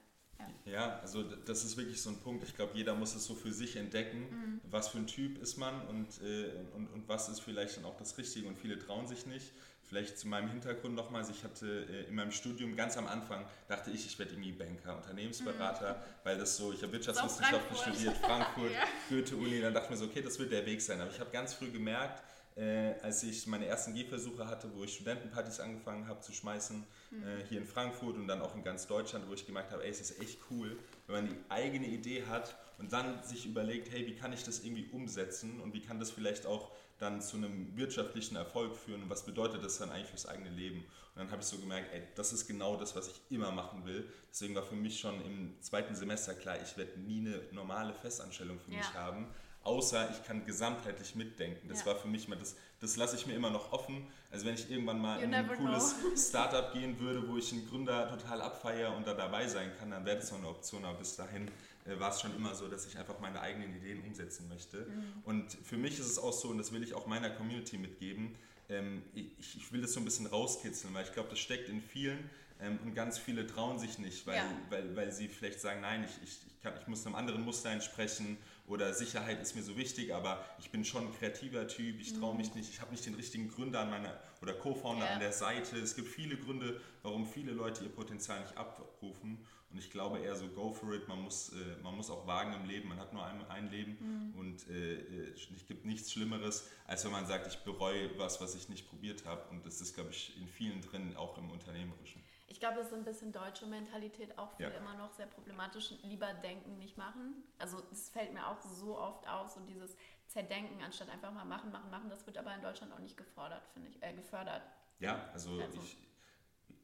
ja. 0.65 0.71
ja. 0.71 0.99
also 1.01 1.23
das 1.23 1.63
ist 1.63 1.77
wirklich 1.77 2.01
so 2.01 2.10
ein 2.10 2.17
Punkt. 2.17 2.43
Ich 2.43 2.56
glaube, 2.56 2.71
jeder 2.75 2.95
muss 2.95 3.15
es 3.15 3.25
so 3.25 3.36
für 3.36 3.51
sich 3.51 3.75
entdecken, 3.75 4.19
mhm. 4.19 4.62
was 4.69 4.89
für 4.89 4.97
ein 4.97 5.08
Typ 5.08 5.41
ist 5.41 5.58
man 5.58 5.82
und, 5.88 6.08
äh, 6.21 6.51
und, 6.75 6.88
und 6.88 7.08
was 7.08 7.30
ist 7.30 7.41
vielleicht 7.41 7.77
dann 7.77 7.86
auch 7.86 7.97
das 7.97 8.17
Richtige. 8.17 8.47
Und 8.47 8.58
viele 8.58 8.77
trauen 8.77 9.08
sich 9.08 9.25
nicht. 9.25 9.51
Vielleicht 9.84 10.17
zu 10.17 10.30
meinem 10.30 10.49
Hintergrund 10.49 10.95
nochmals. 10.95 11.30
Ich 11.30 11.43
hatte 11.43 11.86
äh, 11.89 12.08
in 12.08 12.15
meinem 12.15 12.32
Studium 12.32 12.77
ganz 12.77 12.97
am 12.97 13.08
Anfang, 13.08 13.45
dachte 13.67 13.91
ich, 13.91 14.06
ich 14.06 14.17
werde 14.17 14.32
irgendwie 14.32 14.54
Banker, 14.54 14.95
Unternehmensberater, 14.95 15.95
mhm. 15.95 15.97
weil 16.23 16.38
das 16.38 16.56
so, 16.56 16.71
ich 16.71 16.82
habe 16.82 16.93
Wirtschaftswissenschaften 16.93 17.75
studiert, 17.75 18.17
Frankfurt, 18.17 18.71
ja. 18.73 18.86
Goethe-Uni, 19.10 19.60
dann 19.60 19.73
dachte 19.73 19.88
ich 19.88 19.91
mir 19.91 19.97
so, 19.97 20.06
okay, 20.06 20.21
das 20.21 20.39
wird 20.39 20.51
der 20.51 20.65
Weg 20.65 20.82
sein. 20.82 21.01
Aber 21.01 21.12
ich 21.12 21.19
habe 21.19 21.30
ganz 21.32 21.54
früh 21.54 21.69
gemerkt, 21.69 22.23
äh, 22.55 22.93
als 23.01 23.23
ich 23.23 23.47
meine 23.47 23.65
ersten 23.65 23.93
Gehversuche 23.93 24.47
hatte, 24.47 24.69
wo 24.75 24.83
ich 24.83 24.95
Studentenpartys 24.95 25.59
angefangen 25.59 26.07
habe 26.07 26.19
zu 26.21 26.33
schmeißen, 26.33 26.83
mhm. 27.11 27.23
äh, 27.23 27.43
hier 27.47 27.59
in 27.59 27.65
Frankfurt 27.65 28.15
und 28.15 28.27
dann 28.27 28.41
auch 28.41 28.55
in 28.55 28.63
ganz 28.63 28.87
Deutschland, 28.87 29.27
wo 29.29 29.33
ich 29.33 29.45
gemerkt 29.45 29.71
habe, 29.71 29.83
ey, 29.83 29.89
es 29.89 30.01
ist 30.01 30.19
echt 30.19 30.39
cool, 30.49 30.77
wenn 31.07 31.15
man 31.15 31.27
die 31.27 31.37
eigene 31.49 31.87
Idee 31.87 32.25
hat 32.25 32.55
und 32.77 32.91
dann 32.91 33.23
sich 33.23 33.45
überlegt, 33.45 33.91
hey, 33.91 34.05
wie 34.05 34.15
kann 34.15 34.33
ich 34.33 34.43
das 34.43 34.63
irgendwie 34.63 34.89
umsetzen 34.91 35.61
und 35.61 35.73
wie 35.73 35.81
kann 35.81 35.99
das 35.99 36.11
vielleicht 36.11 36.45
auch 36.45 36.71
dann 37.01 37.21
zu 37.21 37.37
einem 37.37 37.75
wirtschaftlichen 37.75 38.35
Erfolg 38.35 38.75
führen 38.75 39.03
und 39.03 39.09
was 39.09 39.25
bedeutet 39.25 39.63
das 39.63 39.79
dann 39.79 39.89
eigentlich 39.89 40.09
fürs 40.09 40.27
eigene 40.27 40.49
Leben. 40.49 40.79
Und 40.79 41.17
dann 41.17 41.31
habe 41.31 41.41
ich 41.41 41.47
so 41.47 41.57
gemerkt, 41.57 41.91
ey, 41.93 42.03
das 42.15 42.31
ist 42.31 42.47
genau 42.47 42.77
das, 42.77 42.95
was 42.95 43.07
ich 43.07 43.21
immer 43.29 43.51
machen 43.51 43.85
will. 43.85 44.07
Deswegen 44.29 44.55
war 44.55 44.63
für 44.63 44.75
mich 44.75 44.99
schon 44.99 45.19
im 45.25 45.59
zweiten 45.61 45.95
Semester 45.95 46.35
klar, 46.35 46.57
ich 46.61 46.77
werde 46.77 46.99
nie 46.99 47.19
eine 47.19 47.41
normale 47.51 47.93
Festanstellung 47.93 48.59
für 48.59 48.71
ja. 48.71 48.77
mich 48.77 48.93
haben. 48.93 49.27
Außer 49.63 50.10
ich 50.12 50.24
kann 50.26 50.45
gesamtheitlich 50.45 51.15
mitdenken. 51.15 51.67
Das 51.69 51.82
Ja. 51.82 51.88
war 51.88 51.95
für 51.95 52.08
mich 52.08 52.28
mal, 52.28 52.36
das, 52.38 52.56
das 52.80 52.95
lasse 52.97 53.15
ich 53.15 53.28
mir 53.28 53.34
immer 53.36 53.50
noch 53.50 53.71
offen. 53.71 54.08
Also 54.32 54.45
wenn 54.45 54.56
ich 54.56 54.69
irgendwann 54.71 55.00
mal 55.00 55.19
You 55.19 55.26
in 55.26 55.34
ein 55.34 55.47
cooles 55.47 55.95
know. 56.00 56.15
Startup 56.17 56.74
gehen 56.74 57.00
würde, 57.00 57.28
wo 57.28 57.38
ich 57.38 57.52
einen 57.52 57.67
Gründer 57.69 58.10
total 58.10 58.41
abfeiere 58.41 58.95
und 58.95 59.06
da 59.06 59.13
dabei 59.13 59.47
sein 59.47 59.71
kann, 59.78 59.91
dann 59.91 60.06
wäre 60.06 60.17
das 60.17 60.32
noch 60.32 60.39
eine 60.39 60.47
Option. 60.50 60.84
Aber 60.86 60.97
bis 60.97 61.15
dahin 61.15 61.47
äh, 61.86 62.00
war 62.00 62.12
es 62.12 62.21
schon 62.21 62.36
immer 62.36 62.56
so, 62.56 62.67
dass 62.67 62.88
ich 62.88 62.97
einfach 62.97 63.19
meine 63.19 63.39
eigenen 63.41 63.76
Ideen 63.76 64.02
umsetzen 64.04 64.47
möchte. 64.50 64.78
Mhm. 64.88 65.13
Und 65.26 65.52
für 65.63 65.78
mich 65.78 66.00
ist 66.00 66.08
es 66.08 66.17
auch 66.17 66.34
so, 66.34 66.47
und 66.50 66.58
das 66.58 66.71
will 66.71 66.82
ich 66.84 66.93
auch 66.93 67.06
meiner 67.06 67.30
Community 67.30 67.78
mitgeben, 67.78 68.36
ähm, 68.69 69.04
ich, 69.13 69.58
ich 69.58 69.71
will 69.71 69.82
das 69.82 69.93
so 69.93 70.00
ein 70.00 70.06
bisschen 70.06 70.26
rauskitzeln, 70.28 70.93
weil 70.93 71.04
ich 71.06 71.12
glaube, 71.13 71.30
das 71.30 71.39
steckt 71.39 71.67
in 71.69 71.82
vielen 71.82 72.30
ähm, 72.62 72.80
und 72.86 72.95
ganz 72.95 73.17
viele 73.19 73.45
trauen 73.45 73.78
sich 73.80 73.97
nicht, 74.00 74.26
weil, 74.26 74.38
Ja. 74.38 74.45
weil, 74.69 74.95
weil 74.95 75.12
sie 75.12 75.28
vielleicht 75.28 75.60
sagen, 75.60 75.82
nein, 75.82 76.04
ich, 76.06 76.24
ich, 76.24 76.38
ich, 76.47 76.62
kann, 76.63 76.74
ich 76.80 76.88
muss 76.88 77.06
einem 77.06 77.15
anderen 77.15 77.43
Muster 77.43 77.69
entsprechen 77.69 78.38
oder 78.71 78.93
Sicherheit 78.93 79.41
ist 79.41 79.53
mir 79.55 79.63
so 79.63 79.75
wichtig, 79.75 80.13
aber 80.13 80.43
ich 80.60 80.71
bin 80.71 80.86
schon 80.86 81.07
ein 81.07 81.13
kreativer 81.13 81.67
Typ, 81.67 81.99
ich 81.99 82.13
traue 82.13 82.36
mich 82.36 82.55
nicht, 82.55 82.69
ich 82.69 82.79
habe 82.79 82.91
nicht 82.91 83.05
den 83.05 83.15
richtigen 83.15 83.49
Gründer 83.49 83.81
an 83.81 83.89
meiner 83.89 84.17
oder 84.41 84.53
Co-Founder 84.53 85.01
Mhm. 85.05 85.07
Ja. 85.10 85.13
an 85.15 85.19
der 85.19 85.34
Seite. 85.34 85.77
Es 85.77 85.95
gibt 85.95 86.07
viele 86.07 86.38
Gründe, 86.38 86.79
warum 87.03 87.25
viele 87.27 87.51
Leute 87.51 87.84
ihr 87.84 87.89
Potenzial 87.89 88.39
nicht 88.41 88.57
abrufen 88.57 89.38
und 89.71 89.77
ich 89.77 89.89
glaube 89.91 90.19
eher 90.19 90.36
so, 90.36 90.47
go 90.49 90.71
for 90.71 90.93
it, 90.93 91.07
man 91.07 91.21
muss, 91.21 91.49
äh, 91.53 91.81
man 91.84 91.95
muss 91.95 92.10
auch 92.10 92.25
wagen 92.27 92.53
im 92.53 92.65
Leben, 92.65 92.88
man 92.89 92.99
hat 92.99 93.12
nur 93.13 93.25
ein, 93.25 93.45
ein 93.49 93.69
Leben 93.71 93.97
Mhm. 94.34 94.39
und 94.39 94.67
äh, 94.69 94.93
äh, 94.95 95.34
es 95.34 95.67
gibt 95.67 95.86
nichts 95.86 96.12
Schlimmeres, 96.12 96.69
als 96.88 97.03
wenn 97.05 97.12
man 97.12 97.25
sagt, 97.25 97.47
ich 97.47 97.57
bereue 97.60 98.17
was, 98.17 98.39
was 98.41 98.55
ich 98.55 98.69
nicht 98.69 98.89
probiert 98.89 99.25
habe 99.25 99.41
und 99.51 99.65
das 99.65 99.81
ist, 99.81 99.95
glaube 99.95 100.12
ich, 100.12 100.36
in 100.39 100.47
vielen 100.47 100.81
drin, 100.81 101.15
auch 101.17 101.38
im 101.38 101.49
Unternehmerischen. 101.51 102.20
Ich 102.51 102.59
glaube, 102.59 102.75
das 102.79 102.87
ist 102.87 102.93
ein 102.93 103.05
bisschen 103.05 103.31
deutsche 103.31 103.65
Mentalität 103.65 104.37
auch 104.37 104.51
viel 104.57 104.65
Ja. 104.65 104.71
immer 104.73 104.93
noch 104.95 105.11
sehr 105.13 105.25
problematisch. 105.27 105.93
Lieber 106.03 106.33
denken, 106.33 106.77
nicht 106.77 106.97
machen. 106.97 107.43
Also 107.57 107.81
es 107.93 108.09
fällt 108.09 108.33
mir 108.33 108.45
auch 108.45 108.59
so 108.61 108.97
oft 108.99 109.25
auf, 109.27 109.49
so 109.49 109.61
dieses 109.61 109.95
Zerdenken, 110.27 110.83
anstatt 110.83 111.09
einfach 111.09 111.31
mal 111.31 111.45
machen, 111.45 111.71
machen, 111.71 111.89
machen. 111.89 112.09
Das 112.09 112.25
wird 112.27 112.37
aber 112.37 112.53
in 112.53 112.61
Deutschland 112.61 112.91
auch 112.93 112.99
nicht 112.99 113.15
gefordert, 113.15 113.65
finde 113.73 113.87
ich, 113.89 114.03
äh, 114.03 114.13
gefördert. 114.13 114.61
Ja, 114.99 115.29
also, 115.33 115.61
Also. 115.61 115.79
ich, 115.81 115.97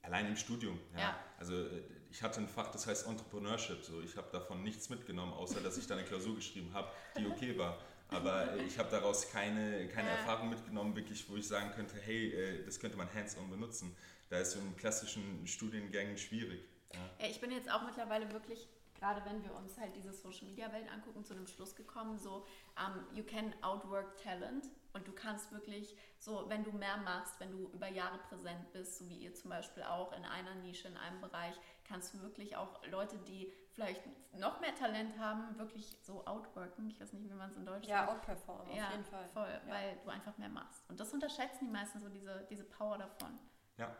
allein 0.03 0.27
im 0.27 0.37
Studium. 0.37 0.79
Ja. 0.93 0.99
Ja. 1.01 1.19
Also 1.37 1.53
äh, 1.67 1.83
ich 2.11 2.23
hatte 2.23 2.39
ein 2.39 2.47
Fach, 2.47 2.71
das 2.71 2.87
heißt 2.87 3.05
Entrepreneurship. 3.05 3.83
So, 3.83 4.01
ich 4.01 4.15
habe 4.15 4.29
davon 4.31 4.63
nichts 4.63 4.89
mitgenommen, 4.89 5.33
außer 5.33 5.59
dass 5.59 5.77
ich 5.77 5.85
da 5.85 5.95
eine 5.95 6.05
Klausur 6.05 6.35
geschrieben 6.35 6.73
habe, 6.73 6.89
die 7.17 7.25
okay 7.27 7.57
war. 7.57 7.77
Aber 8.09 8.53
äh, 8.53 8.63
ich 8.63 8.79
habe 8.79 8.89
daraus 8.89 9.29
keine, 9.29 9.89
keine 9.89 10.07
Ja. 10.07 10.15
Erfahrung 10.15 10.49
mitgenommen, 10.49 10.95
wirklich, 10.95 11.29
wo 11.29 11.35
ich 11.35 11.45
sagen 11.45 11.71
könnte, 11.71 11.97
hey, 11.99 12.31
äh, 12.33 12.63
das 12.65 12.79
könnte 12.79 12.95
man 12.95 13.13
hands-on 13.13 13.49
benutzen. 13.49 13.93
Da 14.29 14.39
ist 14.39 14.51
so 14.51 14.59
in 14.59 14.75
klassischen 14.75 15.45
Studiengängen 15.47 16.17
schwierig. 16.17 16.67
Ja. 16.93 16.99
Ja, 17.19 17.27
ich 17.27 17.39
bin 17.39 17.51
jetzt 17.51 17.71
auch 17.71 17.83
mittlerweile 17.85 18.31
wirklich, 18.33 18.67
gerade 18.95 19.23
wenn 19.25 19.43
wir 19.43 19.53
uns 19.55 19.77
halt 19.77 19.95
diese 19.95 20.11
Social 20.11 20.45
Media 20.47 20.71
Welt 20.73 20.89
angucken, 20.91 21.23
zu 21.23 21.33
einem 21.33 21.47
Schluss 21.47 21.75
gekommen, 21.75 22.17
so, 22.17 22.45
um, 22.77 23.05
you 23.15 23.23
can 23.23 23.53
outwork 23.63 24.17
talent 24.21 24.65
und 24.93 25.07
du 25.07 25.11
kannst 25.13 25.51
wirklich 25.51 25.95
so, 26.17 26.49
wenn 26.49 26.63
du 26.63 26.71
mehr 26.71 26.97
machst, 26.97 27.39
wenn 27.39 27.51
du 27.51 27.69
über 27.73 27.87
Jahre 27.87 28.17
präsent 28.17 28.71
bist, 28.73 28.97
so 28.97 29.07
wie 29.09 29.17
ihr 29.17 29.33
zum 29.33 29.49
Beispiel 29.49 29.83
auch 29.83 30.11
in 30.13 30.25
einer 30.25 30.55
Nische, 30.55 30.87
in 30.87 30.97
einem 30.97 31.21
Bereich, 31.21 31.55
kannst 31.85 32.13
du 32.13 32.21
wirklich 32.21 32.55
auch 32.57 32.85
Leute, 32.87 33.17
die 33.19 33.53
vielleicht 33.71 34.01
noch 34.33 34.59
mehr 34.59 34.73
Talent 34.75 35.17
haben, 35.19 35.57
wirklich 35.57 35.95
so 36.01 36.25
outworken. 36.25 36.89
Ich 36.89 36.99
weiß 36.99 37.13
nicht, 37.13 37.29
wie 37.29 37.33
man 37.33 37.49
es 37.51 37.55
in 37.55 37.65
Deutsch 37.65 37.87
Ja, 37.87 37.99
sagt. 38.07 38.11
outperform, 38.11 38.67
auf 38.69 38.75
ja, 38.75 38.91
jeden 38.91 39.05
Fall. 39.05 39.29
voll, 39.29 39.47
Ja. 39.67 39.71
weil 39.73 39.97
du 40.03 40.09
einfach 40.09 40.37
mehr 40.37 40.49
machst. 40.49 40.83
Und 40.89 40.99
das 40.99 41.13
unterschätzen 41.13 41.65
die 41.65 41.71
meisten 41.71 42.01
so, 42.01 42.09
diese, 42.09 42.45
diese 42.49 42.63
Power 42.63 42.97
davon. 42.97 43.37
Ja. 43.77 43.95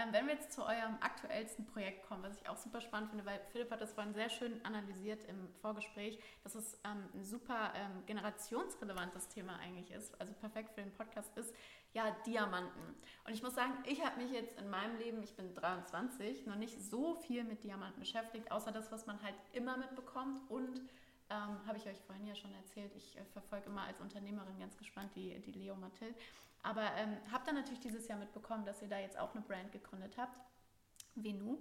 Ähm, 0.00 0.12
wenn 0.12 0.26
wir 0.26 0.34
jetzt 0.34 0.52
zu 0.52 0.62
eurem 0.62 0.96
aktuellsten 1.00 1.66
Projekt 1.66 2.06
kommen, 2.06 2.22
was 2.22 2.40
ich 2.40 2.48
auch 2.48 2.56
super 2.56 2.80
spannend 2.80 3.10
finde, 3.10 3.26
weil 3.26 3.40
Philipp 3.52 3.70
hat 3.70 3.80
das 3.80 3.92
vorhin 3.92 4.14
sehr 4.14 4.30
schön 4.30 4.64
analysiert 4.64 5.24
im 5.24 5.48
Vorgespräch, 5.60 6.18
dass 6.42 6.54
es 6.54 6.78
ähm, 6.84 7.08
ein 7.14 7.24
super 7.24 7.72
ähm, 7.74 8.06
generationsrelevantes 8.06 9.28
Thema 9.28 9.58
eigentlich 9.58 9.90
ist, 9.90 10.18
also 10.20 10.32
perfekt 10.34 10.72
für 10.74 10.80
den 10.80 10.92
Podcast 10.92 11.36
ist, 11.36 11.54
ja, 11.92 12.16
Diamanten. 12.24 12.94
Und 13.26 13.34
ich 13.34 13.42
muss 13.42 13.54
sagen, 13.54 13.72
ich 13.84 14.04
habe 14.04 14.22
mich 14.22 14.30
jetzt 14.30 14.58
in 14.58 14.70
meinem 14.70 14.96
Leben, 14.98 15.22
ich 15.22 15.34
bin 15.34 15.54
23, 15.54 16.46
noch 16.46 16.56
nicht 16.56 16.80
so 16.80 17.16
viel 17.16 17.44
mit 17.44 17.64
Diamanten 17.64 18.00
beschäftigt, 18.00 18.50
außer 18.52 18.72
das, 18.72 18.92
was 18.92 19.06
man 19.06 19.20
halt 19.22 19.34
immer 19.52 19.76
mitbekommt 19.76 20.40
und 20.48 20.80
ähm, 21.30 21.66
habe 21.66 21.76
ich 21.76 21.86
euch 21.86 22.00
vorhin 22.00 22.26
ja 22.26 22.34
schon 22.34 22.54
erzählt, 22.54 22.92
ich 22.96 23.16
äh, 23.16 23.24
verfolge 23.32 23.66
immer 23.66 23.82
als 23.82 24.00
Unternehmerin 24.00 24.58
ganz 24.58 24.76
gespannt 24.76 25.10
die, 25.14 25.38
die 25.40 25.52
Leo 25.52 25.76
Mathilde. 25.76 26.14
Aber 26.62 26.82
ähm, 26.96 27.16
habt 27.32 27.46
dann 27.46 27.54
natürlich 27.54 27.80
dieses 27.80 28.06
Jahr 28.08 28.18
mitbekommen, 28.18 28.64
dass 28.64 28.82
ihr 28.82 28.88
da 28.88 28.98
jetzt 28.98 29.18
auch 29.18 29.34
eine 29.34 29.42
Brand 29.42 29.72
gegründet 29.72 30.16
habt, 30.18 30.36
Venu. 31.14 31.58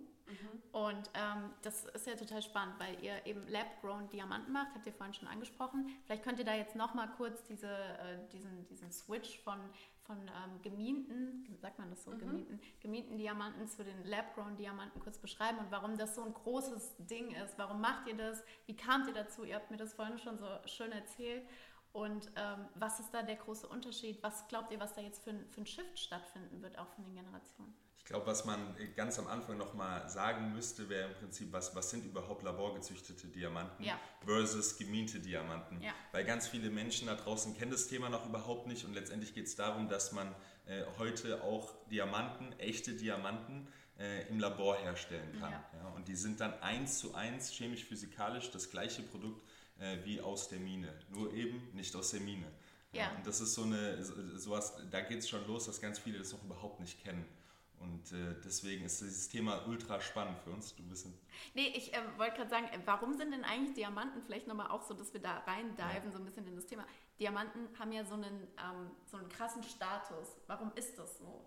Und 0.71 1.09
ähm, 1.15 1.49
das 1.63 1.85
ist 1.85 2.05
ja 2.05 2.15
total 2.15 2.41
spannend, 2.43 2.75
weil 2.77 3.03
ihr 3.03 3.25
eben 3.25 3.47
Lab-Grown 3.47 4.09
Diamanten 4.09 4.53
macht, 4.53 4.75
habt 4.75 4.85
ihr 4.85 4.93
vorhin 4.93 5.13
schon 5.13 5.27
angesprochen. 5.27 5.89
Vielleicht 6.05 6.23
könnt 6.23 6.37
ihr 6.37 6.45
da 6.45 6.53
jetzt 6.53 6.75
nochmal 6.75 7.09
kurz 7.17 7.43
diese, 7.43 7.67
äh, 7.67 8.27
diesen, 8.31 8.67
diesen 8.67 8.91
Switch 8.91 9.39
von, 9.39 9.57
von 10.03 10.17
ähm, 10.19 10.61
gemienten, 10.61 11.57
sagt 11.59 11.79
man 11.79 11.89
das 11.89 12.03
so, 12.03 12.11
gemienten, 12.11 12.61
gemienten 12.79 13.17
Diamanten 13.17 13.67
zu 13.67 13.83
den 13.83 14.05
Lab-Grown 14.05 14.55
Diamanten 14.55 14.99
kurz 14.99 15.17
beschreiben 15.17 15.57
und 15.57 15.71
warum 15.71 15.97
das 15.97 16.13
so 16.13 16.23
ein 16.23 16.33
großes 16.33 16.97
Ding 16.99 17.31
ist. 17.31 17.57
Warum 17.57 17.81
macht 17.81 18.07
ihr 18.07 18.15
das? 18.15 18.43
Wie 18.67 18.75
kamt 18.75 19.07
ihr 19.07 19.13
dazu? 19.13 19.43
Ihr 19.43 19.55
habt 19.55 19.71
mir 19.71 19.77
das 19.77 19.95
vorhin 19.95 20.19
schon 20.19 20.37
so 20.37 20.47
schön 20.67 20.91
erzählt. 20.91 21.43
Und 21.91 22.27
ähm, 22.35 22.65
was 22.75 22.99
ist 22.99 23.11
da 23.11 23.23
der 23.23 23.35
große 23.35 23.67
Unterschied? 23.67 24.21
Was 24.21 24.47
glaubt 24.47 24.71
ihr, 24.71 24.79
was 24.79 24.93
da 24.93 25.01
jetzt 25.01 25.23
für 25.23 25.31
ein, 25.31 25.45
für 25.49 25.61
ein 25.61 25.65
Shift 25.65 25.99
stattfinden 25.99 26.61
wird, 26.61 26.77
auch 26.77 26.87
von 26.89 27.03
den 27.03 27.15
Generationen? 27.15 27.73
Ich 27.97 28.05
glaube, 28.05 28.25
was 28.27 28.45
man 28.45 28.75
ganz 28.95 29.19
am 29.19 29.27
Anfang 29.27 29.57
nochmal 29.57 30.07
sagen 30.09 30.53
müsste, 30.53 30.89
wäre 30.89 31.09
im 31.09 31.15
Prinzip, 31.15 31.51
was, 31.51 31.75
was 31.75 31.91
sind 31.91 32.05
überhaupt 32.05 32.43
laborgezüchtete 32.43 33.27
Diamanten 33.27 33.83
Ja. 33.83 33.99
versus 34.25 34.77
gemiente 34.77 35.19
Diamanten. 35.19 35.79
Ja. 35.81 35.93
Weil 36.11 36.25
ganz 36.25 36.47
viele 36.47 36.71
Menschen 36.71 37.07
da 37.07 37.15
draußen 37.15 37.55
kennen 37.55 37.71
das 37.71 37.87
Thema 37.87 38.09
noch 38.09 38.25
überhaupt 38.25 38.65
nicht 38.67 38.85
und 38.85 38.93
letztendlich 38.93 39.33
geht 39.35 39.45
es 39.45 39.55
darum, 39.55 39.89
dass 39.89 40.11
man 40.11 40.33
äh, 40.65 40.83
heute 40.97 41.43
auch 41.43 41.73
Diamanten, 41.91 42.51
echte 42.59 42.93
Diamanten, 42.93 43.67
äh, 43.99 44.27
im 44.29 44.39
Labor 44.39 44.77
herstellen 44.77 45.37
kann. 45.39 45.51
Ja. 45.51 45.89
und 45.95 46.07
die 46.07 46.15
sind 46.15 46.39
dann 46.39 46.53
eins 46.61 46.97
zu 46.99 47.13
eins 47.13 47.51
chemisch-physikalisch 47.51 48.49
das 48.49 48.71
gleiche 48.71 49.03
Produkt 49.03 49.45
äh, 49.79 49.97
wie 50.03 50.21
aus 50.21 50.49
der 50.49 50.59
Mine, 50.59 50.93
nur 51.09 51.33
eben 51.33 51.69
nicht 51.73 51.95
aus 51.95 52.11
der 52.11 52.21
Mine. 52.21 52.47
Ja. 52.91 53.11
und 53.15 53.27
das 53.27 53.39
ist 53.39 53.53
so 53.53 53.63
eine, 53.63 54.03
so, 54.03 54.13
sowas, 54.35 54.73
da 54.89 55.01
geht 55.01 55.19
es 55.19 55.29
schon 55.29 55.45
los, 55.45 55.67
dass 55.67 55.79
ganz 55.79 55.99
viele 55.99 56.17
das 56.17 56.31
noch 56.31 56.43
überhaupt 56.43 56.79
nicht 56.79 57.03
kennen. 57.03 57.23
Und 57.79 58.11
äh, 58.11 58.35
deswegen 58.43 58.85
ist 58.85 58.99
dieses 58.99 59.29
Thema 59.29 59.65
ultra 59.67 60.01
spannend 60.01 60.37
für 60.39 60.49
uns. 60.49 60.75
Du 60.75 60.83
bist 60.83 61.07
Nee, 61.53 61.71
ich 61.75 61.93
ähm, 61.93 62.03
wollte 62.17 62.37
gerade 62.37 62.49
sagen, 62.49 62.65
äh, 62.67 62.79
warum 62.85 63.13
sind 63.13 63.31
denn 63.31 63.43
eigentlich 63.45 63.73
Diamanten, 63.73 64.21
vielleicht 64.21 64.47
nochmal 64.47 64.69
auch 64.69 64.81
so, 64.81 64.93
dass 64.93 65.13
wir 65.13 65.21
da 65.21 65.39
reindiven, 65.39 66.11
so 66.11 66.17
ein 66.17 66.25
bisschen 66.25 66.45
in 66.47 66.55
das 66.55 66.65
Thema. 66.65 66.85
Diamanten 67.19 67.67
haben 67.77 67.91
ja 67.91 68.03
so 68.03 68.15
einen, 68.15 68.47
ähm, 68.57 68.91
so 69.05 69.17
einen 69.17 69.29
krassen 69.29 69.63
Status. 69.63 70.37
Warum 70.47 70.71
ist 70.75 70.97
das 70.97 71.19
so? 71.19 71.45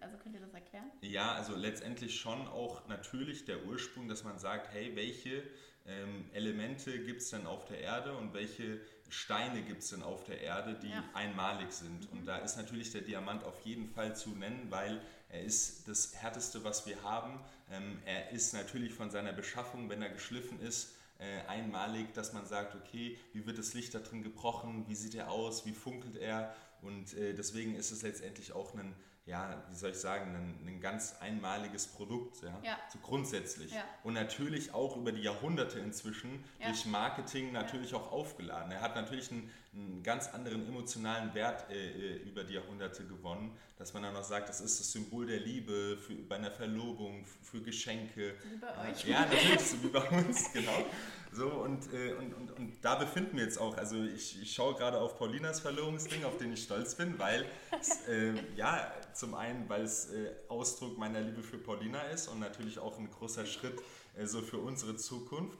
Also 0.00 0.16
könnt 0.18 0.34
ihr 0.34 0.40
das 0.40 0.54
erklären? 0.54 0.90
Ja, 1.00 1.32
also 1.32 1.56
letztendlich 1.56 2.18
schon 2.18 2.46
auch 2.46 2.86
natürlich 2.86 3.44
der 3.44 3.64
Ursprung, 3.66 4.08
dass 4.08 4.22
man 4.22 4.38
sagt, 4.38 4.72
hey, 4.72 4.94
welche 4.94 5.42
ähm, 5.88 6.24
Elemente 6.32 6.98
gibt 7.04 7.22
es 7.22 7.30
denn 7.30 7.46
auf 7.46 7.64
der 7.66 7.80
Erde 7.80 8.16
und 8.16 8.34
welche 8.34 8.80
Steine 9.08 9.62
gibt 9.62 9.82
es 9.82 9.90
denn 9.90 10.02
auf 10.02 10.24
der 10.24 10.40
Erde, 10.40 10.74
die 10.82 10.90
Ja. 10.90 11.04
einmalig 11.14 11.72
sind. 11.72 12.10
Und 12.10 12.26
da 12.26 12.38
ist 12.38 12.56
natürlich 12.56 12.90
der 12.90 13.02
Diamant 13.02 13.44
auf 13.44 13.60
jeden 13.64 13.88
Fall 13.88 14.16
zu 14.16 14.30
nennen, 14.30 14.66
weil 14.70 15.00
er 15.28 15.42
ist 15.42 15.86
das 15.88 16.14
härteste, 16.14 16.64
was 16.64 16.86
wir 16.86 17.02
haben. 17.02 17.40
Ähm, 17.70 17.98
er 18.04 18.30
ist 18.30 18.52
natürlich 18.52 18.92
von 18.94 19.10
seiner 19.10 19.32
Beschaffung, 19.32 19.88
wenn 19.88 20.02
er 20.02 20.10
geschliffen 20.10 20.60
ist, 20.60 20.94
äh, 21.18 21.46
einmalig, 21.48 22.12
dass 22.14 22.32
man 22.32 22.46
sagt, 22.46 22.74
okay, 22.74 23.18
wie 23.32 23.46
wird 23.46 23.58
das 23.58 23.74
Licht 23.74 23.94
da 23.94 24.00
drin 24.00 24.22
gebrochen, 24.22 24.84
wie 24.88 24.94
sieht 24.94 25.14
er 25.14 25.30
aus, 25.30 25.64
wie 25.66 25.72
funkelt 25.72 26.16
er 26.16 26.54
und 26.82 27.14
äh, 27.14 27.32
deswegen 27.34 27.74
ist 27.74 27.90
es 27.90 28.02
letztendlich 28.02 28.52
auch 28.52 28.74
ein, 28.74 28.94
ja, 29.26 29.60
wie 29.68 29.74
soll 29.74 29.90
ich 29.90 29.98
sagen, 29.98 30.34
ein, 30.36 30.66
ein 30.68 30.80
ganz 30.80 31.16
einmaliges 31.20 31.88
Produkt, 31.88 32.42
ja, 32.42 32.58
Ja. 32.62 32.78
so 32.92 32.98
grundsätzlich. 33.00 33.72
Ja. 33.74 33.82
Und 34.04 34.14
natürlich 34.14 34.72
auch 34.72 34.96
über 34.96 35.10
die 35.10 35.22
Jahrhunderte 35.22 35.80
inzwischen 35.80 36.44
durch 36.64 36.86
Marketing 36.86 37.50
natürlich 37.52 37.92
auch 37.94 38.12
aufgeladen. 38.12 38.70
Er 38.70 38.80
hat 38.80 38.94
natürlich 38.94 39.30
einen, 39.32 39.50
einen 39.76 40.02
ganz 40.02 40.28
anderen 40.28 40.66
emotionalen 40.66 41.34
Wert 41.34 41.70
äh, 41.70 41.74
äh, 41.74 42.16
über 42.22 42.44
die 42.44 42.54
Jahrhunderte 42.54 43.04
gewonnen, 43.04 43.56
dass 43.76 43.92
man 43.92 44.02
dann 44.02 44.14
noch 44.14 44.24
sagt, 44.24 44.48
das 44.48 44.60
ist 44.60 44.80
das 44.80 44.90
Symbol 44.90 45.26
der 45.26 45.40
Liebe 45.40 45.98
für, 45.98 46.14
bei 46.14 46.36
einer 46.36 46.50
Verlobung, 46.50 47.26
für 47.42 47.60
Geschenke. 47.60 48.34
Wie 48.50 48.56
bei 48.56 48.66
Ja, 48.66 48.90
euch. 48.90 49.04
Ja, 49.04 49.20
natürlich, 49.26 49.60
so 49.60 49.82
wie 49.82 49.88
bei 49.88 50.08
uns, 50.08 50.52
genau. 50.52 50.86
So, 51.32 51.48
und, 51.48 51.92
äh, 51.92 52.14
und, 52.14 52.32
und, 52.32 52.50
und 52.52 52.72
da 52.80 52.94
befinden 52.94 53.36
wir 53.36 53.44
jetzt 53.44 53.58
auch, 53.58 53.76
also 53.76 54.02
ich, 54.02 54.40
ich 54.40 54.54
schaue 54.54 54.74
gerade 54.76 54.98
auf 54.98 55.18
Paulinas 55.18 55.60
Verlobungsring, 55.60 56.24
auf 56.24 56.38
den 56.38 56.54
ich 56.54 56.62
stolz 56.62 56.94
bin, 56.94 57.18
weil 57.18 57.44
es, 57.78 58.08
äh, 58.08 58.32
ja, 58.56 58.90
zum 59.12 59.34
einen, 59.34 59.68
weil 59.68 59.82
es 59.82 60.10
äh, 60.10 60.32
Ausdruck 60.48 60.96
meiner 60.96 61.20
Liebe 61.20 61.42
für 61.42 61.58
Paulina 61.58 62.00
ist 62.04 62.28
und 62.28 62.38
natürlich 62.40 62.78
auch 62.78 62.98
ein 62.98 63.10
großer 63.10 63.44
Schritt 63.44 63.78
äh, 64.16 64.24
so 64.26 64.40
für 64.40 64.58
unsere 64.58 64.96
Zukunft. 64.96 65.58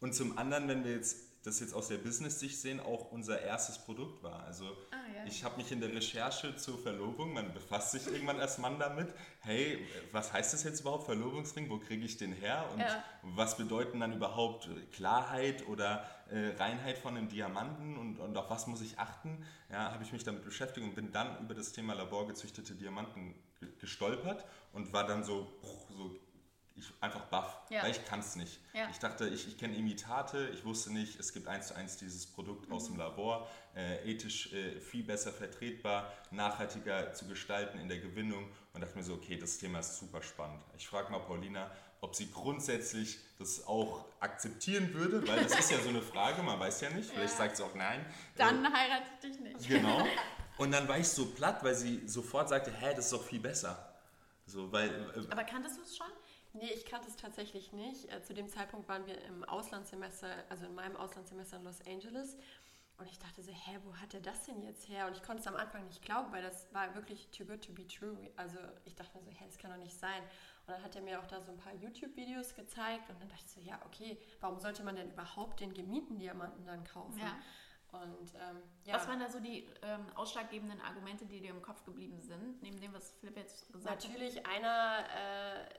Und 0.00 0.14
zum 0.16 0.36
anderen, 0.36 0.66
wenn 0.66 0.82
wir 0.82 0.96
jetzt 0.96 1.31
das 1.42 1.60
jetzt 1.60 1.74
aus 1.74 1.88
der 1.88 1.98
Business-Sicht 1.98 2.60
sehen, 2.60 2.78
auch 2.80 3.10
unser 3.10 3.40
erstes 3.40 3.78
Produkt 3.78 4.22
war. 4.22 4.44
Also 4.44 4.64
Ah, 4.92 4.96
ja. 5.16 5.24
ich 5.26 5.42
habe 5.44 5.56
mich 5.56 5.72
in 5.72 5.80
der 5.80 5.92
Recherche 5.92 6.54
zur 6.56 6.78
Verlobung, 6.78 7.32
man 7.32 7.52
befasst 7.52 7.90
sich 7.92 8.06
irgendwann 8.06 8.38
als 8.40 8.58
Mann 8.58 8.78
damit, 8.78 9.12
hey, 9.40 9.84
was 10.12 10.32
heißt 10.32 10.52
das 10.52 10.62
jetzt 10.62 10.80
überhaupt, 10.80 11.04
Verlobungsring, 11.04 11.68
wo 11.68 11.78
kriege 11.78 12.04
ich 12.04 12.16
den 12.16 12.32
her 12.32 12.64
und 12.72 12.80
Ja. 12.80 13.02
was 13.22 13.56
bedeuten 13.56 13.98
dann 14.00 14.12
überhaupt 14.12 14.68
Klarheit 14.92 15.66
oder 15.66 16.08
äh, 16.30 16.54
Reinheit 16.56 16.98
von 16.98 17.16
einem 17.16 17.28
Diamanten 17.28 17.96
und, 17.98 18.18
und 18.18 18.36
auf 18.36 18.48
was 18.48 18.66
muss 18.68 18.80
ich 18.80 18.98
achten? 18.98 19.44
Ja, 19.70 19.92
habe 19.92 20.04
ich 20.04 20.12
mich 20.12 20.22
damit 20.24 20.44
beschäftigt 20.44 20.86
und 20.86 20.94
bin 20.94 21.10
dann 21.12 21.38
über 21.44 21.54
das 21.54 21.72
Thema 21.72 21.94
laborgezüchtete 21.94 22.74
Diamanten 22.74 23.34
ge- 23.58 23.68
gestolpert 23.80 24.44
und 24.72 24.92
war 24.92 25.06
dann 25.06 25.24
so, 25.24 25.52
so 25.90 26.16
ich, 26.76 26.92
einfach 27.00 27.22
baff, 27.26 27.58
Ja. 27.70 27.82
weil 27.82 27.90
ich 27.90 28.04
kann 28.04 28.20
es 28.20 28.34
nicht. 28.36 28.60
Ja. 28.72 28.88
Ich 28.90 28.98
dachte, 28.98 29.28
ich, 29.28 29.46
ich 29.48 29.58
kenne 29.58 29.76
Imitate, 29.76 30.48
ich 30.54 30.64
wusste 30.64 30.92
nicht, 30.92 31.18
es 31.20 31.32
gibt 31.32 31.46
eins 31.48 31.68
zu 31.68 31.74
eins 31.76 31.96
dieses 31.98 32.26
Produkt 32.26 32.70
aus 32.70 32.88
Mhm. 32.88 32.94
dem 32.94 32.98
Labor, 33.00 33.48
äh, 33.76 34.10
ethisch 34.10 34.52
äh, 34.52 34.80
viel 34.80 35.02
besser 35.04 35.32
vertretbar, 35.32 36.12
nachhaltiger 36.30 37.12
zu 37.14 37.26
gestalten 37.28 37.78
in 37.78 37.88
der 37.88 37.98
Gewinnung 37.98 38.48
und 38.72 38.80
dachte 38.80 38.96
mir 38.96 39.04
so, 39.04 39.14
okay, 39.14 39.36
das 39.36 39.58
Thema 39.58 39.78
ist 39.80 39.98
super 39.98 40.22
spannend. 40.22 40.62
Ich 40.76 40.86
frage 40.88 41.10
mal 41.12 41.20
Paulina, 41.20 41.70
ob 42.00 42.14
sie 42.16 42.30
grundsätzlich 42.30 43.18
das 43.38 43.64
auch 43.66 44.04
akzeptieren 44.20 44.92
würde, 44.94 45.26
weil 45.28 45.42
das 45.44 45.58
ist 45.58 45.70
ja 45.70 45.78
so 45.80 45.88
eine 45.90 46.02
Frage, 46.12 46.42
man 46.42 46.58
weiß 46.58 46.80
ja 46.80 46.90
nicht, 46.90 47.10
vielleicht 47.10 47.36
sagt 47.36 47.56
sie 47.56 47.62
auch 47.64 47.74
nein. 47.74 48.04
Dann 48.36 48.64
heirate 48.72 49.04
ich 49.14 49.30
dich 49.30 49.40
nicht. 49.40 49.68
Genau. 49.68 50.04
Und 50.58 50.70
dann 50.72 50.86
war 50.88 50.98
ich 50.98 51.08
so 51.08 51.26
platt, 51.26 51.62
weil 51.64 51.74
sie 51.74 52.06
sofort 52.06 52.48
sagte, 52.48 52.70
hä, 52.72 52.92
das 52.94 53.06
ist 53.06 53.12
doch 53.12 53.24
viel 53.24 53.40
besser. 53.40 53.88
So, 54.46 54.70
weil, 54.72 54.90
äh, 55.16 55.30
Aber 55.30 55.44
kanntest 55.44 55.78
du 55.78 55.82
es 55.82 55.96
schon? 55.96 56.06
Nee, 56.54 56.70
ich 56.72 56.84
kannte 56.84 57.08
es 57.08 57.16
tatsächlich 57.16 57.72
nicht. 57.72 58.12
Äh, 58.12 58.22
Zu 58.22 58.34
dem 58.34 58.48
Zeitpunkt 58.48 58.88
waren 58.88 59.06
wir 59.06 59.20
im 59.24 59.44
Auslandssemester, 59.44 60.44
also 60.48 60.66
in 60.66 60.74
meinem 60.74 60.96
Auslandssemester 60.96 61.56
in 61.56 61.64
Los 61.64 61.80
Angeles. 61.86 62.36
Und 62.98 63.08
ich 63.10 63.18
dachte 63.18 63.42
so, 63.42 63.50
hä, 63.50 63.78
wo 63.84 63.96
hat 63.96 64.14
er 64.14 64.20
das 64.20 64.44
denn 64.44 64.62
jetzt 64.62 64.88
her? 64.88 65.06
Und 65.06 65.16
ich 65.16 65.22
konnte 65.22 65.40
es 65.40 65.46
am 65.48 65.56
Anfang 65.56 65.84
nicht 65.86 66.02
glauben, 66.02 66.30
weil 66.30 66.42
das 66.42 66.72
war 66.72 66.94
wirklich 66.94 67.28
too 67.30 67.44
good 67.44 67.64
to 67.64 67.72
be 67.72 67.86
true. 67.86 68.16
Also 68.36 68.58
ich 68.84 68.94
dachte 68.94 69.16
mir 69.16 69.24
so, 69.24 69.30
hä, 69.30 69.44
das 69.46 69.58
kann 69.58 69.70
doch 69.70 69.78
nicht 69.78 69.98
sein. 69.98 70.22
Und 70.66 70.74
dann 70.74 70.82
hat 70.84 70.94
er 70.94 71.02
mir 71.02 71.18
auch 71.18 71.26
da 71.26 71.40
so 71.40 71.50
ein 71.50 71.56
paar 71.56 71.74
YouTube-Videos 71.74 72.54
gezeigt. 72.54 73.10
Und 73.10 73.20
dann 73.20 73.28
dachte 73.28 73.44
ich 73.44 73.50
so, 73.50 73.60
ja, 73.60 73.80
okay, 73.86 74.18
warum 74.40 74.60
sollte 74.60 74.84
man 74.84 74.94
denn 74.94 75.10
überhaupt 75.10 75.60
den 75.60 75.72
gemieten 75.72 76.18
Diamanten 76.18 76.64
dann 76.66 76.84
kaufen? 76.84 77.18
Ja. 77.18 77.38
Und 77.92 78.34
ähm, 78.34 78.62
ja. 78.84 78.94
Was 78.94 79.08
waren 79.08 79.20
da 79.20 79.28
so 79.28 79.40
die 79.40 79.68
ähm, 79.82 80.06
ausschlaggebenden 80.14 80.80
Argumente, 80.80 81.26
die 81.26 81.40
dir 81.40 81.50
im 81.50 81.60
Kopf 81.60 81.84
geblieben 81.84 82.20
sind, 82.20 82.62
neben 82.62 82.80
dem, 82.80 82.92
was 82.94 83.10
Philipp 83.20 83.36
jetzt 83.36 83.70
gesagt 83.72 84.04
hat? 84.04 84.10
Natürlich, 84.10 84.46
einer 84.46 85.04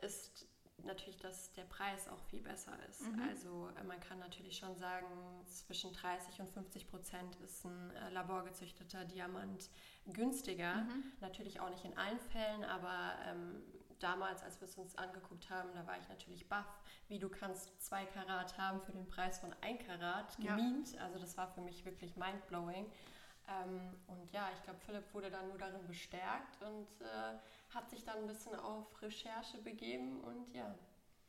äh, 0.02 0.06
ist 0.06 0.48
natürlich, 0.84 1.18
dass 1.20 1.54
der 1.54 1.64
Preis 1.64 2.08
auch 2.10 2.20
viel 2.30 2.42
besser 2.42 2.74
ist. 2.90 3.02
Also 3.30 3.70
äh, 3.80 3.84
man 3.84 4.00
kann 4.00 4.20
natürlich 4.20 4.58
schon 4.58 4.76
sagen, 4.76 5.08
zwischen 5.46 5.94
30 5.94 6.40
und 6.42 6.50
50 6.50 6.88
Prozent 6.90 7.36
ist 7.38 7.64
ein 7.66 7.92
äh, 7.92 8.10
laborgezüchteter 8.10 9.06
Diamant 9.06 9.70
günstiger. 10.08 10.86
Natürlich 11.22 11.60
auch 11.60 11.70
nicht 11.70 11.86
in 11.86 11.98
allen 11.98 12.20
Fällen, 12.20 12.64
aber 12.66 13.14
ähm, 13.28 13.62
damals, 14.00 14.44
als 14.44 14.60
wir 14.60 14.68
es 14.68 14.78
uns 14.78 14.98
angeguckt 14.98 15.50
haben, 15.50 15.70
da 15.74 15.88
war 15.88 15.98
ich 15.98 16.10
natürlich 16.10 16.50
baff, 16.50 16.68
wie 17.08 17.20
du 17.20 17.30
kannst 17.30 17.82
zwei 17.82 18.06
Karat 18.06 18.58
haben 18.58 18.82
für 18.82 18.92
den 18.92 19.08
Preis 19.08 19.40
von 19.40 19.56
ein 19.62 19.80
Karat 19.80 20.38
Ja. 20.40 20.56
gemient. 20.56 20.98
Also 21.00 21.20
das 21.20 21.38
war 21.38 21.48
für 21.48 21.62
mich 21.62 21.86
wirklich 21.86 22.18
mindblowing. 22.18 22.92
Ähm, 23.48 23.96
und 24.08 24.32
ja, 24.32 24.50
ich 24.54 24.64
glaube, 24.64 24.80
Philipp 24.86 25.14
wurde 25.14 25.30
dann 25.30 25.48
nur 25.50 25.58
darin 25.58 25.86
bestärkt 25.88 26.62
und 26.62 26.88
äh, 27.02 27.38
hat 27.74 27.90
sich 27.90 28.04
dann 28.04 28.18
ein 28.20 28.28
bisschen 28.28 28.56
auf 28.56 29.02
Recherche 29.02 29.58
begeben 29.60 30.22
und 30.22 30.54
ja. 30.54 30.74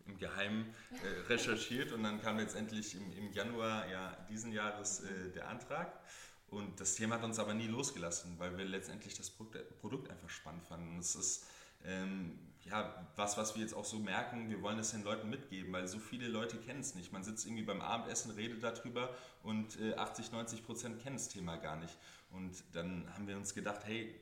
im 0.06 0.18
Geheimen 0.18 0.74
äh, 0.90 1.26
recherchiert 1.28 1.92
und 1.92 2.02
dann 2.02 2.20
kam 2.20 2.38
letztendlich 2.38 2.94
im, 2.94 3.12
im 3.16 3.32
Januar 3.32 3.88
ja, 3.88 4.16
diesen 4.28 4.52
Jahres 4.52 5.00
äh, 5.00 5.30
der 5.32 5.48
Antrag. 5.48 6.00
Und 6.48 6.78
das 6.78 6.94
Thema 6.94 7.16
hat 7.16 7.24
uns 7.24 7.38
aber 7.38 7.54
nie 7.54 7.66
losgelassen, 7.66 8.38
weil 8.38 8.56
wir 8.56 8.64
letztendlich 8.64 9.14
das 9.14 9.30
Produkt, 9.30 10.10
einfach 10.10 10.30
spannend 10.30 10.64
fanden. 10.64 10.98
Es 10.98 11.16
ist 11.16 11.46
ähm, 11.84 12.38
ja, 12.64 13.06
was, 13.16 13.36
was 13.36 13.54
wir 13.54 13.62
jetzt 13.62 13.74
auch 13.74 13.84
so 13.84 13.98
merken, 13.98 14.48
wir 14.48 14.62
wollen 14.62 14.78
es 14.78 14.92
den 14.92 15.04
Leuten 15.04 15.28
mitgeben, 15.28 15.72
weil 15.72 15.86
so 15.86 15.98
viele 15.98 16.28
Leute 16.28 16.56
kennen 16.56 16.80
es 16.80 16.94
nicht. 16.94 17.12
Man 17.12 17.22
sitzt 17.22 17.46
irgendwie 17.46 17.62
beim 17.62 17.80
Abendessen, 17.80 18.30
redet 18.30 18.62
darüber 18.62 19.14
und 19.42 19.78
äh, 19.80 19.94
80, 19.94 20.32
90 20.32 20.64
Prozent 20.64 21.02
kennen 21.02 21.16
das 21.16 21.28
Thema 21.28 21.56
gar 21.56 21.76
nicht. 21.76 21.96
Und 22.30 22.64
dann 22.72 23.12
haben 23.14 23.28
wir 23.28 23.36
uns 23.36 23.54
gedacht, 23.54 23.82
hey, 23.84 24.14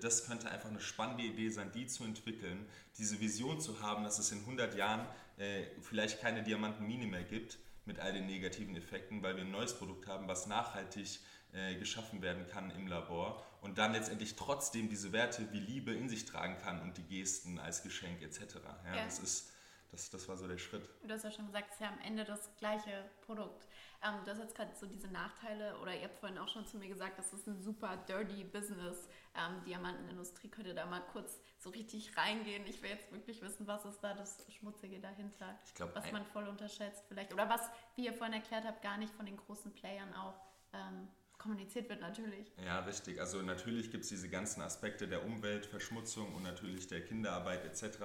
das 0.00 0.26
könnte 0.26 0.50
einfach 0.50 0.68
eine 0.68 0.80
spannende 0.80 1.24
Idee 1.24 1.48
sein, 1.48 1.72
die 1.72 1.86
zu 1.86 2.04
entwickeln, 2.04 2.66
diese 2.98 3.20
Vision 3.20 3.60
zu 3.60 3.80
haben, 3.82 4.04
dass 4.04 4.18
es 4.18 4.32
in 4.32 4.40
100 4.40 4.74
Jahren 4.74 5.06
äh, 5.38 5.64
vielleicht 5.80 6.20
keine 6.20 6.42
Diamantenmine 6.42 7.06
mehr 7.06 7.24
gibt 7.24 7.58
mit 7.86 7.98
all 7.98 8.12
den 8.12 8.26
negativen 8.26 8.76
Effekten, 8.76 9.22
weil 9.22 9.36
wir 9.36 9.42
ein 9.42 9.50
neues 9.50 9.76
Produkt 9.76 10.06
haben, 10.06 10.28
was 10.28 10.46
nachhaltig 10.46 11.20
äh, 11.52 11.74
geschaffen 11.76 12.22
werden 12.22 12.46
kann 12.46 12.70
im 12.70 12.86
Labor 12.86 13.44
und 13.60 13.78
dann 13.78 13.92
letztendlich 13.92 14.36
trotzdem 14.36 14.88
diese 14.88 15.12
Werte 15.12 15.50
wie 15.52 15.60
Liebe 15.60 15.92
in 15.92 16.08
sich 16.08 16.24
tragen 16.24 16.56
kann 16.58 16.80
und 16.82 16.96
die 16.96 17.02
Gesten 17.02 17.58
als 17.58 17.82
Geschenk 17.82 18.22
etc. 18.22 18.56
Ja, 18.84 18.96
Ja. 18.96 19.04
Das, 19.04 19.18
ist, 19.18 19.50
das, 19.90 20.10
das 20.10 20.28
war 20.28 20.36
so 20.36 20.46
der 20.46 20.58
Schritt. 20.58 20.88
Du 21.02 21.12
hast 21.12 21.24
ja 21.24 21.30
schon 21.30 21.46
gesagt, 21.46 21.68
es 21.68 21.74
ist 21.74 21.80
ja 21.80 21.88
am 21.88 21.98
Ende 22.00 22.24
das 22.24 22.54
gleiche 22.58 23.10
Produkt. 23.22 23.66
Ähm, 24.02 24.14
du 24.24 24.30
hast 24.30 24.38
jetzt 24.38 24.54
gerade 24.54 24.74
so 24.74 24.86
diese 24.86 25.08
Nachteile, 25.08 25.76
oder 25.80 25.94
ihr 25.94 26.04
habt 26.04 26.18
vorhin 26.18 26.38
auch 26.38 26.48
schon 26.48 26.66
zu 26.66 26.78
mir 26.78 26.88
gesagt, 26.88 27.18
das 27.18 27.32
ist 27.32 27.46
ein 27.46 27.60
super 27.60 27.98
dirty 28.08 28.44
Business. 28.44 29.08
Ähm, 29.34 29.62
Diamantenindustrie 29.66 30.48
könnt 30.48 30.66
ihr 30.66 30.74
da 30.74 30.86
mal 30.86 31.02
kurz 31.12 31.38
so 31.58 31.70
richtig 31.70 32.16
reingehen. 32.16 32.66
Ich 32.66 32.82
will 32.82 32.90
jetzt 32.90 33.12
wirklich 33.12 33.42
wissen, 33.42 33.66
was 33.66 33.84
ist 33.84 34.00
da 34.00 34.14
das 34.14 34.38
Schmutzige 34.48 35.00
dahinter, 35.00 35.58
Ich 35.66 35.74
glaub, 35.74 35.94
was 35.94 36.10
man 36.12 36.24
voll 36.24 36.48
unterschätzt 36.48 37.04
vielleicht. 37.08 37.32
Oder 37.34 37.48
was, 37.48 37.68
wie 37.96 38.06
ihr 38.06 38.14
vorhin 38.14 38.34
erklärt 38.34 38.64
habt, 38.64 38.80
gar 38.82 38.96
nicht 38.96 39.12
von 39.14 39.26
den 39.26 39.36
großen 39.36 39.72
Playern 39.72 40.14
auch 40.14 40.40
ähm, 40.72 41.08
kommuniziert 41.40 41.88
wird 41.88 42.00
natürlich. 42.00 42.52
Ja, 42.64 42.80
richtig. 42.80 43.18
Also 43.18 43.42
natürlich 43.42 43.90
gibt 43.90 44.04
es 44.04 44.10
diese 44.10 44.28
ganzen 44.28 44.60
Aspekte 44.60 45.08
der 45.08 45.24
Umweltverschmutzung 45.24 46.34
und 46.34 46.42
natürlich 46.42 46.86
der 46.86 47.04
Kinderarbeit 47.04 47.64
etc. 47.64 47.98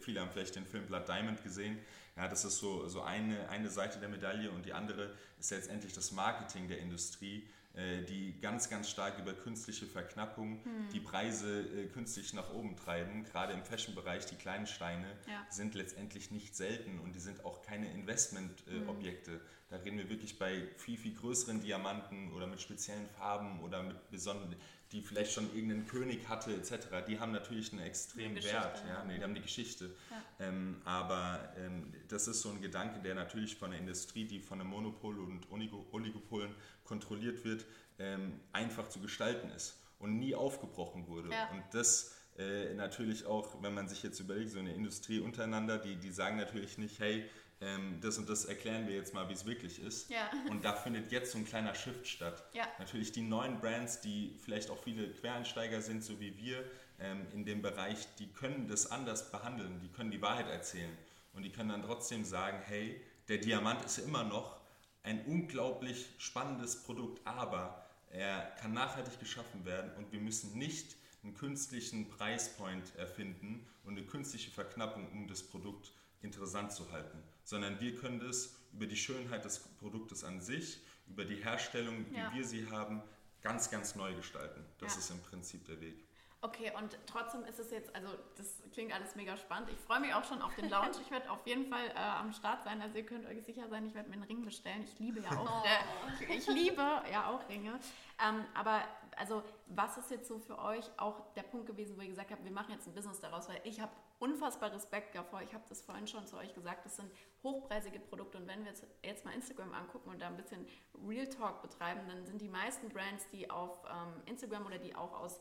Viele 0.00 0.20
haben 0.20 0.30
vielleicht 0.30 0.54
den 0.54 0.66
Film 0.66 0.86
Blood 0.86 1.08
Diamond 1.08 1.42
gesehen. 1.42 1.78
Ja, 2.18 2.26
das 2.26 2.44
ist 2.44 2.58
so, 2.58 2.88
so 2.88 3.02
eine, 3.02 3.48
eine 3.48 3.70
Seite 3.70 4.00
der 4.00 4.08
Medaille 4.08 4.50
und 4.50 4.66
die 4.66 4.72
andere 4.72 5.14
ist 5.38 5.52
letztendlich 5.52 5.92
das 5.92 6.10
Marketing 6.10 6.66
der 6.66 6.80
Industrie, 6.80 7.48
äh, 7.74 8.02
die 8.02 8.34
ganz, 8.40 8.68
ganz 8.68 8.90
stark 8.90 9.20
über 9.20 9.32
künstliche 9.34 9.86
Verknappung 9.86 10.60
die 10.92 10.98
Preise 10.98 11.60
äh, 11.60 11.86
künstlich 11.86 12.32
nach 12.34 12.52
oben 12.52 12.74
treiben. 12.76 13.22
Gerade 13.22 13.52
im 13.52 13.62
Fashion-Bereich, 13.62 14.26
die 14.26 14.34
kleinen 14.34 14.66
Steine 14.66 15.06
Ja. 15.28 15.46
sind 15.48 15.76
letztendlich 15.76 16.32
nicht 16.32 16.56
selten 16.56 16.98
und 16.98 17.14
die 17.14 17.20
sind 17.20 17.44
auch 17.44 17.62
keine 17.62 17.88
Investmentobjekte. 17.92 19.40
Da 19.70 19.76
reden 19.76 19.98
wir 19.98 20.08
wirklich 20.10 20.38
bei 20.40 20.66
viel, 20.76 20.96
viel 20.96 21.14
größeren 21.14 21.60
Diamanten 21.60 22.32
oder 22.32 22.48
mit 22.48 22.60
speziellen 22.60 23.06
Farben 23.10 23.60
oder 23.60 23.82
mit 23.84 24.10
besonderen, 24.10 24.56
die 24.92 25.02
vielleicht 25.02 25.32
schon 25.32 25.52
irgendeinen 25.54 25.86
König 25.86 26.28
hatte 26.28 26.54
etc. 26.54 27.04
Die 27.06 27.20
haben 27.20 27.32
natürlich 27.32 27.72
einen 27.72 27.82
extremen 27.82 28.36
Wert. 28.36 28.82
Ja, 28.88 29.04
nee, 29.04 29.18
die 29.18 29.22
haben 29.22 29.34
die 29.34 29.42
Geschichte. 29.42 29.94
Ja. 30.10 30.46
Ähm, 30.46 30.80
aber 30.84 31.52
ähm, 31.58 31.92
das 32.08 32.26
ist 32.26 32.40
so 32.40 32.50
ein 32.50 32.60
Gedanke, 32.60 33.00
der 33.00 33.14
natürlich 33.14 33.56
von 33.56 33.70
der 33.70 33.80
Industrie, 33.80 34.24
die 34.24 34.40
von 34.40 34.60
einem 34.60 34.70
Monopol 34.70 35.18
und 35.18 35.50
Oligo 35.50 35.86
Oligopolen 35.92 36.54
kontrolliert 36.84 37.44
wird, 37.44 37.66
ähm, 37.98 38.40
einfach 38.52 38.88
zu 38.88 39.00
gestalten 39.00 39.50
ist 39.50 39.78
und 39.98 40.18
nie 40.18 40.34
aufgebrochen 40.34 41.06
wurde. 41.06 41.30
Ja. 41.30 41.50
Und 41.50 41.62
das 41.72 42.14
äh, 42.38 42.72
natürlich 42.74 43.26
auch, 43.26 43.62
wenn 43.62 43.74
man 43.74 43.88
sich 43.88 44.02
jetzt 44.02 44.20
überlegt, 44.20 44.50
so 44.50 44.58
eine 44.58 44.72
Industrie 44.72 45.20
untereinander, 45.20 45.78
die, 45.78 45.96
die 45.96 46.10
sagen 46.10 46.36
natürlich 46.36 46.78
nicht, 46.78 46.98
hey, 47.00 47.28
ähm, 47.60 47.98
das 48.00 48.18
und 48.18 48.28
das 48.28 48.44
erklären 48.44 48.86
wir 48.86 48.94
jetzt 48.94 49.14
mal, 49.14 49.28
wie 49.28 49.32
es 49.32 49.44
wirklich 49.44 49.82
ist. 49.82 50.10
Ja. 50.10 50.30
Und 50.50 50.64
da 50.64 50.74
findet 50.74 51.10
jetzt 51.10 51.32
so 51.32 51.38
ein 51.38 51.44
kleiner 51.44 51.74
Shift 51.74 52.06
statt. 52.06 52.44
Ja. 52.52 52.68
Natürlich 52.78 53.10
die 53.10 53.22
neuen 53.22 53.58
Brands, 53.60 54.00
die 54.00 54.36
vielleicht 54.40 54.70
auch 54.70 54.78
viele 54.78 55.10
Quereinsteiger 55.10 55.82
sind, 55.82 56.04
so 56.04 56.20
wie 56.20 56.36
wir, 56.36 56.64
ähm, 57.00 57.26
in 57.32 57.44
dem 57.44 57.60
Bereich, 57.60 58.06
die 58.18 58.28
können 58.28 58.68
das 58.68 58.90
anders 58.90 59.32
behandeln, 59.32 59.80
die 59.80 59.88
können 59.88 60.10
die 60.10 60.22
Wahrheit 60.22 60.48
erzählen. 60.48 60.96
Und 61.32 61.42
die 61.42 61.50
können 61.50 61.70
dann 61.70 61.82
trotzdem 61.82 62.24
sagen, 62.24 62.58
hey, 62.64 63.00
der 63.28 63.38
Diamant 63.38 63.84
ist 63.84 63.98
immer 63.98 64.24
noch 64.24 64.58
ein 65.02 65.24
unglaublich 65.26 66.06
spannendes 66.18 66.82
Produkt, 66.82 67.20
aber 67.26 67.84
er 68.10 68.40
kann 68.60 68.72
nachhaltig 68.72 69.18
geschaffen 69.20 69.64
werden 69.64 69.92
und 69.96 70.12
wir 70.12 70.20
müssen 70.20 70.56
nicht 70.58 70.96
einen 71.22 71.34
künstlichen 71.34 72.08
Preispoint 72.08 72.94
erfinden 72.96 73.66
und 73.84 73.96
eine 73.96 74.06
künstliche 74.06 74.50
Verknappung, 74.50 75.10
um 75.12 75.26
das 75.28 75.42
Produkt 75.42 75.92
interessant 76.22 76.72
zu 76.72 76.90
halten, 76.90 77.22
sondern 77.48 77.80
wir 77.80 77.94
können 77.94 78.20
das 78.20 78.54
über 78.74 78.86
die 78.86 78.96
Schönheit 78.96 79.42
des 79.42 79.58
Produktes 79.80 80.22
an 80.22 80.38
sich, 80.38 80.80
über 81.08 81.24
die 81.24 81.36
Herstellung, 81.36 82.04
wie 82.10 82.16
Ja. 82.16 82.30
wir 82.34 82.44
sie 82.44 82.68
haben, 82.68 83.00
ganz, 83.40 83.70
ganz 83.70 83.94
neu 83.94 84.14
gestalten. 84.14 84.62
Das 84.76 84.92
Ja. 84.92 84.98
ist 84.98 85.10
im 85.12 85.20
Prinzip 85.22 85.64
der 85.64 85.80
Weg. 85.80 86.04
Okay, 86.40 86.70
und 86.78 86.96
trotzdem 87.06 87.44
ist 87.44 87.58
es 87.58 87.72
jetzt, 87.72 87.92
also 87.96 88.08
das 88.36 88.62
klingt 88.72 88.94
alles 88.94 89.16
mega 89.16 89.36
spannend. 89.36 89.70
Ich 89.70 89.78
freue 89.80 89.98
mich 89.98 90.14
auch 90.14 90.22
schon 90.22 90.40
auf 90.40 90.54
den 90.54 90.70
Lounge. 90.70 90.92
Ich 91.02 91.10
werde 91.10 91.28
auf 91.32 91.44
jeden 91.44 91.66
Fall 91.66 91.88
äh, 91.88 91.98
am 91.98 92.32
Start 92.32 92.62
sein, 92.62 92.80
also 92.80 92.96
ihr 92.96 93.04
könnt 93.04 93.26
euch 93.26 93.42
sicher 93.44 93.68
sein, 93.68 93.88
ich 93.88 93.94
werde 93.94 94.08
mir 94.08 94.14
einen 94.14 94.24
Ring 94.24 94.44
bestellen. 94.44 94.84
Ich 94.84 94.96
liebe 95.00 95.18
ja 95.18 95.30
auch, 95.30 95.64
oh. 95.64 95.66
äh, 95.66 96.36
ich, 96.36 96.46
liebe 96.46 96.82
ja 97.10 97.28
auch 97.28 97.48
Ringe. 97.48 97.80
Ähm, 98.24 98.44
aber 98.54 98.82
also 99.16 99.42
was 99.66 99.98
ist 99.98 100.12
jetzt 100.12 100.28
so 100.28 100.38
für 100.38 100.58
euch 100.60 100.84
auch 100.96 101.34
der 101.34 101.42
Punkt 101.42 101.66
gewesen, 101.66 101.96
wo 101.96 102.02
ihr 102.02 102.08
gesagt 102.08 102.30
habt, 102.30 102.44
wir 102.44 102.52
machen 102.52 102.72
jetzt 102.72 102.86
ein 102.86 102.94
Business 102.94 103.18
daraus, 103.18 103.48
weil 103.48 103.60
ich 103.64 103.80
habe 103.80 103.90
unfassbar 104.20 104.72
Respekt 104.72 105.16
davor. 105.16 105.42
Ich 105.42 105.52
habe 105.54 105.64
das 105.68 105.82
vorhin 105.82 106.06
schon 106.06 106.24
zu 106.28 106.36
euch 106.36 106.54
gesagt, 106.54 106.84
das 106.84 106.96
sind 106.96 107.10
hochpreisige 107.42 107.98
Produkte 107.98 108.38
und 108.38 108.46
wenn 108.46 108.60
wir 108.60 108.70
jetzt, 108.70 108.86
jetzt 109.02 109.24
mal 109.24 109.34
Instagram 109.34 109.72
angucken 109.74 110.10
und 110.10 110.22
da 110.22 110.28
ein 110.28 110.36
bisschen 110.36 110.66
Real 111.04 111.26
Talk 111.26 111.62
betreiben, 111.62 112.02
dann 112.06 112.24
sind 112.24 112.40
die 112.40 112.48
meisten 112.48 112.88
Brands, 112.90 113.28
die 113.30 113.50
auf 113.50 113.84
ähm, 113.86 114.22
Instagram 114.26 114.66
oder 114.66 114.78
die 114.78 114.94
auch 114.94 115.18
aus 115.18 115.40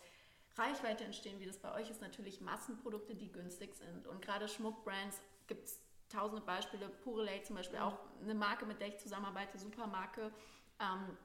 Reichweite 0.58 1.04
entstehen, 1.04 1.40
wie 1.40 1.46
das 1.46 1.58
bei 1.58 1.74
euch 1.74 1.90
ist, 1.90 2.02
natürlich 2.02 2.42
Massenprodukte, 2.42 3.16
die 3.16 3.32
günstig 3.32 3.76
sind. 3.76 4.08
Und 4.08 4.22
gerade 4.22 4.48
Schmuckbrands 4.48 5.22
gibt 5.48 5.66
es 5.66 5.80
tausende 6.10 6.42
Beispiele. 6.42 6.90
Pure 6.90 7.24
Lay 7.24 7.44
zum 7.44 7.56
Beispiel, 7.56 7.80
auch 7.80 7.98
eine 8.22 8.36
Marke, 8.36 8.66
mit 8.66 8.80
der 8.80 8.88
ich 8.88 8.98
zusammenarbeite, 8.98 9.58
super 9.58 9.88
Marke. 9.88 10.32
Ähm, 10.80 11.18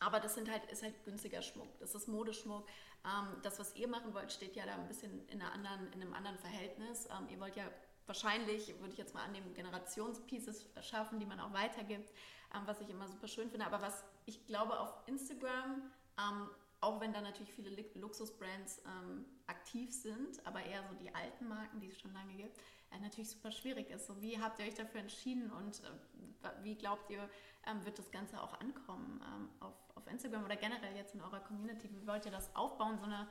aber 0.00 0.20
das 0.20 0.34
sind 0.34 0.50
halt, 0.50 0.64
ist 0.70 0.82
halt 0.82 1.04
günstiger 1.04 1.42
Schmuck. 1.42 1.78
Das 1.78 1.94
ist 1.94 2.08
Modeschmuck. 2.08 2.66
Ähm, 3.04 3.36
das, 3.42 3.58
was 3.58 3.76
ihr 3.76 3.88
machen 3.88 4.14
wollt, 4.14 4.32
steht 4.32 4.56
ja 4.56 4.66
da 4.66 4.74
ein 4.74 4.88
bisschen 4.88 5.28
in, 5.28 5.42
anderen, 5.42 5.92
in 5.92 6.02
einem 6.02 6.14
anderen 6.14 6.38
Verhältnis. 6.38 7.06
Ähm, 7.06 7.28
ihr 7.30 7.40
wollt 7.40 7.56
ja 7.56 7.64
wahrscheinlich, 8.06 8.68
würde 8.80 8.92
ich 8.92 8.98
jetzt 8.98 9.14
mal 9.14 9.22
annehmen, 9.22 9.54
Generationspieces 9.54 10.68
schaffen, 10.82 11.20
die 11.20 11.26
man 11.26 11.40
auch 11.40 11.52
weitergibt, 11.52 12.10
ähm, 12.54 12.62
was 12.66 12.80
ich 12.80 12.90
immer 12.90 13.08
super 13.08 13.28
schön 13.28 13.50
finde. 13.50 13.66
Aber 13.66 13.80
was 13.80 14.04
ich 14.26 14.44
glaube, 14.46 14.78
auf 14.78 14.92
Instagram 15.06 15.90
ähm, 16.18 16.48
auch 16.82 17.00
wenn 17.00 17.12
da 17.12 17.20
natürlich 17.20 17.52
viele 17.52 17.70
Luxusbrands 17.94 18.82
ähm, 18.84 19.24
aktiv 19.46 19.92
sind, 19.92 20.44
aber 20.44 20.62
eher 20.62 20.82
so 20.88 20.94
die 20.96 21.14
alten 21.14 21.48
Marken, 21.48 21.80
die 21.80 21.88
es 21.88 21.98
schon 21.98 22.12
lange 22.12 22.34
gibt, 22.34 22.58
äh, 22.90 22.98
natürlich 23.00 23.30
super 23.30 23.52
schwierig 23.52 23.88
ist. 23.88 24.06
So, 24.06 24.20
wie 24.20 24.38
habt 24.40 24.58
ihr 24.58 24.66
euch 24.66 24.74
dafür 24.74 25.00
entschieden 25.00 25.50
und 25.50 25.80
äh, 25.84 26.50
wie 26.62 26.74
glaubt 26.74 27.08
ihr, 27.08 27.28
ähm, 27.66 27.84
wird 27.84 27.98
das 27.98 28.10
Ganze 28.10 28.42
auch 28.42 28.58
ankommen 28.60 29.22
ähm, 29.24 29.48
auf, 29.60 29.74
auf 29.94 30.06
Instagram 30.08 30.44
oder 30.44 30.56
generell 30.56 30.96
jetzt 30.96 31.14
in 31.14 31.20
eurer 31.20 31.40
Community? 31.40 31.88
Wie 31.92 32.06
wollt 32.06 32.26
ihr 32.26 32.32
das 32.32 32.54
aufbauen, 32.56 32.98
so 32.98 33.04
eine 33.04 33.28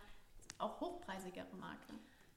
auch 0.58 0.80
hochpreisigere 0.80 1.56
Marke? 1.58 1.94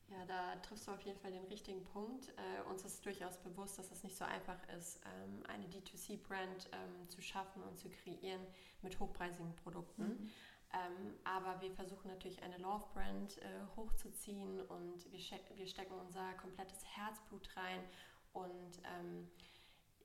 Ja, 0.09 0.25
da 0.27 0.57
triffst 0.57 0.87
du 0.87 0.93
auf 0.93 1.01
jeden 1.01 1.19
Fall 1.19 1.33
den 1.33 1.45
richtigen 1.45 1.85
Punkt. 1.85 2.29
Äh, 2.29 2.69
uns 2.69 2.85
ist 2.85 3.05
durchaus 3.05 3.39
bewusst, 3.39 3.79
dass 3.79 3.91
es 3.91 4.03
nicht 4.03 4.17
so 4.17 4.25
einfach 4.25 4.59
ist, 4.77 5.01
ähm, 5.07 5.43
eine 5.49 5.67
D2C-Brand 5.67 6.69
ähm, 6.73 7.09
zu 7.09 7.23
schaffen 7.23 7.63
und 7.63 7.79
zu 7.79 7.89
kreieren 7.89 8.47
mit 8.83 8.99
hochpreisigen 9.01 9.57
Produkten. 9.57 10.03
Mhm. 10.03 10.31
Ähm, 10.75 11.15
aber 11.23 11.61
wir 11.61 11.71
versuchen 11.73 12.09
natürlich 12.09 12.43
eine 12.43 12.59
Love-Brand 12.59 13.39
äh, 13.39 13.45
hochzuziehen 13.77 14.61
und 14.63 15.13
wir, 15.13 15.21
wir, 15.57 15.67
stecken 15.67 15.95
unser 15.95 16.33
komplettes 16.35 16.85
Herzblut 16.85 17.49
rein. 17.57 17.81
Und 18.33 18.81
ähm, 18.85 19.31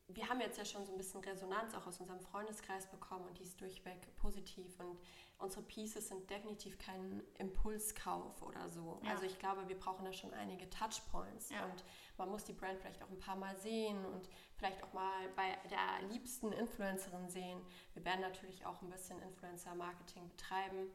wir 0.10 0.30
haben 0.30 0.42
jetzt 0.42 0.58
ja 0.58 0.66
schon 0.66 0.86
so 0.86 0.92
ein 0.92 0.98
bisschen 0.98 1.22
Resonanz 1.22 1.74
auch 1.74 1.88
aus 1.88 2.00
unserem 2.00 2.20
Freundeskreis 2.20 2.90
bekommen 2.90 3.26
und 3.26 3.40
die 3.40 3.44
ist 3.44 3.60
durchweg 3.60 4.16
positiv. 4.18 4.80
Und 4.80 5.00
unsere 5.40 5.64
Pieces 5.64 6.10
sind 6.10 6.30
definitiv 6.30 6.78
kein 6.78 7.24
Impulskauf 7.40 8.42
oder 8.44 8.70
so. 8.70 9.00
Ja. 9.04 9.12
Also 9.12 9.26
ich 9.26 9.40
glaube, 9.40 9.68
wir 9.68 9.80
brauchen 9.80 10.06
da 10.06 10.14
schon 10.14 10.34
einige 10.34 10.70
Touchpoints 10.70 11.50
ja. 11.50 11.66
und 11.66 11.84
man 12.20 12.30
muss 12.30 12.44
die 12.44 12.54
Brand 12.54 12.80
vielleicht 12.80 13.02
auch 13.04 13.10
ein 13.10 13.20
paar 13.20 13.36
Mal 13.36 13.58
sehen 13.58 14.06
und 14.06 14.30
vielleicht 14.56 14.84
auch 14.84 14.94
mal 14.94 15.28
bei 15.36 15.58
der 15.70 16.08
liebsten 16.10 16.52
Influencerin 16.52 17.30
sehen. 17.30 17.60
Wir 17.94 18.06
werden 18.06 18.22
natürlich 18.22 18.66
auch 18.66 18.82
ein 18.82 18.90
bisschen 18.90 19.20
Influencer-Marketing 19.22 20.30
betreiben, 20.30 20.92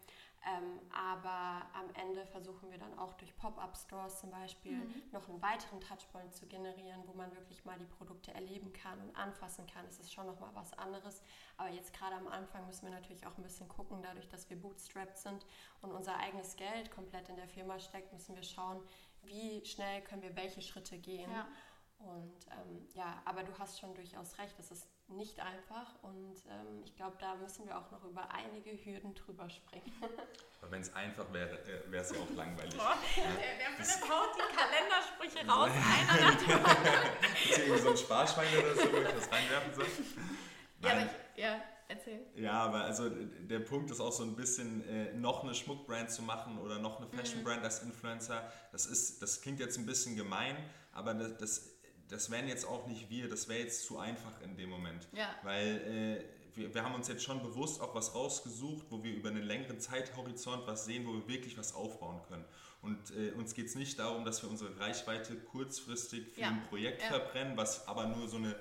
ähm, 0.47 0.79
aber 0.93 1.66
am 1.72 1.89
Ende 1.95 2.27
versuchen 2.27 2.70
wir 2.70 2.77
dann 2.77 2.99
auch 2.99 3.14
durch 3.14 3.35
Pop-up-Stores 3.37 4.20
zum 4.20 4.31
Beispiel 4.31 4.72
mhm. 4.72 5.03
noch 5.11 5.27
einen 5.29 5.41
weiteren 5.41 5.81
Touchpoint 5.81 6.35
zu 6.35 6.47
generieren, 6.47 7.03
wo 7.07 7.14
man 7.14 7.35
wirklich 7.35 7.64
mal 7.64 7.79
die 7.79 7.87
Produkte 7.87 8.35
erleben 8.35 8.72
kann 8.75 9.01
und 9.01 9.16
anfassen 9.16 9.66
kann. 9.66 9.87
Das 9.87 9.99
ist 9.99 10.12
schon 10.12 10.27
noch 10.27 10.39
mal 10.41 10.51
was 10.53 10.75
anderes. 10.75 11.22
Aber 11.57 11.70
jetzt 11.70 11.95
gerade 11.95 12.16
am 12.16 12.29
Anfang 12.29 12.66
müssen 12.66 12.85
wir 12.85 12.93
natürlich 12.93 13.27
auch 13.27 13.39
ein 13.39 13.43
bisschen 13.43 13.68
gucken, 13.68 14.03
dadurch, 14.03 14.29
dass 14.29 14.51
wir 14.51 14.61
bootstrapped 14.61 15.16
sind 15.16 15.47
und 15.81 15.93
unser 15.93 16.18
eigenes 16.18 16.57
Geld 16.57 16.91
komplett 16.91 17.31
in 17.31 17.37
der 17.37 17.49
Firma 17.49 17.79
steckt, 17.79 18.12
müssen 18.12 18.35
wir 18.35 18.43
schauen, 18.43 18.83
wie 19.27 19.64
schnell 19.64 20.03
können 20.03 20.22
wir 20.22 20.37
welche 20.37 20.62
Schritte 20.62 20.99
gehen. 20.99 21.31
Ja. 21.31 21.47
Und 21.99 22.47
ähm, 22.51 22.87
ja, 22.95 23.22
aber 23.25 23.45
du 23.45 23.59
hast 23.59 23.81
schon 23.81 23.95
durchaus 23.95 24.39
recht, 24.39 24.55
es 24.59 24.70
ist 24.70 24.87
nicht 25.09 25.39
einfach 25.41 26.03
und 26.03 26.37
ähm, 26.49 26.83
ich 26.85 26.95
glaube, 26.97 27.16
da 27.18 27.35
müssen 27.35 27.66
wir 27.66 27.79
auch 27.79 27.91
noch 27.91 28.05
über 28.05 28.29
einige 28.31 28.72
Hürden 28.72 29.14
drüber 29.14 29.49
springen. 29.49 29.93
Aber 30.61 30.70
wenn 30.70 30.81
es 30.81 30.95
einfach 30.95 31.31
wäre, 31.31 31.59
äh, 31.64 31.91
wäre 31.91 32.03
es 32.03 32.11
ja 32.11 32.16
auch 32.22 32.31
langweilig. 32.31 32.75
Boah. 32.75 32.97
Der, 33.16 33.25
der 33.25 33.85
Philipp 33.85 34.11
haut 34.11 34.31
die 34.35 34.57
Kalendersprüche 34.57 35.47
raus, 35.47 35.70
einer 35.70 36.31
nach 36.31 36.39
dem 36.43 36.51
anderen. 36.64 37.11
Ist 37.45 37.59
irgendwie 37.59 37.81
so 37.81 37.91
ein 37.91 37.97
Sparschwein 37.99 38.49
oder 38.59 38.75
so, 38.75 38.93
wo 38.93 38.97
ich 38.97 39.09
das 39.09 39.33
reinwerfen 39.33 39.75
soll? 39.75 39.87
Ja, 40.81 40.91
aber 40.91 41.03
ich, 41.03 41.43
ja, 41.43 41.61
erzähl. 41.95 42.20
Ja, 42.36 42.53
aber 42.53 42.84
also 42.84 43.09
der 43.09 43.61
Punkt 43.61 43.90
ist 43.90 44.01
auch 44.01 44.12
so 44.12 44.22
ein 44.22 44.36
bisschen, 44.36 44.86
äh, 44.88 45.12
noch 45.14 45.45
eine 45.45 45.55
Schmuckbrand 45.55 46.11
zu 46.11 46.22
machen 46.22 46.59
oder 46.59 46.78
noch 46.78 46.99
eine 46.99 47.09
Fashionbrand 47.09 47.61
mhm. 47.61 47.64
als 47.64 47.82
Influencer. 47.82 48.51
Das, 48.72 48.86
ist, 48.86 49.22
das 49.22 49.40
klingt 49.40 49.61
jetzt 49.61 49.78
ein 49.78 49.86
bisschen 49.86 50.16
gemein, 50.16 50.57
aber 50.92 51.14
das, 51.14 51.36
das 51.38 51.74
das 52.09 52.30
wären 52.30 52.49
jetzt 52.49 52.66
auch 52.66 52.86
nicht 52.86 53.11
wir, 53.11 53.28
das 53.28 53.49
wäre 53.49 53.61
jetzt 53.61 53.84
zu 53.84 53.99
einfach 53.99 54.40
in 54.42 54.57
dem 54.57 54.70
Moment. 54.70 55.09
Ja. 55.12 55.34
Weil 55.42 56.24
äh, 56.55 56.57
wir, 56.57 56.74
wir 56.74 56.84
haben 56.84 56.95
uns 56.95 57.09
jetzt 57.09 57.22
schon 57.22 57.42
bewusst 57.42 57.80
auch 57.80 57.95
was 57.95 58.14
rausgesucht, 58.14 58.86
wo 58.90 59.03
wir 59.03 59.12
über 59.12 59.30
einen 59.30 59.42
längeren 59.42 59.80
Zeithorizont 59.80 60.66
was 60.66 60.84
sehen, 60.84 61.07
wo 61.07 61.12
wir 61.12 61.26
wirklich 61.28 61.57
was 61.59 61.74
aufbauen 61.74 62.20
können. 62.28 62.45
Und 62.82 62.99
äh, 63.16 63.32
uns 63.32 63.55
geht 63.55 63.66
es 63.66 63.74
nicht 63.74 63.99
darum, 63.99 64.24
dass 64.24 64.42
wir 64.42 64.51
unsere 64.51 64.78
Reichweite 64.78 65.36
kurzfristig 65.36 66.28
für 66.34 66.42
ja. 66.42 66.49
ein 66.49 66.62
Projekt 66.68 67.03
ja. 67.03 67.09
verbrennen, 67.09 67.57
was 67.57 67.88
aber 67.88 68.07
nur 68.07 68.28
so 68.28 68.36
eine 68.36 68.55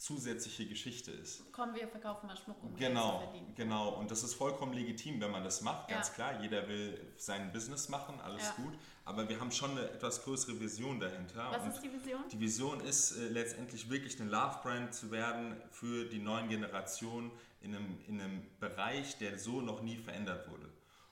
zusätzliche 0.00 0.66
Geschichte 0.66 1.10
ist. 1.10 1.52
Kommen 1.52 1.74
wir 1.74 1.86
verkaufen 1.86 2.26
mal 2.26 2.34
Schmuck, 2.34 2.56
um 2.62 2.74
genau, 2.74 3.18
Geld 3.18 3.20
zu 3.20 3.24
verdienen. 3.26 3.54
Genau, 3.54 3.88
und 3.90 4.10
das 4.10 4.22
ist 4.24 4.32
vollkommen 4.32 4.72
legitim, 4.72 5.20
wenn 5.20 5.30
man 5.30 5.44
das 5.44 5.60
macht, 5.60 5.88
ganz 5.88 6.08
ja. 6.08 6.14
klar. 6.14 6.40
Jeder 6.40 6.66
will 6.68 6.98
sein 7.18 7.52
Business 7.52 7.90
machen, 7.90 8.18
alles 8.22 8.44
ja. 8.44 8.64
gut. 8.64 8.72
Aber 9.04 9.28
wir 9.28 9.38
haben 9.38 9.52
schon 9.52 9.72
eine 9.72 9.90
etwas 9.90 10.22
größere 10.24 10.58
Vision 10.58 11.00
dahinter. 11.00 11.50
Was 11.50 11.64
und 11.64 11.70
ist 11.70 11.82
die 11.82 11.92
Vision? 11.92 12.22
Die 12.32 12.40
Vision 12.40 12.80
ist 12.80 13.12
äh, 13.12 13.28
letztendlich 13.28 13.90
wirklich 13.90 14.18
eine 14.18 14.30
Love-Brand 14.30 14.94
zu 14.94 15.10
werden 15.10 15.54
für 15.70 16.06
die 16.06 16.18
neuen 16.18 16.48
Generationen 16.48 17.30
in 17.60 17.74
einem, 17.74 17.98
in 18.08 18.22
einem 18.22 18.42
Bereich, 18.58 19.18
der 19.18 19.38
so 19.38 19.60
noch 19.60 19.82
nie 19.82 19.98
verändert 19.98 20.48
wurde. 20.48 20.66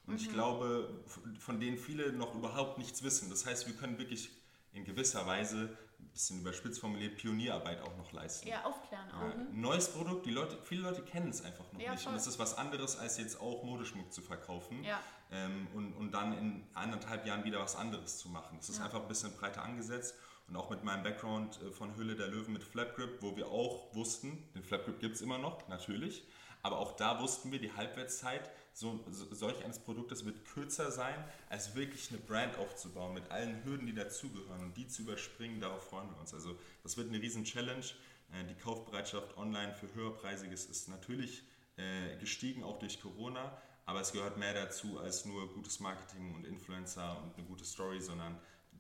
Und 0.06 0.14
mhm. 0.14 0.20
ich 0.20 0.32
glaube, 0.32 1.02
von 1.38 1.60
denen 1.60 1.76
viele 1.76 2.10
noch 2.14 2.34
überhaupt 2.34 2.78
nichts 2.78 3.02
wissen. 3.02 3.28
Das 3.28 3.44
heißt, 3.44 3.66
wir 3.66 3.74
können 3.74 3.98
wirklich 3.98 4.30
in 4.72 4.86
gewisser 4.86 5.26
Weise 5.26 5.76
bisschen 6.18 6.40
überspitzt 6.40 6.80
formuliert, 6.80 7.16
Pionierarbeit 7.16 7.80
auch 7.80 7.96
noch 7.96 8.10
leisten. 8.10 8.48
Ja, 8.48 8.64
aufklären 8.64 9.08
auch. 9.12 9.22
Ja, 9.22 9.46
neues 9.52 9.88
Produkt, 9.88 10.26
die 10.26 10.32
Leute, 10.32 10.58
viele 10.64 10.82
Leute 10.82 11.02
kennen 11.02 11.28
es 11.28 11.44
einfach 11.44 11.72
noch 11.72 11.80
ja, 11.80 11.92
nicht. 11.92 12.02
Voll. 12.02 12.12
Und 12.12 12.18
es 12.18 12.26
ist 12.26 12.40
was 12.40 12.58
anderes, 12.58 12.98
als 12.98 13.18
jetzt 13.18 13.40
auch 13.40 13.62
Modeschmuck 13.62 14.12
zu 14.12 14.20
verkaufen 14.20 14.82
ja. 14.82 15.00
ähm, 15.30 15.68
und, 15.74 15.92
und 15.92 16.10
dann 16.10 16.36
in 16.36 16.66
anderthalb 16.74 17.24
Jahren 17.24 17.44
wieder 17.44 17.60
was 17.60 17.76
anderes 17.76 18.18
zu 18.18 18.28
machen. 18.30 18.56
Das 18.58 18.68
ist 18.68 18.80
einfach 18.80 19.00
ein 19.00 19.08
bisschen 19.08 19.32
breiter 19.36 19.62
angesetzt. 19.62 20.16
Und 20.48 20.56
auch 20.56 20.70
mit 20.70 20.82
meinem 20.82 21.04
Background 21.04 21.60
äh, 21.62 21.70
von 21.70 21.94
Hülle 21.96 22.16
der 22.16 22.26
Löwen 22.26 22.52
mit 22.52 22.64
Flapgrip, 22.64 23.22
wo 23.22 23.36
wir 23.36 23.46
auch 23.48 23.94
wussten, 23.94 24.48
den 24.54 24.64
Flapgrip 24.64 24.98
gibt 24.98 25.14
es 25.14 25.20
immer 25.20 25.38
noch, 25.38 25.68
natürlich. 25.68 26.26
Aber 26.62 26.78
auch 26.78 26.96
da 26.96 27.20
wussten 27.20 27.52
wir, 27.52 27.60
die 27.60 27.72
Halbwertszeit 27.72 28.50
so, 28.78 29.04
so, 29.10 29.34
solch 29.34 29.64
eines 29.64 29.80
Produktes 29.80 30.24
wird 30.24 30.44
kürzer 30.44 30.92
sein, 30.92 31.16
als 31.48 31.74
wirklich 31.74 32.10
eine 32.10 32.18
Brand 32.18 32.56
aufzubauen 32.58 33.12
mit 33.12 33.28
allen 33.30 33.64
Hürden, 33.64 33.86
die 33.86 33.94
dazugehören 33.94 34.62
und 34.62 34.76
die 34.76 34.86
zu 34.86 35.02
überspringen, 35.02 35.60
darauf 35.60 35.88
freuen 35.88 36.08
wir 36.10 36.20
uns. 36.20 36.32
Also 36.32 36.56
das 36.84 36.96
wird 36.96 37.08
eine 37.08 37.20
riesen 37.20 37.42
Challenge. 37.42 37.84
Äh, 38.32 38.44
die 38.48 38.54
Kaufbereitschaft 38.54 39.36
online 39.36 39.74
für 39.74 39.92
höherpreisiges 39.94 40.66
ist 40.66 40.88
natürlich 40.88 41.42
äh, 41.76 42.16
gestiegen, 42.18 42.62
auch 42.62 42.78
durch 42.78 43.00
Corona, 43.00 43.60
aber 43.84 44.00
es 44.00 44.12
gehört 44.12 44.36
mehr 44.36 44.54
dazu 44.54 45.00
als 45.00 45.24
nur 45.24 45.52
gutes 45.54 45.80
Marketing 45.80 46.36
und 46.36 46.46
Influencer 46.46 47.20
und 47.20 47.36
eine 47.36 47.46
gute 47.48 47.64
Story, 47.64 48.00
sondern 48.00 48.38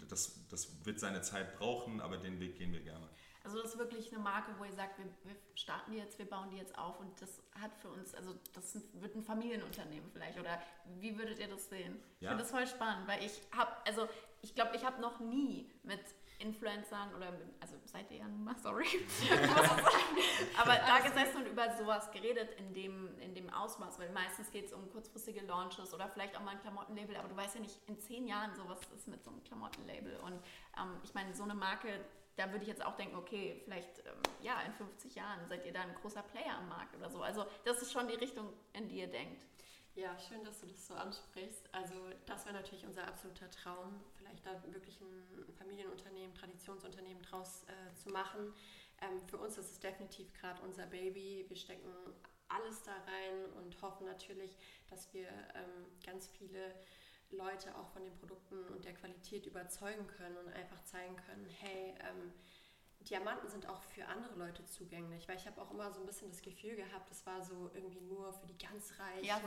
das, 0.08 0.46
das 0.48 0.68
wird 0.84 1.00
seine 1.00 1.22
Zeit 1.22 1.58
brauchen, 1.58 2.00
aber 2.00 2.18
den 2.18 2.38
Weg 2.38 2.56
gehen 2.56 2.72
wir 2.72 2.82
gerne. 2.82 3.08
Also 3.44 3.62
das 3.62 3.72
ist 3.72 3.78
wirklich 3.78 4.12
eine 4.12 4.22
Marke, 4.22 4.50
wo 4.58 4.64
ihr 4.64 4.72
sagt, 4.72 4.98
wir, 4.98 5.06
wir, 5.24 5.36
starten 5.54 5.92
die 5.92 5.98
jetzt, 5.98 6.18
wir 6.18 6.26
bauen 6.26 6.50
die 6.50 6.56
jetzt 6.56 6.76
auf 6.78 6.98
und 7.00 7.20
das 7.20 7.42
hat 7.60 7.74
für 7.76 7.88
uns, 7.88 8.14
also 8.14 8.34
das 8.52 8.78
wird 8.94 9.14
ein 9.14 9.22
Familienunternehmen 9.22 10.10
vielleicht 10.12 10.38
oder 10.38 10.60
wie 11.00 11.18
würdet 11.18 11.38
ihr 11.38 11.48
das 11.48 11.68
sehen? 11.68 12.00
Ja. 12.20 12.20
Ich 12.20 12.28
finde 12.28 12.42
das 12.42 12.50
voll 12.50 12.66
spannend, 12.66 13.08
weil 13.08 13.24
ich 13.24 13.40
habe, 13.56 13.72
also 13.86 14.08
ich 14.42 14.54
glaube, 14.54 14.76
ich 14.76 14.84
habe 14.84 15.00
noch 15.00 15.20
nie 15.20 15.70
mit 15.82 16.00
Influencern 16.38 17.12
oder 17.16 17.32
mit, 17.32 17.48
also 17.60 17.74
seid 17.84 18.10
ihr 18.12 18.18
ja 18.18 18.28
nun 18.28 18.44
mal, 18.44 18.56
sorry, 18.56 18.86
aber 20.56 20.76
da 20.76 20.98
gesessen 21.00 21.38
und 21.38 21.46
über 21.46 21.76
sowas 21.76 22.10
geredet 22.12 22.50
in 22.58 22.72
dem, 22.72 23.18
in 23.18 23.34
dem 23.34 23.50
Ausmaß, 23.50 23.98
weil 23.98 24.10
meistens 24.10 24.50
geht 24.52 24.66
es 24.66 24.72
um 24.72 24.88
kurzfristige 24.90 25.40
Launches 25.44 25.92
oder 25.92 26.08
vielleicht 26.08 26.36
auch 26.36 26.42
mal 26.42 26.52
ein 26.52 26.60
Klamottenlabel, 26.60 27.16
aber 27.16 27.28
du 27.28 27.36
weißt 27.36 27.56
ja 27.56 27.60
nicht, 27.60 27.76
in 27.86 27.98
zehn 27.98 28.28
Jahren 28.28 28.54
sowas 28.54 28.78
ist 28.94 29.08
mit 29.08 29.24
so 29.24 29.30
einem 29.30 29.42
Klamottenlabel 29.42 30.16
und 30.18 30.34
ähm, 30.78 31.00
ich 31.02 31.12
meine, 31.14 31.34
so 31.34 31.42
eine 31.42 31.54
Marke, 31.54 32.04
da 32.38 32.52
würde 32.52 32.62
ich 32.62 32.68
jetzt 32.68 32.84
auch 32.84 32.94
denken, 32.94 33.16
okay, 33.16 33.60
vielleicht 33.64 33.98
ähm, 34.06 34.22
ja, 34.42 34.60
in 34.62 34.72
50 34.72 35.16
Jahren 35.16 35.46
seid 35.48 35.66
ihr 35.66 35.72
da 35.72 35.80
ein 35.80 35.94
großer 35.96 36.22
Player 36.22 36.56
am 36.56 36.68
Markt 36.68 36.94
oder 36.94 37.10
so. 37.10 37.20
Also 37.20 37.44
das 37.64 37.82
ist 37.82 37.92
schon 37.92 38.06
die 38.06 38.14
Richtung, 38.14 38.52
in 38.72 38.88
die 38.88 39.00
ihr 39.00 39.08
denkt. 39.08 39.44
Ja, 39.96 40.16
schön, 40.20 40.44
dass 40.44 40.60
du 40.60 40.66
das 40.66 40.86
so 40.86 40.94
ansprichst. 40.94 41.68
Also 41.74 41.94
das 42.26 42.44
wäre 42.46 42.54
natürlich 42.54 42.86
unser 42.86 43.08
absoluter 43.08 43.50
Traum, 43.50 44.00
vielleicht 44.16 44.46
da 44.46 44.62
wirklich 44.72 45.00
ein 45.00 45.52
Familienunternehmen, 45.58 46.32
Traditionsunternehmen 46.36 47.20
draus 47.24 47.64
äh, 47.64 47.94
zu 47.96 48.10
machen. 48.10 48.54
Ähm, 49.02 49.20
für 49.26 49.38
uns 49.38 49.58
ist 49.58 49.72
es 49.72 49.80
definitiv 49.80 50.32
gerade 50.34 50.62
unser 50.62 50.86
Baby. 50.86 51.44
Wir 51.48 51.56
stecken 51.56 51.92
alles 52.46 52.84
da 52.84 52.92
rein 52.92 53.52
und 53.56 53.82
hoffen 53.82 54.06
natürlich, 54.06 54.56
dass 54.88 55.12
wir 55.12 55.26
ähm, 55.26 55.86
ganz 56.06 56.28
viele 56.28 56.72
Leute 57.30 57.74
auch 57.76 57.88
von 57.90 58.04
den 58.04 58.14
Produkten 58.14 58.64
und 58.68 58.84
der 58.84 58.94
Qualität 58.94 59.46
überzeugen 59.46 60.06
können 60.06 60.36
und 60.38 60.48
einfach 60.52 60.82
zeigen 60.84 61.16
können, 61.16 61.46
hey, 61.60 61.94
ähm, 62.00 62.32
Diamanten 63.00 63.48
sind 63.48 63.68
auch 63.68 63.82
für 63.82 64.06
andere 64.06 64.34
Leute 64.34 64.64
zugänglich, 64.66 65.28
weil 65.28 65.36
ich 65.36 65.46
habe 65.46 65.60
auch 65.62 65.70
immer 65.70 65.90
so 65.92 66.00
ein 66.00 66.06
bisschen 66.06 66.30
das 66.30 66.42
Gefühl 66.42 66.76
gehabt, 66.76 67.10
das 67.10 67.24
war 67.26 67.42
so 67.42 67.70
irgendwie 67.72 68.00
nur 68.00 68.32
für 68.32 68.46
die 68.46 68.58
ganz 68.58 68.92
Reichen. 68.98 69.24
Ja, 69.24 69.40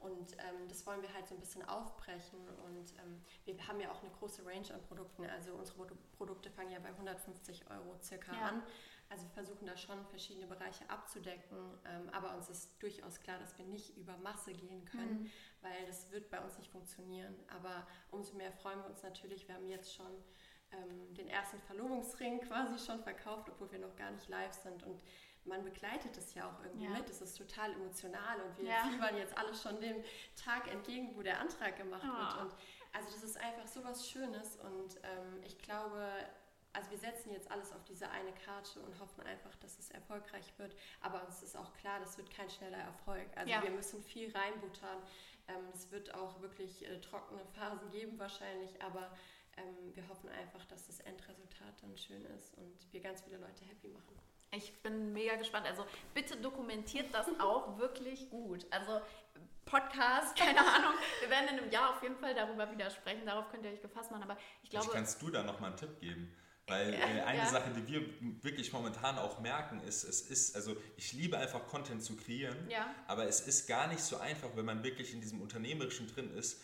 und 0.00 0.32
ähm, 0.32 0.68
das 0.68 0.84
wollen 0.86 1.00
wir 1.00 1.12
halt 1.14 1.26
so 1.28 1.34
ein 1.34 1.40
bisschen 1.40 1.66
aufbrechen. 1.68 2.40
Und 2.66 2.92
ähm, 2.98 3.22
wir 3.44 3.66
haben 3.66 3.80
ja 3.80 3.90
auch 3.90 4.02
eine 4.02 4.10
große 4.10 4.44
Range 4.44 4.74
an 4.74 4.82
Produkten, 4.82 5.24
also 5.24 5.54
unsere 5.54 5.86
Produkte 6.16 6.50
fangen 6.50 6.72
ja 6.72 6.80
bei 6.80 6.88
150 6.88 7.70
Euro 7.70 7.96
circa 8.02 8.32
ja. 8.32 8.48
an, 8.48 8.62
also 9.08 9.24
wir 9.24 9.30
versuchen 9.30 9.66
da 9.66 9.76
schon 9.76 10.04
verschiedene 10.06 10.46
Bereiche 10.46 10.88
abzudecken, 10.90 11.78
ähm, 11.86 12.08
aber 12.12 12.36
uns 12.36 12.48
ist 12.50 12.82
durchaus 12.82 13.20
klar, 13.20 13.38
dass 13.38 13.56
wir 13.56 13.64
nicht 13.64 13.96
über 13.96 14.16
Masse 14.18 14.52
gehen 14.52 14.84
können, 14.84 15.22
mhm. 15.22 15.30
weil 15.62 15.86
das 15.86 16.10
wird 16.10 16.30
bei 16.30 16.40
uns 16.40 16.58
nicht 16.58 16.70
funktionieren, 16.70 17.34
aber 17.48 17.86
umso 18.10 18.36
mehr 18.36 18.52
freuen 18.52 18.80
wir 18.80 18.86
uns 18.86 19.02
natürlich, 19.02 19.48
wir 19.48 19.54
haben 19.54 19.68
jetzt 19.68 19.94
schon 19.94 20.22
ähm, 20.72 21.14
den 21.14 21.28
ersten 21.28 21.58
Verlobungsring 21.60 22.40
quasi 22.48 22.84
schon 22.84 23.02
verkauft, 23.02 23.48
obwohl 23.48 23.70
wir 23.72 23.78
noch 23.78 23.96
gar 23.96 24.10
nicht 24.10 24.28
live 24.28 24.52
sind. 24.52 24.82
Und 24.82 25.00
man 25.44 25.64
begleitet 25.64 26.16
es 26.16 26.34
ja 26.34 26.48
auch 26.48 26.62
irgendwie 26.62 26.84
ja. 26.84 26.90
mit. 26.90 27.08
Es 27.08 27.22
ist 27.22 27.38
total 27.38 27.72
emotional 27.72 28.40
und 28.42 28.58
wir 28.58 28.66
ja. 28.66 28.82
fiebern 28.90 29.16
jetzt 29.16 29.36
alle 29.36 29.54
schon 29.54 29.80
dem 29.80 30.02
Tag 30.36 30.70
entgegen, 30.70 31.16
wo 31.16 31.22
der 31.22 31.40
Antrag 31.40 31.76
gemacht 31.76 32.04
oh. 32.04 32.18
wird. 32.18 32.42
Und 32.42 32.54
also 32.92 33.10
das 33.10 33.22
ist 33.22 33.36
einfach 33.38 33.66
so 33.66 33.82
was 33.84 34.08
Schönes 34.08 34.56
und 34.56 34.96
ähm, 35.02 35.42
ich 35.44 35.58
glaube, 35.58 36.06
also 36.72 36.90
wir 36.90 36.98
setzen 36.98 37.32
jetzt 37.32 37.50
alles 37.50 37.72
auf 37.72 37.84
diese 37.84 38.08
eine 38.10 38.32
Karte 38.32 38.80
und 38.80 38.98
hoffen 39.00 39.22
einfach, 39.22 39.54
dass 39.56 39.78
es 39.78 39.90
erfolgreich 39.90 40.52
wird. 40.58 40.74
Aber 41.00 41.24
uns 41.26 41.42
ist 41.42 41.56
auch 41.56 41.72
klar, 41.74 41.98
das 42.00 42.18
wird 42.18 42.30
kein 42.30 42.50
schneller 42.50 42.78
Erfolg. 42.78 43.26
Also 43.36 43.50
ja. 43.50 43.62
wir 43.62 43.70
müssen 43.70 44.02
viel 44.02 44.30
reinbuttern. 44.36 44.98
Ähm, 45.48 45.64
es 45.72 45.90
wird 45.90 46.14
auch 46.14 46.40
wirklich 46.40 46.86
äh, 46.86 47.00
trockene 47.00 47.44
Phasen 47.54 47.90
geben 47.90 48.18
wahrscheinlich, 48.18 48.80
aber 48.82 49.10
ähm, 49.56 49.94
wir 49.94 50.06
hoffen 50.08 50.28
einfach, 50.30 50.64
dass 50.66 50.86
das 50.86 51.00
Endresultat 51.00 51.82
dann 51.82 51.96
schön 51.96 52.24
ist 52.36 52.54
und 52.58 52.92
wir 52.92 53.00
ganz 53.00 53.22
viele 53.22 53.38
Leute 53.38 53.64
happy 53.64 53.88
machen. 53.88 54.18
Ich 54.50 54.82
bin 54.82 55.12
mega 55.12 55.36
gespannt. 55.36 55.66
Also 55.66 55.84
bitte 56.14 56.36
dokumentiert 56.36 57.12
das 57.12 57.26
auch 57.40 57.78
wirklich 57.78 58.30
gut. 58.30 58.66
Also 58.70 59.00
Podcast, 59.64 60.36
keine 60.36 60.60
Ahnung. 60.60 60.94
Wir 61.20 61.30
werden 61.30 61.48
in 61.48 61.60
einem 61.60 61.70
Jahr 61.70 61.90
auf 61.90 62.02
jeden 62.02 62.16
Fall 62.16 62.34
darüber 62.34 62.70
wieder 62.70 62.90
sprechen. 62.90 63.26
Darauf 63.26 63.50
könnt 63.50 63.64
ihr 63.64 63.72
euch 63.72 63.82
gefasst 63.82 64.10
machen. 64.10 64.22
Aber 64.22 64.38
ich 64.62 64.70
glaube. 64.70 64.86
Vielleicht 64.86 64.96
kannst 64.96 65.22
du 65.22 65.30
da 65.30 65.42
noch 65.42 65.60
mal 65.60 65.68
einen 65.68 65.76
Tipp 65.76 66.00
geben. 66.00 66.34
Weil 66.68 66.94
äh, 66.94 66.96
eine 66.96 67.38
ja. 67.38 67.46
Sache, 67.46 67.70
die 67.70 67.86
wir 67.86 68.02
wirklich 68.42 68.72
momentan 68.72 69.18
auch 69.18 69.40
merken, 69.40 69.80
ist, 69.80 70.04
es 70.04 70.20
ist, 70.20 70.54
also 70.54 70.76
ich 70.96 71.12
liebe 71.14 71.38
einfach 71.38 71.66
Content 71.66 72.02
zu 72.02 72.14
kreieren, 72.16 72.56
ja. 72.68 72.94
aber 73.06 73.26
es 73.26 73.40
ist 73.40 73.66
gar 73.66 73.88
nicht 73.88 74.00
so 74.00 74.18
einfach, 74.18 74.50
wenn 74.54 74.66
man 74.66 74.84
wirklich 74.84 75.14
in 75.14 75.20
diesem 75.20 75.40
Unternehmerischen 75.40 76.06
drin 76.08 76.30
ist, 76.36 76.60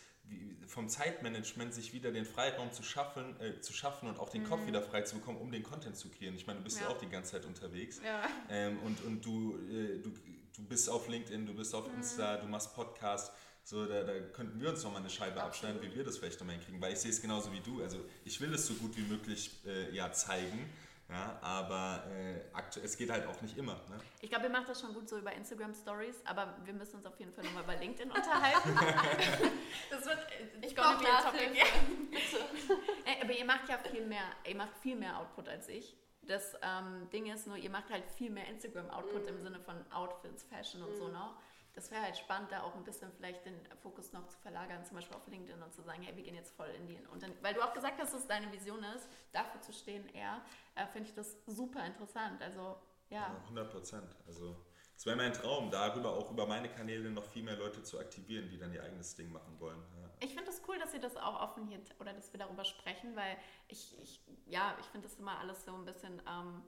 vom 0.67 0.89
Zeitmanagement 0.89 1.73
sich 1.73 1.93
wieder 1.93 2.11
den 2.11 2.25
Freiraum 2.25 2.71
zu 2.71 2.83
schaffen, 2.83 3.39
äh, 3.39 3.61
zu 3.61 3.73
schaffen 3.73 4.09
und 4.09 4.19
auch 4.19 4.29
den 4.29 4.43
mhm. 4.43 4.47
Kopf 4.47 4.65
wieder 4.65 4.81
frei 4.81 5.01
zu 5.01 5.15
bekommen, 5.15 5.39
um 5.39 5.51
den 5.51 5.63
Content 5.63 5.95
zu 5.95 6.09
kreieren. 6.09 6.35
Ich 6.35 6.47
meine, 6.47 6.59
du 6.59 6.63
bist 6.63 6.79
ja, 6.79 6.87
ja 6.87 6.89
auch 6.89 6.97
die 6.97 7.09
ganze 7.09 7.33
Zeit 7.33 7.45
unterwegs. 7.45 8.01
Ähm, 8.49 8.79
und 8.79 9.03
und 9.03 9.25
du, 9.25 9.55
äh, 9.69 9.99
du, 10.01 10.11
du 10.55 10.63
bist 10.63 10.89
auf 10.89 11.07
LinkedIn, 11.07 11.45
du 11.45 11.53
bist 11.53 11.73
auf 11.75 11.87
mhm. 11.87 11.97
Insta, 11.97 12.37
du 12.37 12.47
machst 12.47 12.73
Podcast. 12.75 13.31
So, 13.65 13.83
da, 13.87 14.03
da 14.03 14.13
könnten 14.31 14.61
wir 14.61 14.69
uns 14.69 14.83
nochmal 14.83 15.01
eine 15.01 15.09
Scheibe 15.09 15.41
Absolut. 15.41 15.47
abschneiden, 15.47 15.81
wie 15.81 15.95
wir 15.95 16.03
das 16.03 16.19
vielleicht 16.19 16.39
nochmal 16.39 16.55
hinkriegen. 16.55 16.79
Weil 16.79 16.93
ich 16.93 16.99
sehe 16.99 17.09
es 17.09 17.19
genauso 17.19 17.51
wie 17.51 17.61
du. 17.61 17.81
Also 17.81 17.97
ich 18.23 18.39
will 18.39 18.53
es 18.53 18.67
so 18.67 18.75
gut 18.75 18.95
wie 18.95 19.01
möglich 19.01 19.59
äh, 19.65 19.91
ja, 19.91 20.11
zeigen. 20.11 20.69
Ja, 21.09 21.39
aber 21.41 22.03
äh, 22.11 22.41
es 22.83 22.95
geht 22.95 23.09
halt 23.09 23.25
auch 23.25 23.41
nicht 23.41 23.57
immer. 23.57 23.73
Ne? 23.89 23.99
Ich 24.21 24.29
glaube, 24.29 24.45
ihr 24.45 24.51
macht 24.51 24.69
das 24.69 24.81
schon 24.81 24.93
gut 24.93 25.09
so 25.09 25.17
über 25.17 25.33
Instagram 25.33 25.73
Stories, 25.73 26.21
aber 26.25 26.55
wir 26.63 26.73
müssen 26.73 26.97
uns 26.97 27.07
auf 27.07 27.19
jeden 27.19 27.33
Fall 27.33 27.43
nochmal 27.43 27.63
über 27.63 27.75
LinkedIn 27.75 28.11
unterhalten. 28.11 28.75
das 29.89 30.05
wird, 30.05 30.17
äh, 30.19 30.65
ich 30.65 30.75
brauche 30.75 31.03
Topic. 31.03 31.57
Ja. 31.57 31.65
aber 33.21 33.31
ihr 33.33 33.45
macht 33.45 33.67
ja 33.67 33.79
viel 33.79 34.05
mehr, 34.05 34.25
ihr 34.47 34.55
macht 34.55 34.77
viel 34.77 34.95
mehr 34.95 35.19
Output 35.19 35.49
als 35.49 35.69
ich. 35.69 35.95
Das 36.21 36.55
ähm, 36.61 37.09
Ding 37.11 37.31
ist 37.31 37.47
nur, 37.47 37.57
ihr 37.57 37.69
macht 37.71 37.89
halt 37.89 38.03
viel 38.15 38.29
mehr 38.29 38.47
Instagram-Output 38.47 39.25
mm. 39.25 39.27
im 39.27 39.41
Sinne 39.41 39.59
von 39.59 39.75
Outfits, 39.91 40.43
Fashion 40.43 40.81
und 40.81 40.95
mm. 40.95 40.97
so 40.97 41.07
noch 41.09 41.35
das 41.75 41.91
wäre 41.91 42.01
halt 42.01 42.17
spannend, 42.17 42.51
da 42.51 42.63
auch 42.63 42.73
ein 42.75 42.83
bisschen 42.83 43.11
vielleicht 43.11 43.45
den 43.45 43.59
Fokus 43.83 44.13
noch 44.13 44.25
zu 44.27 44.37
verlagern, 44.39 44.83
zum 44.85 44.95
Beispiel 44.95 45.15
auf 45.15 45.27
LinkedIn 45.27 45.61
und 45.61 45.73
zu 45.73 45.81
sagen, 45.81 46.01
hey, 46.01 46.15
wir 46.15 46.23
gehen 46.23 46.35
jetzt 46.35 46.55
voll 46.55 46.69
in 46.69 46.87
die 46.87 46.97
Unternehmen. 47.11 47.37
Weil 47.41 47.53
du 47.53 47.61
auch 47.61 47.73
gesagt 47.73 47.99
hast, 47.99 48.13
dass 48.13 48.21
es 48.21 48.27
deine 48.27 48.51
Vision 48.51 48.81
ist, 48.95 49.07
dafür 49.33 49.61
zu 49.61 49.73
stehen 49.73 50.07
eher, 50.13 50.41
äh, 50.75 50.87
finde 50.87 51.09
ich 51.09 51.15
das 51.15 51.37
super 51.45 51.85
interessant. 51.85 52.41
Also, 52.41 52.77
ja. 53.09 53.27
ja 53.27 53.41
100 53.43 53.71
Prozent. 53.71 54.15
Also, 54.25 54.55
es 54.95 55.05
wäre 55.05 55.17
mein 55.17 55.33
Traum, 55.33 55.69
darüber 55.69 56.13
auch 56.13 56.31
über 56.31 56.47
meine 56.47 56.69
Kanäle 56.69 57.11
noch 57.11 57.25
viel 57.25 57.43
mehr 57.43 57.57
Leute 57.57 57.83
zu 57.83 57.99
aktivieren, 57.99 58.49
die 58.49 58.57
dann 58.57 58.73
ihr 58.73 58.81
eigenes 58.81 59.13
Ding 59.15 59.29
machen 59.29 59.59
wollen. 59.59 59.83
Ja. 60.01 60.09
Ich 60.21 60.33
finde 60.33 60.49
es 60.49 60.57
das 60.57 60.69
cool, 60.69 60.79
dass 60.79 60.93
ihr 60.93 61.01
das 61.01 61.17
auch 61.17 61.41
offen 61.41 61.67
hier 61.67 61.81
oder 61.99 62.13
dass 62.13 62.31
wir 62.31 62.39
darüber 62.39 62.63
sprechen, 62.63 63.15
weil 63.17 63.35
ich, 63.67 63.99
ich 64.01 64.21
ja, 64.45 64.77
ich 64.79 64.85
finde 64.85 65.09
das 65.09 65.17
immer 65.19 65.37
alles 65.39 65.65
so 65.65 65.73
ein 65.73 65.83
bisschen. 65.83 66.21
Ähm, 66.25 66.63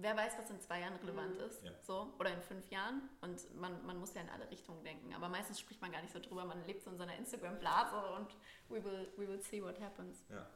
wer 0.00 0.16
weiß, 0.16 0.38
was 0.38 0.50
in 0.50 0.60
zwei 0.60 0.80
Jahren 0.80 0.96
relevant 0.96 1.34
mhm. 1.36 1.44
ist, 1.46 1.62
ja. 1.62 1.70
so, 1.80 2.12
oder 2.18 2.32
in 2.32 2.42
fünf 2.42 2.70
Jahren. 2.70 3.08
Und 3.20 3.54
man, 3.56 3.84
man 3.84 3.98
muss 3.98 4.14
ja 4.14 4.22
in 4.22 4.30
alle 4.30 4.50
Richtungen 4.50 4.82
denken. 4.84 5.14
Aber 5.14 5.28
meistens 5.28 5.60
spricht 5.60 5.80
man 5.80 5.92
gar 5.92 6.02
nicht 6.02 6.12
so 6.12 6.20
drüber. 6.20 6.44
Man 6.44 6.64
lebt 6.66 6.82
so 6.82 6.90
in 6.90 6.96
seiner 6.96 7.16
Instagram-Blase 7.16 7.96
und 8.16 8.36
we 8.68 8.82
will, 8.84 9.12
we 9.16 9.28
will 9.28 9.40
see 9.40 9.62
what 9.62 9.80
happens. 9.80 10.24
Ja. 10.28 10.46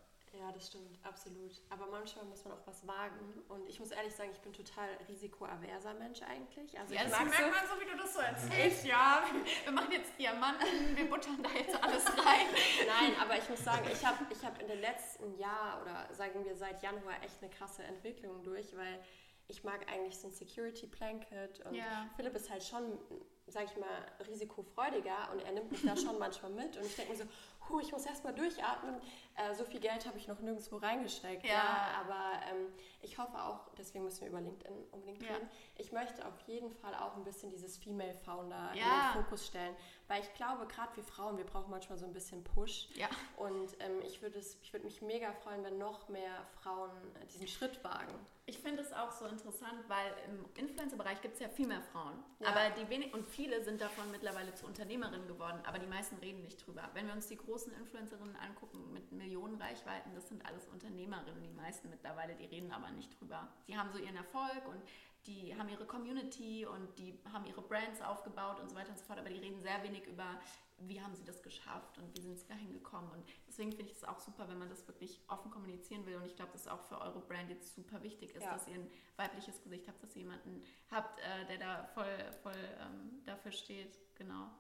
Ja, 0.41 0.51
das 0.51 0.69
stimmt, 0.69 0.99
absolut. 1.03 1.61
Aber 1.69 1.87
manchmal 1.89 2.25
muss 2.25 2.43
man 2.45 2.55
auch 2.55 2.67
was 2.67 2.87
wagen. 2.87 3.43
Und 3.49 3.69
ich 3.69 3.79
muss 3.79 3.91
ehrlich 3.91 4.15
sagen, 4.15 4.31
ich 4.33 4.41
bin 4.41 4.53
total 4.53 4.89
risikoaverser 5.07 5.93
Mensch 5.95 6.23
eigentlich. 6.23 6.79
Also 6.79 6.95
ja, 6.95 7.03
das 7.05 7.11
merkt 7.11 7.35
so, 7.35 7.43
man 7.43 7.69
so, 7.69 7.81
wie 7.81 7.91
du 7.91 7.97
das 7.99 8.15
so 8.15 8.21
erzählst. 8.21 8.87
ja, 8.87 9.23
wir 9.65 9.73
machen 9.73 9.93
jetzt 9.93 10.19
Diamanten, 10.19 10.97
wir 10.97 11.11
buttern 11.11 11.43
da 11.43 11.51
jetzt 11.51 11.83
alles 11.83 12.07
rein. 12.07 12.47
Nein, 12.87 13.13
aber 13.21 13.37
ich 13.37 13.49
muss 13.49 13.63
sagen, 13.63 13.87
ich 13.93 14.05
habe 14.07 14.25
ich 14.31 14.43
hab 14.43 14.59
in 14.59 14.69
den 14.69 14.81
letzten 14.81 15.37
Jahr 15.39 15.83
oder 15.83 16.09
sagen 16.15 16.43
wir 16.47 16.57
seit 16.57 16.83
Januar 16.83 17.23
echt 17.23 17.43
eine 17.43 17.51
krasse 17.51 17.83
Entwicklung 17.83 18.43
durch, 18.43 18.75
weil 18.75 19.05
ich 19.49 19.65
mag 19.65 19.87
eigentlich 19.91 20.19
so 20.19 20.29
ein 20.29 20.33
Security 20.33 20.87
Blanket 20.87 21.65
und 21.67 21.75
ja. 21.75 22.09
Philipp 22.17 22.35
ist 22.35 22.51
halt 22.51 22.63
schon, 22.63 22.99
sag 23.47 23.65
ich 23.65 23.77
mal, 23.77 23.89
risikofreudiger 24.27 25.31
und 25.33 25.43
er 25.43 25.53
nimmt 25.53 25.71
mich 25.71 25.83
da 25.83 25.97
schon 25.97 26.19
manchmal 26.19 26.51
mit 26.53 26.77
und 26.77 26.87
ich 26.87 26.97
denke 26.97 27.13
mir 27.13 27.19
so, 27.19 27.25
huh, 27.69 27.81
ich 27.81 27.93
muss 27.93 28.07
erstmal 28.07 28.35
durchatmen. 28.35 28.97
Äh, 29.37 29.55
so 29.55 29.65
viel 29.65 29.81
Geld 29.81 30.07
habe 30.07 30.19
ich 30.19 30.29
noch 30.29 30.41
nirgendwo 30.41 30.77
reingesteckt. 30.77 31.45
Ja. 31.45 31.53
ja 31.53 32.05
aber 32.05 32.41
ähm, 32.51 32.73
ich 33.03 33.19
hoffe 33.19 33.37
auch, 33.43 33.69
deswegen 33.77 34.05
müssen 34.05 34.21
wir 34.23 34.29
über 34.29 34.41
LinkedIn 34.41 34.73
unbedingt 34.93 35.23
reden. 35.23 35.33
Ja. 35.43 35.49
Ich 35.77 35.93
möchte 35.93 36.27
auf 36.27 36.39
jeden 36.47 36.71
Fall 36.71 36.95
auch 36.95 37.17
ein 37.17 37.25
bisschen 37.25 37.51
dieses 37.51 37.77
Female 37.77 38.15
Founder 38.25 38.73
ja. 38.75 39.11
in 39.11 39.15
den 39.15 39.25
Fokus 39.25 39.47
stellen, 39.47 39.75
weil 40.09 40.23
ich 40.23 40.33
glaube, 40.35 40.67
gerade 40.67 40.97
wir 40.97 41.05
Frauen, 41.05 41.37
wir 41.37 41.45
brauchen 41.45 41.71
manchmal 41.71 41.99
so 41.99 42.07
ein 42.07 42.13
bisschen 42.13 42.45
Push. 42.45 42.89
Ja. 42.95 43.09
Und 43.37 43.77
ähm, 43.81 44.01
ich 44.05 44.23
würde 44.23 44.41
würd 44.73 44.85
mich 44.85 45.03
mega 45.03 45.33
freuen, 45.33 45.65
wenn 45.65 45.79
noch 45.79 46.09
mehr 46.09 46.47
Frauen 46.63 46.91
diesen 47.33 47.49
Schritt 47.49 47.83
wagen. 47.83 48.15
Ich 48.45 48.59
finde 48.59 48.83
es 48.83 48.93
auch 48.93 49.13
so 49.13 49.27
interessant, 49.27 49.85
weil 49.87 50.13
im 50.27 50.45
Influencer-Bereich 50.57 51.23
gibt 51.23 51.35
es 51.35 51.41
ja 51.41 51.49
viel 51.49 51.69
mehr 51.69 51.81
Frauen. 51.81 52.23
Ja. 52.41 52.49
Aber 52.49 52.71
die 52.71 52.89
wenig 52.91 53.15
und 53.15 53.29
viele 53.29 53.63
sind 53.63 53.81
davon 53.81 54.11
mittlerweile 54.11 54.53
zu 54.55 54.67
Unternehmerinnen 54.67 55.29
geworden, 55.29 55.61
aber 55.65 55.79
die 55.79 55.87
meisten 55.87 56.17
reden 56.17 56.43
nicht 56.43 56.67
drüber. 56.67 56.91
Wenn 56.93 57.07
wir 57.07 57.15
uns 57.15 57.29
die 57.29 57.37
großen 57.37 57.73
Influencerinnen 57.73 58.35
angucken 58.37 58.93
mit 58.93 59.13
Millionen 59.13 59.61
Reichweiten, 59.63 60.13
das 60.15 60.29
sind 60.29 60.45
alles 60.45 60.67
Unternehmerinnen, 60.67 61.41
die 61.41 61.51
meisten 61.51 61.89
mittlerweile, 61.89 62.35
die 62.35 62.47
reden 62.47 62.73
aber 62.73 62.91
nicht 62.93 63.19
drüber. 63.21 63.49
Die 63.67 63.77
haben 63.77 63.91
so 63.93 63.99
ihren 63.99 64.17
Erfolg 64.17 64.67
und 64.69 64.83
die 65.27 65.57
haben 65.57 65.69
ihre 65.69 65.87
Community 65.87 66.67
und 66.67 66.99
die 66.99 67.19
haben 67.33 67.45
ihre 67.47 67.63
Brands 67.63 68.03
aufgebaut 68.03 68.59
und 68.61 68.71
so 68.71 68.77
weiter 68.77 68.91
und 68.91 68.99
so 68.99 69.05
fort, 69.05 69.19
aber 69.19 69.29
die 69.29 69.39
reden 69.39 69.61
sehr 69.63 69.83
wenig 69.85 70.05
über, 70.07 70.41
wie 70.79 71.01
haben 71.01 71.15
sie 71.15 71.25
das 71.25 71.43
geschafft 71.43 71.97
und 71.99 72.17
wie 72.17 72.23
sind 72.23 72.39
sie 72.39 72.47
dahin 72.47 72.73
gekommen. 72.73 73.09
Und 73.13 73.25
deswegen 73.47 73.71
finde 73.71 73.93
ich 73.93 73.99
es 73.99 74.05
auch 74.05 74.19
super, 74.19 74.49
wenn 74.49 74.59
man 74.59 74.69
das 74.69 74.87
wirklich 74.89 75.21
offen 75.29 75.51
kommunizieren 75.51 76.05
will. 76.07 76.17
Und 76.17 76.27
ich 76.27 76.35
glaube, 76.35 76.51
das 76.53 76.63
ist 76.63 76.69
auch 76.69 76.83
für 76.83 77.01
eure 77.01 77.21
Brand 77.21 77.51
jetzt 77.51 77.75
super 77.75 78.03
wichtig 78.03 78.35
ist, 78.35 78.43
ja. 78.43 78.53
dass 78.53 78.67
ihr 78.67 78.75
ein 78.75 78.91
weibliches 79.17 79.63
Gesicht 79.63 79.87
habt, 79.87 80.03
dass 80.03 80.17
ihr 80.17 80.23
jemanden 80.23 80.65
habt, 80.91 81.21
äh, 81.21 81.47
der 81.47 81.59
da 81.59 81.85
voll, 81.95 82.33
voll 82.43 82.77
ähm, 82.81 83.23
dafür 83.25 83.53
steht. 83.53 83.97
Genau. 84.17 84.51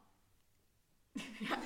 Ja, 1.14 1.56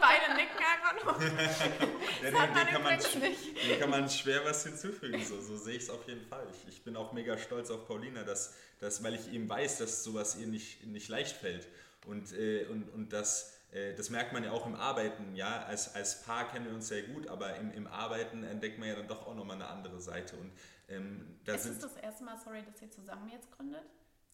beide 0.00 0.34
nicken 0.34 0.58
einfach 0.58 0.94
nur. 1.02 1.22
ja, 1.22 2.46
den, 2.46 2.54
den, 2.54 2.66
kann 2.66 2.82
man, 2.82 2.98
den 2.98 3.80
kann 3.80 3.90
man 3.90 4.10
schwer 4.10 4.44
was 4.44 4.64
hinzufügen, 4.64 5.24
so, 5.24 5.40
so 5.40 5.56
sehe 5.56 5.76
ich 5.76 5.84
es 5.84 5.90
auf 5.90 6.06
jeden 6.06 6.26
Fall. 6.26 6.46
Ich, 6.52 6.68
ich, 6.68 6.84
bin 6.84 6.96
auch 6.96 7.12
mega 7.12 7.38
stolz 7.38 7.70
auf 7.70 7.86
Paulina, 7.86 8.24
dass, 8.24 8.54
dass, 8.80 9.02
weil 9.02 9.14
ich 9.14 9.32
eben 9.32 9.48
weiß, 9.48 9.78
dass 9.78 10.04
sowas 10.04 10.36
ihr 10.36 10.46
nicht, 10.46 10.86
nicht 10.86 11.08
leicht 11.08 11.36
fällt. 11.36 11.66
Und, 12.06 12.32
äh, 12.34 12.66
und, 12.66 12.90
und 12.90 13.12
das, 13.14 13.58
äh, 13.72 13.94
das 13.94 14.10
merkt 14.10 14.34
man 14.34 14.44
ja 14.44 14.52
auch 14.52 14.66
im 14.66 14.74
Arbeiten. 14.74 15.34
Ja? 15.34 15.62
Als, 15.64 15.94
als 15.94 16.22
Paar 16.22 16.50
kennen 16.50 16.66
wir 16.66 16.74
uns 16.74 16.88
sehr 16.88 17.04
gut, 17.04 17.28
aber 17.28 17.56
im, 17.56 17.72
im 17.72 17.86
Arbeiten 17.86 18.44
entdeckt 18.44 18.78
man 18.78 18.88
ja 18.88 18.96
dann 18.96 19.08
doch 19.08 19.26
auch 19.26 19.34
nochmal 19.34 19.56
eine 19.56 19.68
andere 19.68 20.00
Seite. 20.00 20.36
Und, 20.36 20.52
ähm, 20.88 21.38
da 21.44 21.54
Ist 21.54 21.64
es 21.64 21.78
das 21.78 21.96
erste 21.96 22.24
Mal, 22.24 22.38
sorry, 22.42 22.62
dass 22.62 22.82
ihr 22.82 22.90
zusammen 22.90 23.30
jetzt 23.30 23.50
gründet? 23.52 23.84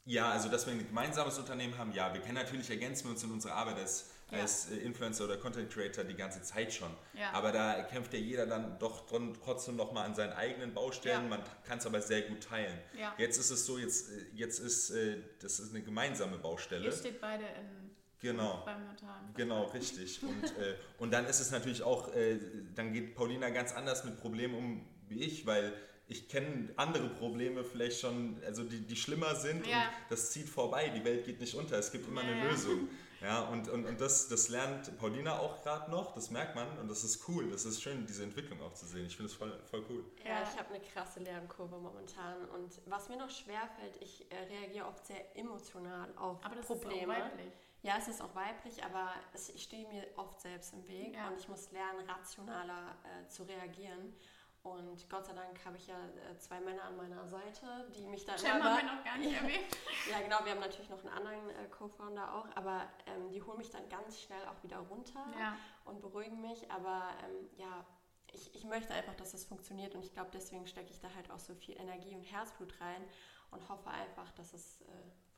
Ja, 0.05 0.31
also 0.31 0.49
dass 0.49 0.67
wir 0.67 0.73
ein 0.73 0.85
gemeinsames 0.85 1.39
Unternehmen 1.39 1.77
haben, 1.79 1.93
ja. 1.93 2.13
Wir 2.13 2.21
kennen 2.21 2.35
natürlich, 2.35 2.71
ergänzen 2.71 3.05
wir 3.05 3.11
uns 3.13 3.23
in 3.23 3.31
unserer 3.31 3.55
Arbeit 3.55 3.77
als, 3.77 4.11
ja. 4.31 4.41
als 4.41 4.71
äh, 4.71 4.77
Influencer 4.77 5.25
oder 5.25 5.37
Content 5.37 5.71
Creator 5.71 6.05
die 6.05 6.15
ganze 6.15 6.43
Zeit 6.43 6.73
schon. 6.73 6.91
Ja. 7.15 7.33
Aber 7.33 7.53
da 7.53 7.83
kämpft 7.85 8.13
ja 8.13 8.19
jeder 8.19 8.47
dann 8.47 8.79
doch 8.79 9.07
trotzdem 9.43 9.77
nochmal 9.77 10.07
an 10.07 10.15
seinen 10.15 10.33
eigenen 10.33 10.75
Baustellen. 10.75 11.25
Ja. 11.25 11.29
Man 11.29 11.43
kann 11.65 11.79
es 11.79 11.87
aber 11.87 12.01
sehr 12.01 12.23
gut 12.23 12.43
teilen. 12.43 12.79
Jetzt 13.19 13.39
ist 13.39 13.51
es 13.51 13.67
so, 13.67 13.79
jetzt, 13.79 14.11
äh, 14.11 14.27
jetzt 14.35 14.59
ist 14.59 14.93
das 15.41 15.61
ist 15.61 15.71
eine 15.71 15.83
gemeinsame 15.83 16.39
Baustelle. 16.39 16.87
Ihr 16.87 16.93
steht 16.93 17.21
beide 17.21 17.45
in 17.45 17.91
Genau. 18.21 18.63
Beim 18.67 18.87
Notar. 18.87 19.25
Genau, 19.35 19.65
richtig. 19.69 20.23
Und, 20.23 20.45
äh, 20.59 20.77
und 20.99 21.11
dann 21.11 21.27
ist 21.27 21.41
es 21.41 21.51
natürlich 21.51 21.83
auch, 21.83 22.15
äh, 22.15 22.39
dann 22.75 22.93
geht 22.93 23.15
Paulina 23.15 23.49
ganz 23.49 23.73
anders 23.73 24.05
mit 24.05 24.21
Problemen 24.21 24.55
um 24.55 24.87
wie 25.09 25.25
ich, 25.25 25.47
weil 25.47 25.73
ich 26.07 26.29
kenne 26.29 26.69
andere 26.77 27.09
Probleme 27.09 27.65
vielleicht 27.65 28.01
schon, 28.01 28.41
also 28.45 28.65
die, 28.65 28.81
die 28.81 28.97
schlimmer 28.97 29.35
sind 29.37 29.67
ja. 29.67 29.83
und 29.83 30.11
das 30.11 30.31
zieht 30.31 30.49
vorbei, 30.49 30.89
die 30.89 31.05
Welt 31.05 31.25
geht 31.25 31.41
nicht 31.41 31.55
unter, 31.55 31.79
es 31.79 31.91
gibt 31.91 32.07
immer 32.09 32.23
ja, 32.23 32.29
eine 32.29 32.45
ja. 32.45 32.51
Lösung. 32.51 32.89
Ja, 33.21 33.43
und, 33.43 33.69
und, 33.69 33.85
und 33.85 34.01
das, 34.01 34.29
das 34.29 34.49
lernt 34.49 34.97
Paulina 34.99 35.39
auch 35.39 35.63
gerade 35.63 35.91
noch, 35.91 36.15
das 36.15 36.31
merkt 36.31 36.55
man 36.55 36.79
und 36.79 36.89
das 36.89 37.05
ist 37.05 37.29
cool, 37.29 37.51
das 37.51 37.67
ist 37.67 37.83
schön, 37.83 38.07
diese 38.07 38.23
Entwicklung 38.23 38.61
auch 38.63 38.73
zu 38.73 38.87
sehen. 38.87 39.05
Ich 39.05 39.17
finde 39.17 39.31
es 39.31 39.37
voll, 39.37 39.53
voll 39.71 39.85
cool. 39.91 40.05
Ja, 40.25 40.43
ich 40.43 40.59
habe 40.59 40.75
eine 40.75 40.81
krasse 40.83 41.21
Lernkurve 41.21 41.77
momentan 41.77 42.47
und 42.49 42.81
was 42.87 43.09
mir 43.11 43.19
noch 43.19 43.31
schwer 43.31 43.69
fällt, 43.79 43.97
ich 44.01 44.27
äh, 44.33 44.37
reagiere 44.37 44.87
oft 44.87 45.07
sehr 45.07 45.37
emotional 45.37 46.09
auf 46.17 46.43
aber 46.45 46.57
das 46.57 46.67
Probleme. 46.67 47.13
Ist 47.13 47.21
auch 47.21 47.25
weiblich. 47.25 47.53
Ja, 47.83 47.95
es 47.99 48.09
ist 48.09 48.21
auch 48.23 48.35
weiblich, 48.35 48.85
aber 48.85 49.13
es, 49.33 49.49
ich 49.51 49.63
stehe 49.63 49.87
mir 49.89 50.07
oft 50.17 50.41
selbst 50.41 50.73
im 50.73 50.87
Weg 50.89 51.17
und 51.31 51.39
ich 51.39 51.49
muss 51.49 51.71
lernen, 51.73 52.09
rationaler 52.09 52.97
äh, 53.05 53.29
zu 53.29 53.43
reagieren. 53.43 54.15
Und 54.63 55.09
Gott 55.09 55.25
sei 55.25 55.33
Dank 55.33 55.65
habe 55.65 55.79
ich 55.79 55.87
ja 55.87 55.97
äh, 55.97 56.37
zwei 56.37 56.61
Männer 56.61 56.85
an 56.85 56.97
meiner 56.97 57.27
Seite, 57.27 57.91
die 57.97 58.07
mich 58.07 58.27
dann. 58.27 58.37
Cem 58.37 58.63
haben 58.63 58.77
wir 58.87 58.95
noch 58.95 59.05
gar 59.05 59.17
nicht 59.17 59.35
erwähnt. 59.35 59.65
ja, 60.11 60.21
genau, 60.21 60.45
wir 60.45 60.53
haben 60.53 60.61
natürlich 60.61 60.91
noch 60.91 60.99
einen 60.99 61.09
anderen 61.09 61.49
äh, 61.51 61.69
Co-Founder 61.71 62.35
auch, 62.35 62.47
aber 62.57 62.83
ähm, 63.07 63.31
die 63.31 63.43
holen 63.43 63.57
mich 63.57 63.71
dann 63.71 63.89
ganz 63.89 64.21
schnell 64.21 64.45
auch 64.49 64.63
wieder 64.63 64.79
runter 64.79 65.25
ja. 65.39 65.57
und 65.87 66.01
beruhigen 66.01 66.43
mich. 66.43 66.71
Aber 66.71 67.09
ähm, 67.25 67.49
ja, 67.57 67.87
ich, 68.33 68.55
ich 68.55 68.65
möchte 68.65 68.93
einfach, 68.93 69.15
dass 69.15 69.33
es 69.33 69.47
funktioniert 69.47 69.95
und 69.95 70.05
ich 70.05 70.13
glaube, 70.13 70.31
deswegen 70.33 70.67
stecke 70.67 70.91
ich 70.91 71.01
da 71.01 71.09
halt 71.15 71.31
auch 71.31 71.39
so 71.39 71.55
viel 71.55 71.81
Energie 71.81 72.15
und 72.15 72.23
Herzblut 72.23 72.79
rein 72.83 73.03
und 73.51 73.67
hoffe 73.69 73.89
einfach, 73.91 74.31
dass 74.33 74.53
es 74.53 74.83
äh, 74.83 74.85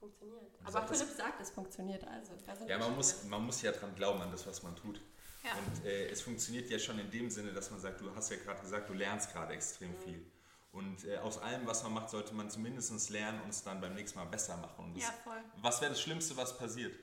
funktioniert. 0.01 0.53
Aber 0.65 0.83
Philipp 0.89 1.09
sagt, 1.09 1.41
es 1.41 1.51
funktioniert 1.51 2.05
also. 2.07 2.33
Ja, 2.67 2.79
man 2.79 2.97
muss, 2.97 3.25
man 3.25 3.47
muss 3.47 3.63
ja 3.63 3.71
dran 3.71 3.95
glauben 3.95 4.21
an 4.21 4.33
das, 4.33 4.47
was 4.47 4.65
man 4.65 4.75
tut. 4.75 5.01
Ja. 5.45 5.53
Und 5.55 5.85
äh, 5.85 6.09
es 6.09 6.23
funktioniert 6.23 6.71
ja 6.71 6.79
schon 6.79 6.99
in 6.99 7.11
dem 7.11 7.31
Sinne, 7.31 7.53
dass 7.53 7.71
man 7.71 7.81
sagt, 7.81 8.01
du 8.01 8.15
hast 8.15 8.31
ja 8.31 8.37
gerade 8.37 8.61
gesagt, 8.61 8.89
du 8.89 8.95
lernst 8.95 9.33
gerade 9.33 9.55
extrem 9.55 9.91
mhm. 9.91 10.03
viel. 10.05 10.27
Und 10.73 11.05
äh, 11.05 11.19
aus 11.19 11.39
allem, 11.39 11.67
was 11.67 11.83
man 11.83 11.93
macht, 11.93 12.11
sollte 12.11 12.35
man 12.35 12.49
zumindest 12.49 13.11
lernen 13.11 13.41
und 13.43 13.51
es 13.51 13.63
dann 13.63 13.81
beim 13.81 13.95
nächsten 13.95 14.19
Mal 14.19 14.25
besser 14.25 14.57
machen. 14.57 14.93
Das, 14.95 15.03
ja, 15.03 15.13
voll. 15.23 15.43
Was 15.61 15.81
wäre 15.81 15.91
das 15.91 16.01
Schlimmste, 16.01 16.37
was 16.37 16.57
passiert? 16.57 16.95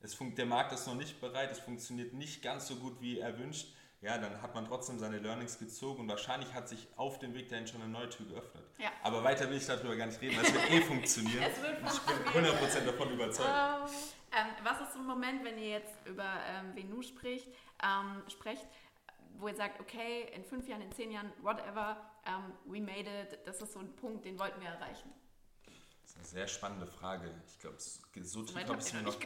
Es 0.00 0.16
der 0.18 0.46
Markt 0.46 0.72
ist 0.72 0.86
noch 0.86 0.94
nicht 0.94 1.20
bereit, 1.20 1.50
es 1.50 1.58
funktioniert 1.58 2.14
nicht 2.14 2.40
ganz 2.40 2.68
so 2.68 2.76
gut, 2.76 3.00
wie 3.00 3.18
erwünscht. 3.18 3.74
Ja, 4.00 4.16
dann 4.16 4.40
hat 4.40 4.54
man 4.54 4.64
trotzdem 4.64 4.98
seine 5.00 5.18
Learnings 5.18 5.58
gezogen 5.58 6.02
und 6.02 6.08
wahrscheinlich 6.08 6.54
hat 6.54 6.68
sich 6.68 6.86
auf 6.96 7.18
dem 7.18 7.34
Weg 7.34 7.48
dahin 7.48 7.66
schon 7.66 7.82
eine 7.82 7.90
neue 7.90 8.08
Tür 8.08 8.26
geöffnet. 8.26 8.62
Ja. 8.78 8.92
Aber 9.02 9.24
weiter 9.24 9.50
will 9.50 9.56
ich 9.56 9.66
darüber 9.66 9.96
gar 9.96 10.06
nicht 10.06 10.20
reden, 10.20 10.38
es 10.40 10.54
wird 10.54 10.70
eh 10.70 10.80
funktionieren. 10.82 11.42
es 11.42 11.60
wird 11.60 11.80
funktionieren. 11.80 12.26
Ich 12.26 12.32
bin 12.32 12.44
100% 12.44 12.84
davon 12.86 13.10
überzeugt. 13.10 13.48
Um, 13.48 13.88
ähm, 14.30 14.46
was 14.62 14.80
ist 14.82 14.92
so 14.92 15.00
ein 15.00 15.06
Moment, 15.06 15.44
wenn 15.44 15.58
ihr 15.58 15.70
jetzt 15.70 15.94
über 16.06 16.24
ähm, 16.46 16.76
Venu 16.76 17.02
spricht, 17.02 17.48
ähm, 17.82 18.22
sprecht, 18.28 18.66
wo 19.38 19.48
ihr 19.48 19.54
sagt, 19.54 19.80
okay, 19.80 20.28
in 20.34 20.44
fünf 20.44 20.68
Jahren, 20.68 20.82
in 20.82 20.92
zehn 20.92 21.10
Jahren, 21.10 21.32
whatever, 21.42 21.96
ähm, 22.26 22.52
we 22.64 22.80
made 22.80 23.08
it, 23.08 23.38
das 23.46 23.60
ist 23.60 23.72
so 23.72 23.80
ein 23.80 23.94
Punkt, 23.96 24.24
den 24.24 24.38
wollten 24.38 24.60
wir 24.60 24.68
erreichen? 24.68 25.12
Das 26.02 26.10
ist 26.10 26.16
eine 26.16 26.26
sehr 26.26 26.48
spannende 26.48 26.86
Frage. 26.86 27.30
Ich 27.46 27.58
glaube, 27.58 27.76
so 27.78 28.42
tief 28.42 28.68
habe 28.68 28.80
ich 28.80 28.92
mir 28.94 29.02
noch, 29.02 29.16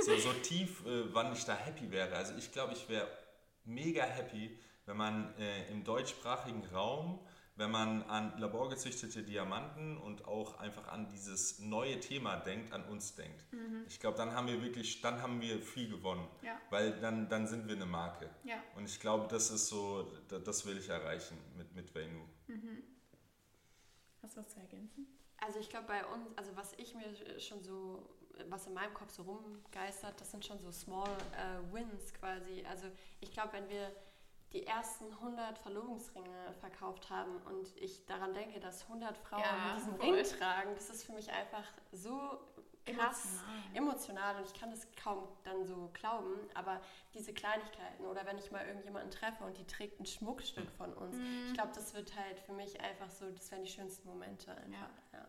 so, 0.00 0.16
so 0.16 0.32
tief, 0.32 0.84
äh, 0.86 1.14
wann 1.14 1.32
ich 1.32 1.44
da 1.44 1.54
happy 1.54 1.90
wäre. 1.90 2.14
Also 2.16 2.34
ich 2.36 2.50
glaube, 2.50 2.72
ich 2.72 2.88
wäre 2.88 3.08
mega 3.64 4.02
happy, 4.02 4.58
wenn 4.86 4.96
man 4.96 5.38
äh, 5.38 5.68
im 5.70 5.84
deutschsprachigen 5.84 6.64
Raum 6.66 7.24
wenn 7.56 7.70
man 7.70 8.02
an 8.04 8.38
laborgezüchtete 8.38 9.22
Diamanten 9.22 9.98
und 9.98 10.26
auch 10.26 10.58
einfach 10.58 10.88
an 10.88 11.08
dieses 11.08 11.58
neue 11.58 12.00
Thema 12.00 12.36
denkt, 12.36 12.72
an 12.72 12.84
uns 12.84 13.14
denkt. 13.14 13.44
Mhm. 13.52 13.84
Ich 13.86 14.00
glaube, 14.00 14.16
dann 14.16 14.32
haben 14.32 14.46
wir 14.46 14.62
wirklich, 14.62 15.00
dann 15.02 15.20
haben 15.20 15.40
wir 15.40 15.60
viel 15.60 15.88
gewonnen, 15.90 16.26
ja. 16.42 16.58
weil 16.70 16.98
dann, 17.00 17.28
dann 17.28 17.46
sind 17.46 17.68
wir 17.68 17.76
eine 17.76 17.86
Marke. 17.86 18.30
Ja. 18.44 18.56
Und 18.76 18.86
ich 18.86 18.98
glaube, 19.00 19.28
das 19.28 19.50
ist 19.50 19.68
so, 19.68 20.10
das 20.28 20.64
will 20.64 20.78
ich 20.78 20.88
erreichen 20.88 21.36
mit, 21.56 21.74
mit 21.74 21.94
Venu. 21.94 22.24
Mhm. 22.46 22.82
Hast 24.22 24.36
du 24.36 24.40
was 24.40 24.48
zu 24.48 24.60
ergänzen? 24.60 25.06
Also 25.38 25.58
ich 25.58 25.68
glaube 25.68 25.88
bei 25.88 26.04
uns, 26.06 26.26
also 26.36 26.56
was 26.56 26.72
ich 26.78 26.94
mir 26.94 27.40
schon 27.40 27.62
so, 27.62 28.08
was 28.48 28.66
in 28.66 28.74
meinem 28.74 28.94
Kopf 28.94 29.10
so 29.10 29.22
rumgeistert, 29.24 30.18
das 30.20 30.30
sind 30.30 30.46
schon 30.46 30.58
so 30.58 30.70
Small 30.70 31.10
äh, 31.32 31.74
Wins 31.74 32.14
quasi. 32.14 32.64
Also 32.68 32.86
ich 33.20 33.32
glaube, 33.32 33.52
wenn 33.54 33.68
wir 33.68 33.92
die 34.52 34.66
ersten 34.66 35.10
100 35.12 35.58
Verlobungsringe 35.58 36.52
verkauft 36.60 37.08
haben 37.10 37.36
und 37.46 37.74
ich 37.76 38.04
daran 38.06 38.34
denke, 38.34 38.60
dass 38.60 38.82
100 38.82 39.16
Frauen 39.16 39.40
ja, 39.40 39.74
diesen 39.76 39.96
voll. 39.96 40.14
Ring 40.14 40.24
tragen, 40.24 40.74
das 40.74 40.90
ist 40.90 41.04
für 41.04 41.12
mich 41.12 41.30
einfach 41.32 41.64
so 41.92 42.38
krass 42.84 43.24
emotional. 43.24 43.74
emotional. 43.74 44.36
und 44.36 44.46
ich 44.46 44.60
kann 44.60 44.70
das 44.70 44.86
kaum 45.02 45.28
dann 45.44 45.64
so 45.64 45.90
glauben, 45.92 46.34
aber 46.54 46.80
diese 47.14 47.32
Kleinigkeiten 47.32 48.04
oder 48.04 48.26
wenn 48.26 48.38
ich 48.38 48.50
mal 48.50 48.66
irgendjemanden 48.66 49.10
treffe 49.10 49.44
und 49.44 49.56
die 49.56 49.66
trägt 49.66 50.00
ein 50.00 50.06
Schmuckstück 50.06 50.70
von 50.72 50.92
uns, 50.92 51.16
mhm. 51.16 51.46
ich 51.46 51.54
glaube, 51.54 51.70
das 51.74 51.94
wird 51.94 52.14
halt 52.16 52.40
für 52.40 52.52
mich 52.52 52.80
einfach 52.80 53.10
so, 53.10 53.30
das 53.30 53.50
wären 53.50 53.62
die 53.62 53.70
schönsten 53.70 54.08
Momente 54.08 54.50
einfach. 54.50 54.72
Ja. 55.12 55.18
Ja. 55.18 55.28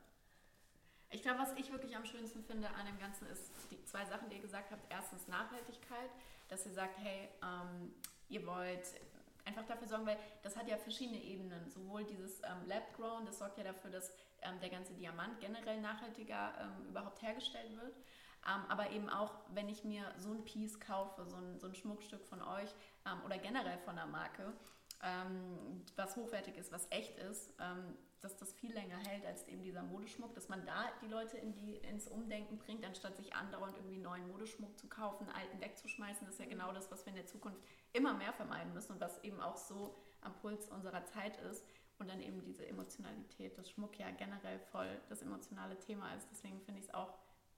Ich 1.11 1.21
glaube, 1.21 1.39
was 1.39 1.53
ich 1.53 1.71
wirklich 1.71 1.95
am 1.95 2.05
schönsten 2.05 2.43
finde 2.43 2.67
an 2.69 2.87
dem 2.87 2.97
Ganzen 2.97 3.27
ist 3.27 3.51
die 3.69 3.83
zwei 3.85 4.03
Sachen, 4.05 4.29
die 4.29 4.37
ihr 4.37 4.41
gesagt 4.41 4.71
habt. 4.71 4.83
Erstens 4.89 5.27
Nachhaltigkeit, 5.27 6.09
dass 6.47 6.65
ihr 6.65 6.73
sagt, 6.73 6.97
hey, 6.97 7.29
ähm, 7.43 7.93
ihr 8.33 8.45
wollt 8.47 8.87
einfach 9.45 9.65
dafür 9.65 9.87
sorgen, 9.87 10.05
weil 10.05 10.17
das 10.41 10.55
hat 10.55 10.67
ja 10.67 10.77
verschiedene 10.77 11.21
Ebenen. 11.21 11.69
Sowohl 11.69 12.03
dieses 12.03 12.41
ähm, 12.41 12.67
Lab 12.67 12.93
Grown, 12.95 13.25
das 13.25 13.39
sorgt 13.39 13.57
ja 13.57 13.63
dafür, 13.63 13.91
dass 13.91 14.11
ähm, 14.41 14.59
der 14.61 14.69
ganze 14.69 14.93
Diamant 14.93 15.39
generell 15.39 15.79
nachhaltiger 15.81 16.53
ähm, 16.59 16.89
überhaupt 16.89 17.21
hergestellt 17.21 17.75
wird. 17.75 17.95
Ähm, 18.45 18.65
aber 18.69 18.89
eben 18.91 19.09
auch, 19.09 19.35
wenn 19.53 19.69
ich 19.69 19.83
mir 19.83 20.13
so 20.17 20.31
ein 20.31 20.43
Piece 20.43 20.79
kaufe, 20.79 21.25
so 21.25 21.37
ein, 21.37 21.59
so 21.59 21.67
ein 21.67 21.75
Schmuckstück 21.75 22.25
von 22.25 22.41
euch 22.41 22.69
ähm, 23.05 23.21
oder 23.25 23.37
generell 23.37 23.77
von 23.79 23.95
der 23.95 24.05
Marke, 24.07 24.51
ähm, 25.01 25.85
was 25.95 26.15
hochwertig 26.15 26.57
ist, 26.57 26.71
was 26.71 26.87
echt 26.89 27.17
ist, 27.19 27.53
dass 28.23 28.37
das 28.37 28.53
viel 28.53 28.73
länger 28.73 28.97
hält 28.97 29.25
als 29.25 29.47
eben 29.47 29.63
dieser 29.63 29.83
Modeschmuck, 29.83 30.33
dass 30.33 30.47
man 30.47 30.65
da 30.65 30.89
die 31.01 31.07
Leute 31.07 31.37
in 31.37 31.53
die, 31.53 31.75
ins 31.75 32.07
Umdenken 32.07 32.57
bringt, 32.57 32.85
anstatt 32.85 33.17
sich 33.17 33.35
andauernd 33.35 33.75
irgendwie 33.75 33.97
neuen 33.97 34.27
Modeschmuck 34.29 34.77
zu 34.77 34.87
kaufen, 34.87 35.27
alten 35.29 35.59
wegzuschmeißen. 35.59 36.25
Das 36.25 36.35
ist 36.35 36.39
ja 36.39 36.45
genau 36.45 36.71
das, 36.71 36.89
was 36.89 37.05
wir 37.05 37.11
in 37.11 37.17
der 37.17 37.25
Zukunft 37.27 37.59
immer 37.91 38.13
mehr 38.13 38.31
vermeiden 38.31 38.73
müssen 38.73 38.93
und 38.93 39.01
was 39.01 39.21
eben 39.23 39.41
auch 39.41 39.57
so 39.57 39.95
am 40.21 40.33
Puls 40.39 40.69
unserer 40.69 41.05
Zeit 41.05 41.37
ist. 41.51 41.65
Und 41.99 42.09
dann 42.09 42.21
eben 42.21 42.41
diese 42.41 42.65
Emotionalität, 42.65 43.57
das 43.57 43.69
Schmuck 43.69 43.97
ja 43.99 44.09
generell 44.11 44.59
voll 44.71 44.99
das 45.09 45.21
emotionale 45.21 45.77
Thema 45.79 46.13
ist. 46.15 46.27
Deswegen 46.31 46.59
finde 46.61 46.79
ich 46.79 46.87
es 46.87 46.93
auch 46.93 47.13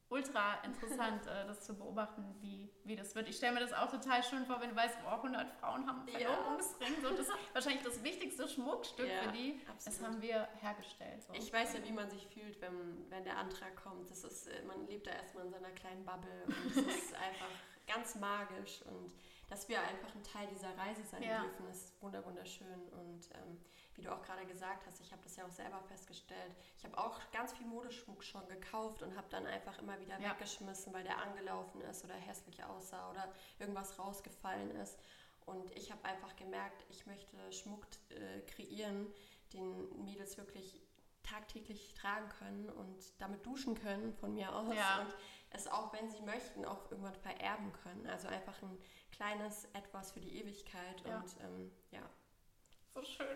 ultra 0.09 0.55
interessant, 0.63 1.25
äh, 1.25 1.45
das 1.47 1.61
zu 1.61 1.75
beobachten, 1.75 2.23
wie, 2.39 2.69
wie 2.83 2.95
das 2.95 3.15
wird. 3.15 3.27
Ich 3.27 3.37
stelle 3.37 3.53
mir 3.53 3.59
das 3.59 3.73
auch 3.73 3.89
total 3.89 4.23
schön 4.23 4.45
vor, 4.45 4.61
wenn 4.61 4.69
du 4.69 4.75
weißt, 4.75 4.97
oh, 5.05 5.15
100 5.15 5.51
Frauen 5.59 5.87
haben 5.87 6.01
einen 6.01 6.09
Verlobungsring. 6.09 6.93
Ja. 7.01 7.09
So, 7.09 7.15
das 7.15 7.27
ist 7.27 7.33
wahrscheinlich 7.53 7.83
das 7.83 8.03
wichtigste 8.03 8.47
Schmuckstück 8.47 9.07
ja, 9.07 9.23
für 9.23 9.31
die. 9.31 9.61
Absolut. 9.67 9.85
Das 9.85 10.05
haben 10.05 10.21
wir 10.21 10.47
hergestellt. 10.61 11.23
So. 11.23 11.33
Ich 11.33 11.51
weiß 11.51 11.73
ja, 11.73 11.83
wie 11.83 11.91
man 11.91 12.09
sich 12.09 12.27
fühlt, 12.27 12.61
wenn, 12.61 13.09
wenn 13.09 13.23
der 13.23 13.37
Antrag 13.37 13.75
kommt. 13.75 14.09
Das 14.09 14.23
ist, 14.23 14.47
äh, 14.47 14.63
man 14.63 14.85
lebt 14.87 15.07
da 15.07 15.11
erstmal 15.11 15.45
in 15.45 15.51
seiner 15.51 15.71
kleinen 15.71 16.05
Bubble 16.05 16.43
und 16.45 16.71
es 16.71 16.77
ist 16.95 17.15
einfach 17.15 17.49
ganz 17.87 18.15
magisch 18.15 18.81
und 18.83 19.13
dass 19.49 19.69
wir 19.69 19.79
einfach 19.79 20.13
ein 20.15 20.23
Teil 20.23 20.47
dieser 20.47 20.75
Reise 20.77 21.03
sein 21.03 21.21
ja. 21.21 21.41
dürfen, 21.41 21.67
ist 21.69 22.01
wunderschön 22.01 22.87
und 22.91 23.29
ähm, 23.35 23.59
wie 23.95 24.01
du 24.01 24.13
auch 24.13 24.21
gerade 24.21 24.45
gesagt 24.45 24.85
hast, 24.85 24.99
ich 24.99 25.11
habe 25.11 25.21
das 25.23 25.35
ja 25.35 25.45
auch 25.45 25.51
selber 25.51 25.81
festgestellt. 25.83 26.55
Ich 26.77 26.83
habe 26.83 26.97
auch 26.97 27.19
ganz 27.31 27.53
viel 27.53 27.65
Modeschmuck 27.65 28.23
schon 28.23 28.47
gekauft 28.47 29.01
und 29.01 29.15
habe 29.15 29.27
dann 29.29 29.45
einfach 29.45 29.77
immer 29.79 29.99
wieder 29.99 30.19
ja. 30.19 30.31
weggeschmissen, 30.31 30.93
weil 30.93 31.03
der 31.03 31.21
angelaufen 31.21 31.81
ist 31.81 32.03
oder 32.03 32.15
hässlich 32.15 32.63
aussah 32.63 33.09
oder 33.11 33.31
irgendwas 33.59 33.97
rausgefallen 33.97 34.71
ist. 34.77 34.99
Und 35.45 35.71
ich 35.77 35.91
habe 35.91 36.03
einfach 36.05 36.35
gemerkt, 36.35 36.85
ich 36.89 37.05
möchte 37.05 37.37
Schmuck 37.51 37.85
äh, 38.09 38.41
kreieren, 38.41 39.07
den 39.53 40.03
Mädels 40.03 40.37
wirklich 40.37 40.81
tagtäglich 41.23 41.93
tragen 41.93 42.29
können 42.29 42.69
und 42.69 42.97
damit 43.19 43.45
duschen 43.45 43.75
können 43.75 44.13
von 44.13 44.33
mir 44.33 44.53
aus 44.53 44.75
ja. 44.75 45.01
und 45.01 45.15
es 45.51 45.67
auch, 45.67 45.93
wenn 45.93 46.09
sie 46.09 46.21
möchten, 46.21 46.65
auch 46.65 46.91
irgendwann 46.91 47.15
vererben 47.15 47.71
können. 47.83 48.07
Also 48.07 48.27
einfach 48.27 48.61
ein 48.61 48.77
kleines 49.11 49.65
Etwas 49.73 50.11
für 50.11 50.19
die 50.19 50.39
Ewigkeit 50.39 51.01
ja. 51.05 51.17
und 51.17 51.35
ähm, 51.41 51.71
ja. 51.91 52.01
So 52.95 53.03
schön. 53.03 53.27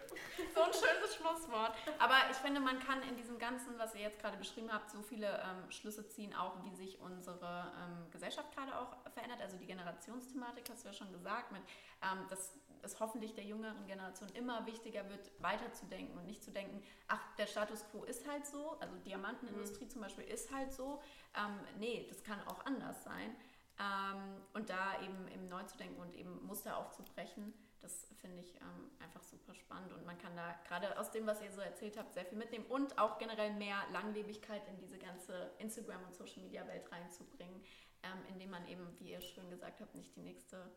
So 0.56 0.62
ein 0.62 0.72
schönes 0.72 1.16
Schlusswort. 1.16 1.74
Aber 2.00 2.16
ich 2.32 2.38
finde, 2.38 2.62
man 2.62 2.80
kann 2.80 3.02
in 3.04 3.18
diesem 3.18 3.38
Ganzen, 3.38 3.78
was 3.78 3.94
ihr 3.94 4.02
jetzt 4.02 4.20
gerade 4.20 4.38
beschrieben 4.38 4.72
habt, 4.72 4.90
so 4.90 5.02
viele 5.02 5.28
ähm, 5.28 5.70
Schlüsse 5.70 6.08
ziehen, 6.08 6.34
auch 6.34 6.64
wie 6.64 6.74
sich 6.74 6.98
unsere 7.02 7.74
ähm, 7.78 8.10
Gesellschaft 8.10 8.56
gerade 8.56 8.80
auch 8.80 8.96
verändert. 9.12 9.42
Also 9.42 9.58
die 9.58 9.66
Generationsthematik 9.66 10.70
hast 10.70 10.86
du 10.86 10.88
ja 10.88 10.94
schon 10.94 11.12
gesagt, 11.12 11.52
mit, 11.52 11.62
ähm, 12.02 12.26
dass 12.30 12.58
es 12.84 13.02
hoffentlich 13.02 13.34
der 13.36 13.44
jüngeren 13.44 13.86
Generation 13.86 14.30
immer 14.30 14.66
wichtiger 14.66 15.10
wird, 15.10 15.30
weiterzudenken 15.40 16.18
und 16.18 16.26
nicht 16.26 16.42
zu 16.42 16.52
denken, 16.52 16.82
ach, 17.10 17.20
der 17.38 17.48
Status 17.48 17.84
quo 17.92 18.06
ist 18.06 18.26
halt 18.30 18.48
so, 18.48 18.78
also 18.80 18.96
Diamantenindustrie 19.00 19.86
mhm. 19.86 19.90
zum 19.90 20.02
Beispiel 20.02 20.24
ist 20.24 20.54
halt 20.54 20.72
so. 20.72 21.02
Ähm, 21.36 21.60
nee, 21.78 22.06
das 22.08 22.24
kann 22.24 22.40
auch 22.48 22.66
anders 22.66 23.04
sein. 23.04 23.36
Ähm, 23.78 24.42
und 24.54 24.70
da 24.70 25.02
eben, 25.02 25.28
eben 25.28 25.50
neu 25.50 25.64
zu 25.64 25.78
denken 25.78 26.00
und 26.02 26.16
eben 26.16 26.46
Muster 26.46 26.78
aufzubrechen, 26.78 27.54
das 27.82 28.08
finde 28.22 28.40
ich 28.40 28.56
ähm, 28.56 28.92
einfach 29.00 29.24
super 29.24 29.54
spannend 29.54 29.94
und 29.94 30.06
man 30.06 30.18
kann 30.18 30.36
da 30.36 30.56
gerade 30.68 30.98
aus 31.00 31.12
dem, 31.12 31.26
was 31.26 31.42
ihr 31.42 31.52
so 31.52 31.62
erzählt 31.62 31.98
habt, 31.98 32.14
sehr 32.14 32.26
viel 32.26 32.38
mitnehmen 32.38 32.66
und 32.66 32.98
auch 32.98 33.18
generell 33.18 33.54
mehr 33.54 33.84
Langlebigkeit 33.92 34.68
in 34.68 34.78
diese 34.78 34.98
ganze 34.98 35.52
Instagram- 35.60 36.04
und 36.06 36.16
Social-Media-Welt 36.16 36.92
reinzubringen, 36.92 37.64
ähm, 38.04 38.26
indem 38.30 38.52
man 38.52 38.68
eben, 38.68 38.88
wie 39.00 39.12
ihr 39.12 39.22
schön 39.22 39.50
gesagt 39.50 39.82
habt, 39.82 39.96
nicht 39.96 40.16
die 40.16 40.22
nächste 40.22 40.72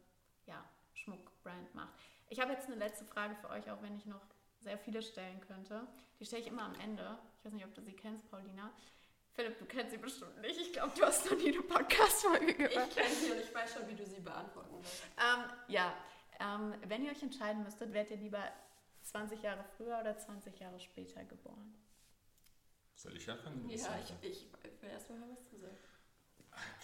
ja, 0.46 0.64
Schmuckbrand 0.94 1.74
macht. 1.74 1.94
Ich 2.28 2.40
habe 2.40 2.52
jetzt 2.52 2.66
eine 2.66 2.76
letzte 2.76 3.04
Frage 3.04 3.34
für 3.36 3.50
euch, 3.50 3.70
auch 3.70 3.82
wenn 3.82 3.96
ich 3.96 4.06
noch 4.06 4.22
sehr 4.60 4.78
viele 4.78 5.02
stellen 5.02 5.40
könnte. 5.40 5.86
Die 6.18 6.24
stelle 6.24 6.42
ich 6.42 6.48
immer 6.48 6.62
am 6.62 6.74
Ende. 6.76 7.18
Ich 7.38 7.44
weiß 7.44 7.52
nicht, 7.52 7.64
ob 7.64 7.74
du 7.74 7.82
sie 7.82 7.94
kennst, 7.94 8.30
Paulina. 8.30 8.72
Philipp, 9.34 9.58
du 9.58 9.64
kennst 9.64 9.92
sie 9.92 9.98
bestimmt 9.98 10.40
nicht. 10.40 10.60
Ich 10.60 10.72
glaube, 10.72 10.92
du 10.94 11.02
hast 11.04 11.30
noch 11.30 11.38
nie 11.38 11.48
eine 11.48 11.62
Podcast-Folge 11.62 12.54
gehört. 12.54 12.88
Ich 12.88 12.94
kenne 12.94 13.14
sie 13.14 13.30
und 13.32 13.40
ich 13.40 13.54
weiß 13.54 13.74
schon, 13.74 13.88
wie 13.88 13.94
du 13.94 14.04
sie 14.04 14.20
beantworten 14.20 14.78
wirst. 14.78 15.02
Ähm, 15.16 15.44
ja, 15.68 15.94
ähm, 16.42 16.74
wenn 16.86 17.04
ihr 17.04 17.12
euch 17.12 17.22
entscheiden 17.22 17.62
müsstet, 17.62 17.92
wärt 17.92 18.10
ihr 18.10 18.16
lieber 18.16 18.42
20 19.02 19.42
Jahre 19.42 19.64
früher 19.76 19.98
oder 20.00 20.16
20 20.16 20.58
Jahre 20.58 20.78
später 20.80 21.24
geboren? 21.24 21.74
Soll 22.94 23.16
ich 23.16 23.30
anfangen? 23.30 23.68
Ja, 23.68 23.98
ich, 24.00 24.28
ich 24.28 24.48
will 24.82 24.90
erstmal 24.90 25.18
mal 25.18 25.28
was 25.30 25.48
zu 25.48 25.56
sagen. 25.56 25.76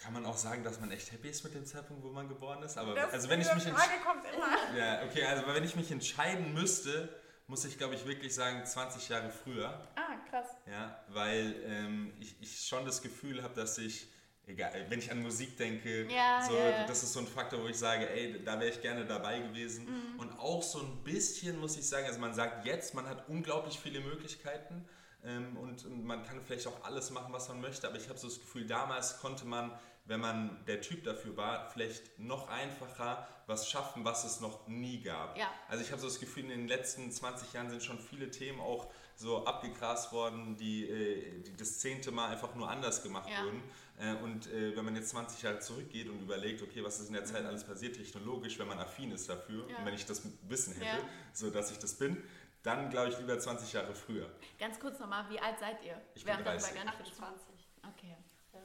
Kann 0.01 0.13
man 0.13 0.25
auch 0.25 0.37
sagen, 0.37 0.63
dass 0.63 0.79
man 0.79 0.91
echt 0.91 1.11
happy 1.11 1.29
ist 1.29 1.43
mit 1.43 1.53
dem 1.53 1.65
Zeitpunkt, 1.65 2.03
wo 2.03 2.09
man 2.09 2.27
geboren 2.27 2.63
ist? 2.63 2.77
Aber 2.77 2.95
das 2.95 3.13
also 3.13 3.29
wenn 3.29 3.39
ich 3.39 3.53
mich 3.53 3.63
Frage 3.63 4.01
kommt 4.03 4.25
immer. 4.25 4.77
Ja, 4.77 5.03
okay, 5.03 5.23
also 5.25 5.45
wenn 5.47 5.63
ich 5.63 5.75
mich 5.75 5.91
entscheiden 5.91 6.53
müsste, 6.53 7.09
muss 7.47 7.65
ich 7.65 7.77
glaube 7.77 7.95
ich 7.95 8.05
wirklich 8.05 8.33
sagen 8.33 8.65
20 8.65 9.09
Jahre 9.09 9.29
früher. 9.29 9.87
Ah, 9.95 10.15
krass. 10.29 10.47
Ja, 10.65 11.03
weil 11.09 11.55
ähm, 11.65 12.13
ich, 12.19 12.35
ich 12.41 12.65
schon 12.65 12.85
das 12.85 13.01
Gefühl 13.01 13.43
habe, 13.43 13.53
dass 13.53 13.77
ich 13.77 14.07
egal, 14.49 14.85
wenn 14.89 14.99
ich 14.99 15.11
an 15.11 15.21
Musik 15.21 15.57
denke, 15.57 16.05
ja, 16.11 16.41
so, 16.41 16.55
ja, 16.55 16.69
ja. 16.69 16.87
das 16.87 17.03
ist 17.03 17.13
so 17.13 17.19
ein 17.19 17.27
Faktor, 17.27 17.61
wo 17.61 17.67
ich 17.67 17.77
sage, 17.77 18.09
ey, 18.09 18.43
da 18.43 18.59
wäre 18.59 18.69
ich 18.69 18.81
gerne 18.81 19.05
dabei 19.05 19.39
gewesen. 19.39 19.85
Mhm. 19.85 20.19
Und 20.19 20.39
auch 20.39 20.63
so 20.63 20.79
ein 20.79 21.03
bisschen 21.03 21.59
muss 21.59 21.77
ich 21.77 21.87
sagen, 21.87 22.07
also 22.07 22.19
man 22.19 22.33
sagt 22.33 22.65
jetzt, 22.65 22.93
man 22.93 23.07
hat 23.07 23.29
unglaublich 23.29 23.79
viele 23.79 24.01
Möglichkeiten 24.01 24.85
ähm, 25.23 25.57
und, 25.57 25.85
und, 25.85 26.05
man 26.05 26.23
kann 26.23 26.41
vielleicht 26.41 26.67
auch 26.67 26.83
alles 26.83 27.11
machen, 27.11 27.31
was 27.33 27.49
man 27.49 27.61
möchte, 27.61 27.87
aber 27.87 27.97
ich 27.97 28.09
habe 28.09 28.17
so 28.17 28.27
das 28.27 28.39
Gefühl, 28.39 28.65
damals 28.65 29.19
konnte 29.19 29.45
man, 29.45 29.71
wenn 30.05 30.21
man 30.21 30.63
der 30.65 30.81
Typ 30.81 31.03
dafür 31.03 31.37
war, 31.37 31.69
vielleicht 31.69 32.17
noch 32.17 32.49
einfacher 32.49 33.27
was 33.45 33.69
schaffen, 33.69 34.05
was 34.05 34.23
es 34.23 34.39
noch 34.39 34.67
nie 34.67 35.01
gab. 35.01 35.35
Also 35.67 35.83
ich 35.83 35.91
habe 35.91 35.99
so 35.99 36.07
das 36.07 36.19
Gefühl, 36.19 36.43
in 36.43 36.49
den 36.49 36.67
letzten 36.67 37.11
20 37.11 37.51
Jahren 37.53 37.69
sind 37.69 37.83
schon 37.83 37.99
viele 37.99 38.29
Themen 38.29 38.59
auch 38.59 38.91
so 39.15 39.45
abgegrast 39.45 40.13
worden, 40.13 40.55
die, 40.55 40.87
äh, 40.87 41.41
die 41.41 41.57
das 41.57 41.79
zehnte 41.79 42.11
Mal 42.11 42.29
einfach 42.29 42.55
nur 42.55 42.69
anders 42.69 43.03
gemacht 43.03 43.27
wurden. 43.43 43.61
Äh, 43.99 44.13
und 44.23 44.47
äh, 44.47 44.75
wenn 44.75 44.85
man 44.85 44.95
jetzt 44.95 45.09
20 45.09 45.41
Jahre 45.41 45.59
zurückgeht 45.59 46.07
und 46.09 46.21
überlegt, 46.21 46.61
okay, 46.61 46.83
was 46.83 46.99
ist 46.99 47.07
in 47.07 47.13
der 47.13 47.25
Zeit 47.25 47.45
alles 47.45 47.65
passiert, 47.65 47.97
technologisch, 47.97 48.57
wenn 48.57 48.67
man 48.67 48.79
affin 48.79 49.11
ist 49.11 49.27
dafür 49.27 49.69
ja. 49.69 49.77
und 49.77 49.85
wenn 49.85 49.93
ich 49.93 50.05
das 50.05 50.23
Wissen 50.47 50.73
hätte, 50.73 50.85
ja. 50.85 51.09
so 51.33 51.49
dass 51.49 51.69
ich 51.71 51.79
das 51.79 51.95
bin, 51.95 52.23
dann 52.63 52.89
glaube 52.89 53.09
ich 53.09 53.19
lieber 53.19 53.37
20 53.37 53.73
Jahre 53.73 53.93
früher. 53.93 54.29
Ganz 54.57 54.79
kurz 54.79 54.99
nochmal, 54.99 55.29
wie 55.29 55.39
alt 55.39 55.59
seid 55.59 55.83
ihr? 55.83 56.01
Ich 56.15 56.23
bin 56.23 56.33
30. 56.33 56.73
Bei 56.73 56.87
28. 56.87 57.67
Okay. 57.89 58.15
Ja. 58.53 58.59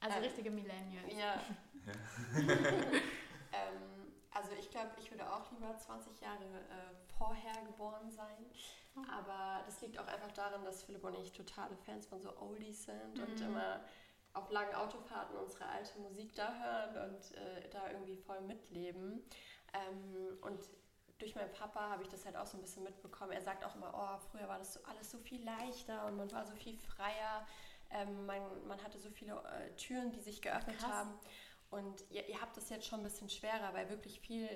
Also 0.00 0.18
äh, 0.18 0.20
richtige 0.20 0.50
Millennials. 0.50 1.12
Ja. 1.12 1.40
ähm, 2.36 4.12
also 4.32 4.50
ich 4.58 4.68
glaube, 4.70 4.90
ich 4.98 5.08
würde 5.10 5.32
auch 5.32 5.48
lieber 5.52 5.76
20 5.76 6.20
Jahre 6.20 6.42
äh, 6.42 7.12
vorher 7.16 7.54
geboren 7.64 8.10
sein. 8.10 8.44
Oh. 8.96 9.02
Aber 9.08 9.62
das 9.64 9.80
liegt 9.80 9.98
auch 9.98 10.06
einfach 10.06 10.32
daran, 10.32 10.64
dass 10.64 10.82
Philipp 10.82 11.04
und 11.04 11.16
ich 11.18 11.32
totale 11.32 11.76
Fans 11.76 12.06
von 12.06 12.20
so 12.20 12.36
Oldies 12.38 12.84
sind 12.84 13.14
mhm. 13.14 13.22
und 13.22 13.40
immer 13.40 13.80
auf 14.34 14.50
langen 14.50 14.74
Autofahrten 14.74 15.36
unsere 15.36 15.66
alte 15.66 15.98
Musik 16.00 16.34
da 16.34 16.52
hören 16.54 17.10
und 17.10 17.36
äh, 17.36 17.68
da 17.70 17.90
irgendwie 17.90 18.16
voll 18.16 18.40
mitleben. 18.42 19.24
Ähm, 19.72 20.38
und 20.42 20.60
durch 21.18 21.34
meinen 21.36 21.52
Papa 21.52 21.88
habe 21.88 22.02
ich 22.02 22.08
das 22.08 22.24
halt 22.26 22.36
auch 22.36 22.46
so 22.46 22.58
ein 22.58 22.60
bisschen 22.60 22.82
mitbekommen. 22.82 23.32
Er 23.32 23.40
sagt 23.40 23.64
auch 23.64 23.74
immer, 23.76 23.92
oh, 23.94 24.18
früher 24.30 24.48
war 24.48 24.58
das 24.58 24.74
so, 24.74 24.80
alles 24.84 25.10
so 25.10 25.18
viel 25.18 25.42
leichter 25.44 26.06
und 26.06 26.16
man 26.16 26.30
war 26.32 26.44
so 26.44 26.54
viel 26.56 26.76
freier. 26.76 27.46
Ähm, 27.90 28.26
man, 28.26 28.66
man 28.66 28.82
hatte 28.82 28.98
so 28.98 29.10
viele 29.10 29.34
äh, 29.34 29.74
Türen, 29.76 30.10
die 30.10 30.20
sich 30.20 30.42
geöffnet 30.42 30.78
Krass. 30.78 30.90
haben. 30.90 31.18
Und 31.70 32.04
ihr, 32.10 32.28
ihr, 32.28 32.40
habt 32.40 32.56
das 32.56 32.70
jetzt 32.70 32.86
schon 32.86 33.00
ein 33.00 33.04
bisschen 33.04 33.28
schwerer, 33.28 33.72
weil 33.72 33.88
wirklich 33.88 34.20
viel, 34.20 34.48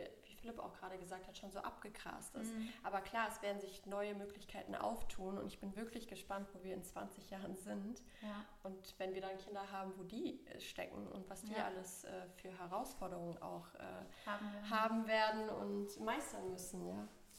Philipp 0.49 0.61
auch 0.61 0.72
gerade 0.74 0.99
gesagt 0.99 1.26
hat, 1.26 1.36
schon 1.36 1.51
so 1.51 1.59
abgegrast 1.59 2.34
ist. 2.36 2.55
Mhm. 2.55 2.68
Aber 2.82 3.01
klar, 3.01 3.28
es 3.30 3.42
werden 3.42 3.61
sich 3.61 3.84
neue 3.86 4.14
Möglichkeiten 4.14 4.74
auftun 4.74 5.36
und 5.36 5.46
ich 5.46 5.59
bin 5.61 5.76
wirklich 5.76 6.07
gespannt, 6.09 6.49
wo 6.55 6.64
wir 6.64 6.74
in 6.74 6.82
20 6.82 7.30
Jahren 7.30 7.57
sind. 7.57 8.01
Ja. 8.22 8.44
Und 8.62 8.94
wenn 8.99 9.14
wir 9.14 9.20
dann 9.20 9.36
Kinder 9.38 9.70
haben, 9.70 9.92
wo 9.96 10.05
die 10.05 10.40
äh, 10.46 10.61
stecken 10.61 11.07
und 11.09 11.28
was 11.28 11.42
die 11.42 11.53
ja. 11.53 11.66
alles 11.66 12.05
äh, 12.05 12.11
für 12.36 12.51
Herausforderungen 12.59 13.36
auch 13.42 13.74
äh, 13.74 13.78
haben, 14.24 14.53
werden. 14.53 14.70
haben, 14.70 15.07
werden. 15.07 15.49
und 15.51 16.01
meistern 16.01 16.51
müssen. 16.51 16.86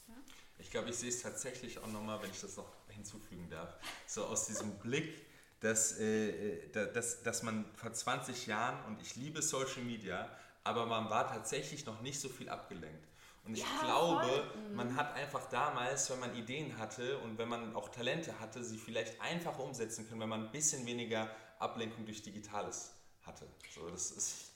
Ja. 0.07 0.15
Ich 0.59 0.69
glaube, 0.69 0.89
ich 0.89 0.97
sehe 0.97 1.09
es 1.09 1.21
tatsächlich 1.21 1.79
auch 1.79 1.87
nochmal, 1.87 2.21
wenn 2.21 2.29
ich 2.29 2.41
das 2.41 2.57
noch 2.57 2.71
hinzufügen 2.89 3.49
darf, 3.49 3.75
so 4.05 4.25
aus 4.25 4.45
diesem 4.45 4.77
Blick, 4.79 5.25
dass, 5.61 5.97
äh, 5.99 6.65
äh 6.65 6.91
dass, 6.93 7.23
dass 7.23 7.43
man 7.43 7.65
vor 7.75 7.91
20 7.91 8.45
Jahren, 8.45 8.85
und 8.85 9.01
ich 9.01 9.15
liebe 9.15 9.41
Social 9.41 9.83
Media, 9.83 10.29
aber 10.63 10.85
man 10.85 11.09
war 11.09 11.27
tatsächlich 11.27 11.85
noch 11.85 12.01
nicht 12.01 12.19
so 12.19 12.29
viel 12.29 12.49
abgelenkt. 12.49 13.07
Und 13.45 13.53
ich 13.53 13.61
ja, 13.61 13.83
glaube, 13.83 14.27
voll. 14.27 14.69
Mhm. 14.69 14.75
man 14.75 14.95
hat 14.95 15.15
einfach 15.15 15.49
damals, 15.49 16.09
wenn 16.11 16.19
man 16.19 16.35
Ideen 16.35 16.77
hatte 16.77 17.17
und 17.19 17.37
wenn 17.37 17.49
man 17.49 17.75
auch 17.75 17.89
Talente 17.89 18.39
hatte, 18.39 18.63
sie 18.63 18.77
vielleicht 18.77 19.19
einfacher 19.21 19.63
umsetzen 19.63 20.07
können, 20.07 20.21
wenn 20.21 20.29
man 20.29 20.45
ein 20.45 20.51
bisschen 20.51 20.85
weniger 20.85 21.29
Ablenkung 21.57 22.05
durch 22.05 22.21
Digitales 22.21 22.93
hatte. 23.23 23.47
So, 23.73 23.89
das 23.89 24.11
ist, 24.11 24.51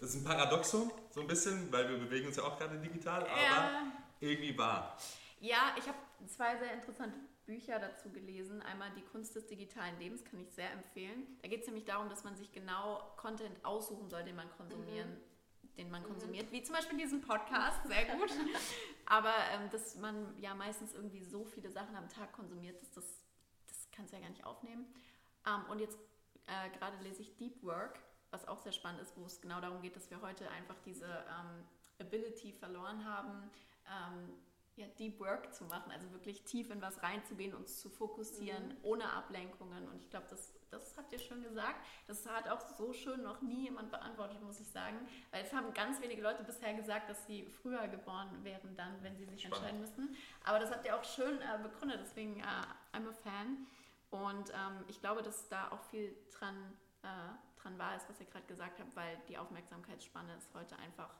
das 0.00 0.10
ist 0.10 0.16
ein 0.16 0.24
Paradoxum, 0.24 0.90
so 1.10 1.20
ein 1.20 1.26
bisschen, 1.26 1.70
weil 1.72 1.88
wir 1.88 1.98
bewegen 1.98 2.28
uns 2.28 2.36
ja 2.36 2.44
auch 2.44 2.56
gerade 2.58 2.78
digital, 2.78 3.22
aber 3.22 3.42
ja. 3.42 3.92
irgendwie 4.20 4.56
wahr. 4.56 4.96
Ja, 5.40 5.74
ich 5.76 5.86
habe 5.86 5.98
zwei 6.26 6.56
sehr 6.56 6.72
interessante 6.74 7.18
Bücher 7.46 7.78
dazu 7.78 8.10
gelesen. 8.10 8.60
Einmal 8.62 8.90
Die 8.96 9.02
Kunst 9.02 9.34
des 9.34 9.46
digitalen 9.46 9.98
Lebens, 9.98 10.24
kann 10.24 10.40
ich 10.40 10.50
sehr 10.50 10.70
empfehlen. 10.72 11.38
Da 11.42 11.48
geht 11.48 11.60
es 11.60 11.66
nämlich 11.66 11.84
darum, 11.84 12.08
dass 12.10 12.24
man 12.24 12.36
sich 12.36 12.52
genau 12.52 13.00
Content 13.16 13.64
aussuchen 13.64 14.10
soll, 14.10 14.24
den 14.24 14.36
man 14.36 14.50
konsumieren, 14.50 15.10
mhm. 15.10 15.76
den 15.76 15.90
man 15.90 16.02
mhm. 16.02 16.08
konsumiert, 16.08 16.50
wie 16.52 16.62
zum 16.62 16.74
Beispiel 16.74 16.98
diesen 16.98 17.20
Podcast, 17.20 17.86
sehr 17.86 18.04
gut. 18.16 18.30
Aber 19.06 19.32
ähm, 19.52 19.70
dass 19.70 19.96
man 19.96 20.36
ja 20.40 20.54
meistens 20.54 20.94
irgendwie 20.94 21.22
so 21.22 21.44
viele 21.44 21.70
Sachen 21.70 21.94
am 21.96 22.08
Tag 22.08 22.32
konsumiert, 22.32 22.80
dass 22.82 22.90
das, 22.90 23.24
das 23.66 23.88
kannst 23.92 24.12
du 24.12 24.16
ja 24.16 24.22
gar 24.22 24.30
nicht 24.30 24.44
aufnehmen. 24.44 24.86
Ähm, 25.46 25.64
und 25.70 25.78
jetzt 25.78 25.98
äh, 26.46 26.70
gerade 26.76 26.96
lese 27.02 27.22
ich 27.22 27.36
Deep 27.36 27.62
Work, 27.62 28.00
was 28.30 28.46
auch 28.48 28.58
sehr 28.58 28.72
spannend 28.72 29.00
ist, 29.00 29.16
wo 29.16 29.24
es 29.24 29.40
genau 29.40 29.60
darum 29.60 29.80
geht, 29.80 29.94
dass 29.96 30.10
wir 30.10 30.20
heute 30.20 30.50
einfach 30.50 30.76
diese 30.84 31.06
ähm, 31.06 31.64
Ability 32.00 32.52
verloren 32.52 33.04
haben, 33.04 33.50
ähm, 33.86 34.32
ja, 34.76 34.86
Deep 34.98 35.18
Work 35.20 35.54
zu 35.54 35.64
machen, 35.64 35.90
also 35.90 36.12
wirklich 36.12 36.42
tief 36.44 36.70
in 36.70 36.82
was 36.82 37.02
reinzugehen, 37.02 37.54
uns 37.54 37.80
zu 37.80 37.88
fokussieren, 37.88 38.68
mhm. 38.68 38.76
ohne 38.82 39.10
Ablenkungen. 39.10 39.88
Und 39.88 40.02
ich 40.02 40.10
glaube, 40.10 40.26
das, 40.28 40.52
das 40.70 40.96
habt 40.98 41.12
ihr 41.12 41.18
schon 41.18 41.42
gesagt. 41.42 41.80
Das 42.06 42.26
hat 42.26 42.48
auch 42.48 42.60
so 42.60 42.92
schön 42.92 43.22
noch 43.22 43.40
nie 43.40 43.64
jemand 43.64 43.90
beantwortet, 43.90 44.42
muss 44.42 44.60
ich 44.60 44.68
sagen. 44.68 44.96
Weil 45.30 45.44
es 45.44 45.52
haben 45.52 45.72
ganz 45.72 46.00
wenige 46.02 46.20
Leute 46.20 46.44
bisher 46.44 46.74
gesagt, 46.74 47.08
dass 47.08 47.26
sie 47.26 47.46
früher 47.62 47.88
geboren 47.88 48.44
wären, 48.44 48.76
dann, 48.76 49.02
wenn 49.02 49.16
sie 49.16 49.24
sich 49.24 49.40
Spannend. 49.40 49.56
entscheiden 49.56 49.80
müssen. 49.80 50.16
Aber 50.44 50.58
das 50.58 50.70
habt 50.70 50.84
ihr 50.84 50.94
auch 50.94 51.04
schön 51.04 51.40
äh, 51.40 51.58
begründet, 51.62 52.00
deswegen 52.02 52.40
äh, 52.40 52.96
I'm 52.96 53.08
a 53.08 53.12
Fan. 53.12 53.66
Und 54.10 54.50
ähm, 54.50 54.84
ich 54.88 55.00
glaube, 55.00 55.22
dass 55.22 55.48
da 55.48 55.72
auch 55.72 55.82
viel 55.84 56.14
dran, 56.38 56.54
äh, 57.02 57.06
dran 57.62 57.78
wahr 57.78 57.96
ist, 57.96 58.08
was 58.10 58.20
ihr 58.20 58.26
gerade 58.26 58.46
gesagt 58.46 58.78
habt, 58.78 58.94
weil 58.94 59.18
die 59.28 59.38
Aufmerksamkeitsspanne 59.38 60.36
ist 60.36 60.52
heute 60.54 60.76
einfach 60.78 61.10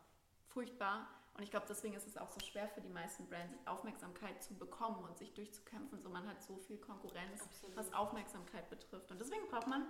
furchtbar 0.49 1.09
und 1.37 1.43
ich 1.43 1.51
glaube, 1.51 1.67
deswegen 1.69 1.95
ist 1.95 2.07
es 2.07 2.17
auch 2.17 2.31
so 2.31 2.41
schwer 2.41 2.67
für 2.69 2.81
die 2.81 2.89
meisten 2.89 3.27
Brands, 3.27 3.59
Aufmerksamkeit 3.67 4.43
zu 4.43 4.55
bekommen 4.55 5.05
und 5.05 5.19
sich 5.19 5.35
durchzukämpfen. 5.35 6.01
So, 6.01 6.09
man 6.09 6.27
hat 6.27 6.43
so 6.43 6.57
viel 6.57 6.79
Konkurrenz, 6.79 7.43
Absolut. 7.43 7.77
was 7.77 7.93
Aufmerksamkeit 7.93 8.71
betrifft. 8.71 9.11
Und 9.11 9.21
deswegen 9.21 9.47
braucht 9.49 9.67
man 9.67 9.87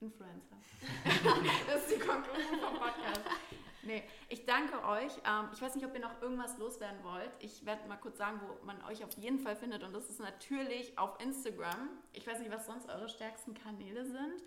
Influencer. 0.00 0.56
das 1.66 1.82
ist 1.82 1.96
die 1.96 2.00
Konklusion 2.00 2.58
vom 2.60 2.78
Podcast. 2.78 3.22
Nee, 3.82 4.02
ich 4.28 4.44
danke 4.44 4.84
euch. 4.84 5.12
Ähm, 5.24 5.48
ich 5.52 5.62
weiß 5.62 5.76
nicht, 5.76 5.86
ob 5.86 5.94
ihr 5.94 6.00
noch 6.00 6.20
irgendwas 6.20 6.58
loswerden 6.58 7.02
wollt. 7.04 7.30
Ich 7.38 7.64
werde 7.64 7.86
mal 7.88 7.96
kurz 7.96 8.18
sagen, 8.18 8.40
wo 8.42 8.66
man 8.66 8.82
euch 8.84 9.04
auf 9.04 9.12
jeden 9.12 9.38
Fall 9.38 9.56
findet. 9.56 9.84
Und 9.84 9.92
das 9.92 10.10
ist 10.10 10.18
natürlich 10.18 10.98
auf 10.98 11.20
Instagram. 11.22 11.88
Ich 12.12 12.26
weiß 12.26 12.40
nicht, 12.40 12.50
was 12.50 12.66
sonst 12.66 12.88
eure 12.88 13.08
stärksten 13.08 13.54
Kanäle 13.54 14.04
sind 14.04 14.42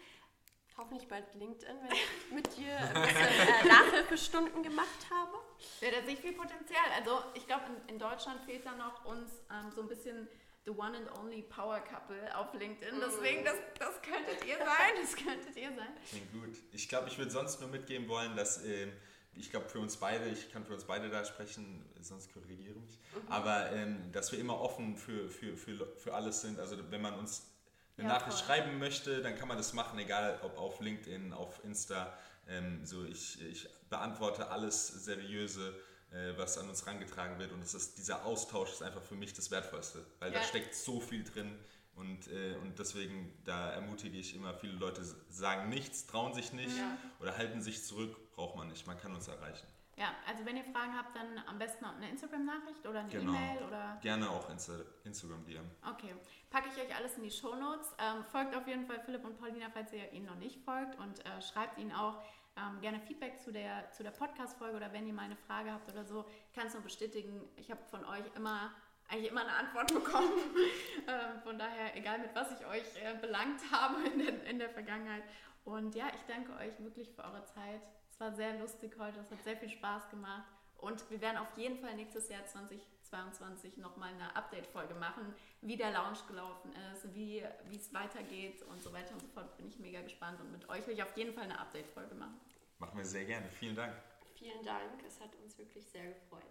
hoffentlich 0.78 1.08
bald 1.08 1.26
LinkedIn, 1.36 1.76
wenn 1.82 1.92
ich 1.92 2.32
mit 2.32 2.58
dir 2.58 2.78
ein 2.78 3.02
bisschen 3.02 3.28
äh, 3.28 3.68
Nachhilfestunden 3.68 4.64
gemacht 4.64 5.08
habe. 5.10 5.38
Ja, 5.82 5.92
da 5.92 6.06
sehe 6.06 6.14
ich 6.14 6.20
viel 6.20 6.34
Potenzial. 6.34 6.86
Also 6.96 7.20
ich 7.34 7.46
glaube, 7.46 7.64
in, 7.68 7.96
in, 7.96 8.00
Deutschland 8.00 8.42
fehlt 8.42 8.66
da 8.66 8.76
noch 8.76 9.06
uns 9.06 9.32
ähm, 9.52 9.72
so 9.76 9.82
ein 9.82 9.88
bisschen 9.88 10.28
the 10.66 10.72
one 10.72 10.96
and 10.96 11.12
only 11.20 11.42
Power 11.44 11.80
Couple 11.80 12.38
auf 12.38 12.54
LinkedIn. 12.54 12.96
Deswegen, 13.00 13.44
das, 13.44 13.56
das 13.80 14.02
könntet 14.02 14.46
ihr 14.46 14.58
sein. 14.58 14.94
Das 15.02 15.16
könntet 15.16 15.56
ihr 15.56 15.70
sein. 15.76 15.90
Klingt 16.10 16.32
gut. 16.32 16.58
Ich 16.72 16.88
glaube, 16.88 17.08
ich 17.08 17.18
würde 17.18 17.32
sonst 17.32 17.60
nur 17.60 17.70
mitgeben 17.70 18.08
wollen, 18.08 18.36
dass 18.36 18.64
äh, 18.64 18.88
ich 19.34 19.50
glaube 19.50 19.70
für 19.70 19.80
uns 19.80 19.98
beide, 19.98 20.28
ich 20.28 20.52
kann 20.52 20.66
für 20.66 20.74
uns 20.74 20.86
beide 20.86 21.10
da 21.10 21.24
sprechen, 21.26 21.86
sonst 22.02 22.34
korrigiere 22.34 22.76
mich, 22.76 23.00
mhm. 23.14 23.32
aber 23.32 23.72
ähm, 23.72 24.12
dass 24.12 24.32
wir 24.32 24.40
immer 24.40 24.60
offen 24.60 24.98
für, 24.98 25.30
für, 25.30 25.56
für, 25.56 25.88
für 25.98 26.14
alles 26.14 26.42
sind. 26.42 26.60
Also 26.60 26.78
wenn 26.92 27.02
man 27.02 27.18
uns 27.18 27.51
eine 27.98 28.08
ja, 28.08 28.14
Nachricht 28.14 28.38
voll. 28.38 28.48
schreiben 28.48 28.80
möchte, 28.80 29.22
dann 29.22 29.38
kann 29.38 29.48
man 29.48 29.58
das 29.58 29.74
machen, 29.74 30.00
egal 30.00 30.40
ob 30.44 30.58
auf 30.58 30.80
LinkedIn, 30.80 31.34
auf 31.34 31.64
Insta. 31.64 32.14
Ähm, 32.48 32.86
so 32.86 33.06
ich, 33.06 33.42
ich 33.42 33.70
beantworte 33.90 34.50
alles 34.50 34.88
seriöse, 34.88 35.74
äh, 36.12 36.34
was 36.38 36.58
an 36.58 36.70
uns 36.70 36.86
herangetragen 36.86 37.40
wird 37.40 37.52
und 37.52 37.62
es 37.62 37.74
ist, 37.74 37.98
dieser 37.98 38.26
Austausch 38.26 38.72
ist 38.72 38.84
einfach 38.84 39.04
für 39.04 39.16
mich 39.16 39.34
das 39.34 39.52
Wertvollste, 39.52 40.06
weil 40.20 40.34
ja. 40.34 40.40
da 40.40 40.46
steckt 40.46 40.76
so 40.76 41.00
viel 41.00 41.24
drin. 41.24 41.58
Und, 41.94 42.28
äh, 42.30 42.56
und 42.62 42.80
deswegen, 42.80 43.34
da 43.44 43.72
ermutige 43.72 44.18
ich 44.18 44.34
immer, 44.36 44.54
viele 44.54 44.74
Leute 44.74 45.04
sagen 45.30 45.70
nichts, 45.70 46.08
trauen 46.08 46.34
sich 46.34 46.54
nicht 46.54 46.76
ja. 46.76 46.98
oder 47.20 47.38
halten 47.38 47.62
sich 47.62 47.84
zurück, 47.84 48.16
braucht 48.32 48.56
man 48.56 48.70
nicht. 48.70 48.88
Man 48.88 48.98
kann 48.98 49.14
uns 49.14 49.28
erreichen. 49.28 49.68
Ja, 50.02 50.16
also 50.28 50.44
wenn 50.48 50.58
ihr 50.58 50.64
Fragen 50.64 50.98
habt, 50.98 51.16
dann 51.16 51.38
am 51.46 51.60
besten 51.60 51.86
eine 51.86 52.10
Instagram-Nachricht 52.10 52.88
oder 52.88 53.02
eine 53.02 53.10
genau. 53.10 53.34
E-Mail 53.34 53.62
oder. 53.68 54.00
Gerne 54.02 54.28
auch 54.28 54.50
Insta 54.50 54.74
Instagram-DM. 55.04 55.64
Okay. 55.88 56.16
Packe 56.50 56.70
ich 56.74 56.82
euch 56.82 56.96
alles 56.96 57.18
in 57.18 57.24
die 57.24 57.30
Show 57.30 57.54
Notes. 57.54 57.94
Ähm, 58.00 58.24
folgt 58.32 58.56
auf 58.56 58.68
jeden 58.68 58.88
Fall 58.88 59.00
Philipp 59.02 59.24
und 59.24 59.38
Paulina, 59.38 59.68
falls 59.72 59.94
ihr 59.94 60.12
ihnen 60.12 60.26
noch 60.26 60.38
nicht 60.38 60.66
folgt 60.66 60.98
und 60.98 61.24
äh, 61.24 61.40
schreibt 61.44 61.78
ihnen 61.78 61.92
auch 61.92 62.20
ähm, 62.58 62.82
gerne 62.82 63.00
Feedback 63.00 63.40
zu 63.40 63.52
der, 63.52 63.92
zu 63.92 64.02
der 64.02 64.10
Podcast-Folge 64.10 64.76
oder 64.76 64.92
wenn 64.92 65.06
ihr 65.06 65.14
mal 65.14 65.26
eine 65.26 65.36
Frage 65.36 65.72
habt 65.72 65.88
oder 65.92 66.04
so. 66.04 66.26
Ich 66.48 66.56
kann 66.56 66.66
es 66.66 66.74
nur 66.74 66.82
bestätigen, 66.82 67.48
ich 67.56 67.70
habe 67.70 67.82
von 67.92 68.04
euch 68.04 68.26
immer 68.36 68.72
eigentlich 69.08 69.30
immer 69.30 69.42
eine 69.42 69.54
Antwort 69.54 69.94
bekommen. 69.94 70.32
ähm, 71.08 71.42
von 71.44 71.60
daher, 71.60 71.96
egal 71.96 72.18
mit 72.18 72.34
was 72.34 72.50
ich 72.60 72.66
euch 72.66 73.04
äh, 73.04 73.16
belangt 73.22 73.62
habe 73.72 74.02
in 74.02 74.18
der, 74.18 74.46
in 74.46 74.58
der 74.58 74.72
Vergangenheit. 74.72 75.24
Und 75.64 75.94
ja, 75.94 76.08
ich 76.16 76.22
danke 76.28 76.54
euch 76.54 76.74
wirklich 76.80 77.12
für 77.12 77.24
eure 77.24 77.44
Zeit 77.46 77.82
war 78.22 78.32
sehr 78.32 78.54
lustig 78.60 78.94
heute, 79.00 79.20
es 79.20 79.32
hat 79.32 79.44
sehr 79.44 79.58
viel 79.58 79.70
Spaß 79.70 80.10
gemacht. 80.12 80.48
Und 80.78 81.10
wir 81.12 81.22
werden 81.22 81.38
auf 81.38 81.58
jeden 81.58 81.78
Fall 81.78 81.96
nächstes 81.96 82.30
Jahr 82.30 82.46
2022 82.46 83.78
nochmal 83.78 84.14
eine 84.14 84.36
Update-Folge 84.36 84.96
machen, 84.96 85.36
wie 85.62 85.76
der 85.76 85.92
Lounge 85.92 86.18
gelaufen 86.28 86.74
ist, 86.92 87.14
wie 87.14 87.44
es 87.76 87.94
weitergeht 87.94 88.64
und 88.64 88.82
so 88.82 88.92
weiter 88.94 89.14
und 89.14 89.22
so 89.22 89.28
fort. 89.28 89.56
Bin 89.58 89.68
ich 89.68 89.78
mega 89.80 90.02
gespannt 90.02 90.40
und 90.40 90.52
mit 90.52 90.68
euch 90.70 90.88
will 90.88 90.94
ich 90.94 91.04
auf 91.04 91.16
jeden 91.18 91.34
Fall 91.34 91.44
eine 91.44 91.60
Update-Folge 91.60 92.16
machen. 92.16 92.40
Machen 92.80 92.98
wir 92.98 93.06
sehr 93.06 93.26
gerne. 93.26 93.48
Vielen 93.50 93.76
Dank. 93.76 93.94
Vielen 94.36 94.64
Dank. 94.64 95.04
Es 95.06 95.20
hat 95.20 95.36
uns 95.36 95.58
wirklich 95.58 95.86
sehr 95.86 96.06
gefreut. 96.06 96.42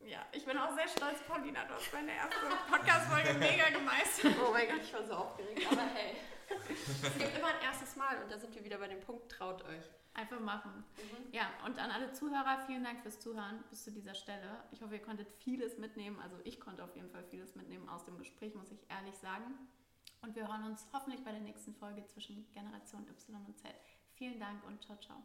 Ja, 0.00 0.24
ich 0.32 0.44
bin 0.44 0.56
auch 0.56 0.72
sehr 0.74 0.88
stolz, 0.88 1.20
Paulina. 1.26 1.64
Du 1.64 1.74
hast 1.74 1.92
meine 1.92 2.12
erste 2.12 2.36
Podcast-Folge 2.70 3.34
mega 3.34 3.70
gemeistert. 3.70 4.34
Oh 4.46 4.52
mein 4.52 4.68
Gott, 4.68 4.82
ich 4.82 4.92
war 4.92 5.04
so 5.04 5.14
aufgeregt. 5.14 5.66
Aber 5.70 5.82
hey, 5.82 6.14
es 6.48 7.18
gibt 7.18 7.36
immer 7.36 7.48
ein 7.48 7.62
erstes 7.62 7.96
Mal 7.96 8.22
und 8.22 8.30
da 8.30 8.38
sind 8.38 8.54
wir 8.54 8.64
wieder 8.64 8.78
bei 8.78 8.88
dem 8.88 9.00
Punkt, 9.00 9.30
traut 9.30 9.64
euch. 9.64 9.90
Einfach 10.14 10.40
machen. 10.40 10.84
Mhm. 10.96 11.32
Ja, 11.32 11.50
und 11.64 11.78
an 11.78 11.90
alle 11.90 12.12
Zuhörer, 12.12 12.58
vielen 12.66 12.82
Dank 12.82 13.00
fürs 13.02 13.20
Zuhören 13.20 13.62
bis 13.70 13.84
zu 13.84 13.92
dieser 13.92 14.14
Stelle. 14.14 14.64
Ich 14.72 14.82
hoffe, 14.82 14.94
ihr 14.94 15.02
konntet 15.02 15.28
vieles 15.38 15.78
mitnehmen. 15.78 16.18
Also 16.20 16.36
ich 16.44 16.58
konnte 16.58 16.82
auf 16.82 16.94
jeden 16.96 17.10
Fall 17.10 17.24
vieles 17.24 17.54
mitnehmen 17.54 17.88
aus 17.88 18.04
dem 18.04 18.18
Gespräch, 18.18 18.54
muss 18.54 18.70
ich 18.70 18.80
ehrlich 18.90 19.16
sagen. 19.18 19.54
Und 20.22 20.34
wir 20.34 20.48
hören 20.48 20.64
uns 20.64 20.86
hoffentlich 20.92 21.24
bei 21.24 21.30
der 21.30 21.40
nächsten 21.40 21.74
Folge 21.74 22.04
zwischen 22.06 22.50
Generation 22.52 23.06
Y 23.08 23.44
und 23.46 23.58
Z. 23.58 23.72
Vielen 24.14 24.38
Dank 24.38 24.64
und 24.66 24.82
ciao, 24.82 24.96
ciao. 24.98 25.22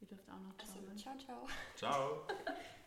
Ihr 0.00 0.06
dürft 0.06 0.30
auch 0.30 0.40
noch 0.40 0.56
ciao. 0.56 0.78
Also, 0.78 0.94
ciao, 0.96 1.18
ciao. 1.18 1.46
Ciao. 1.76 2.26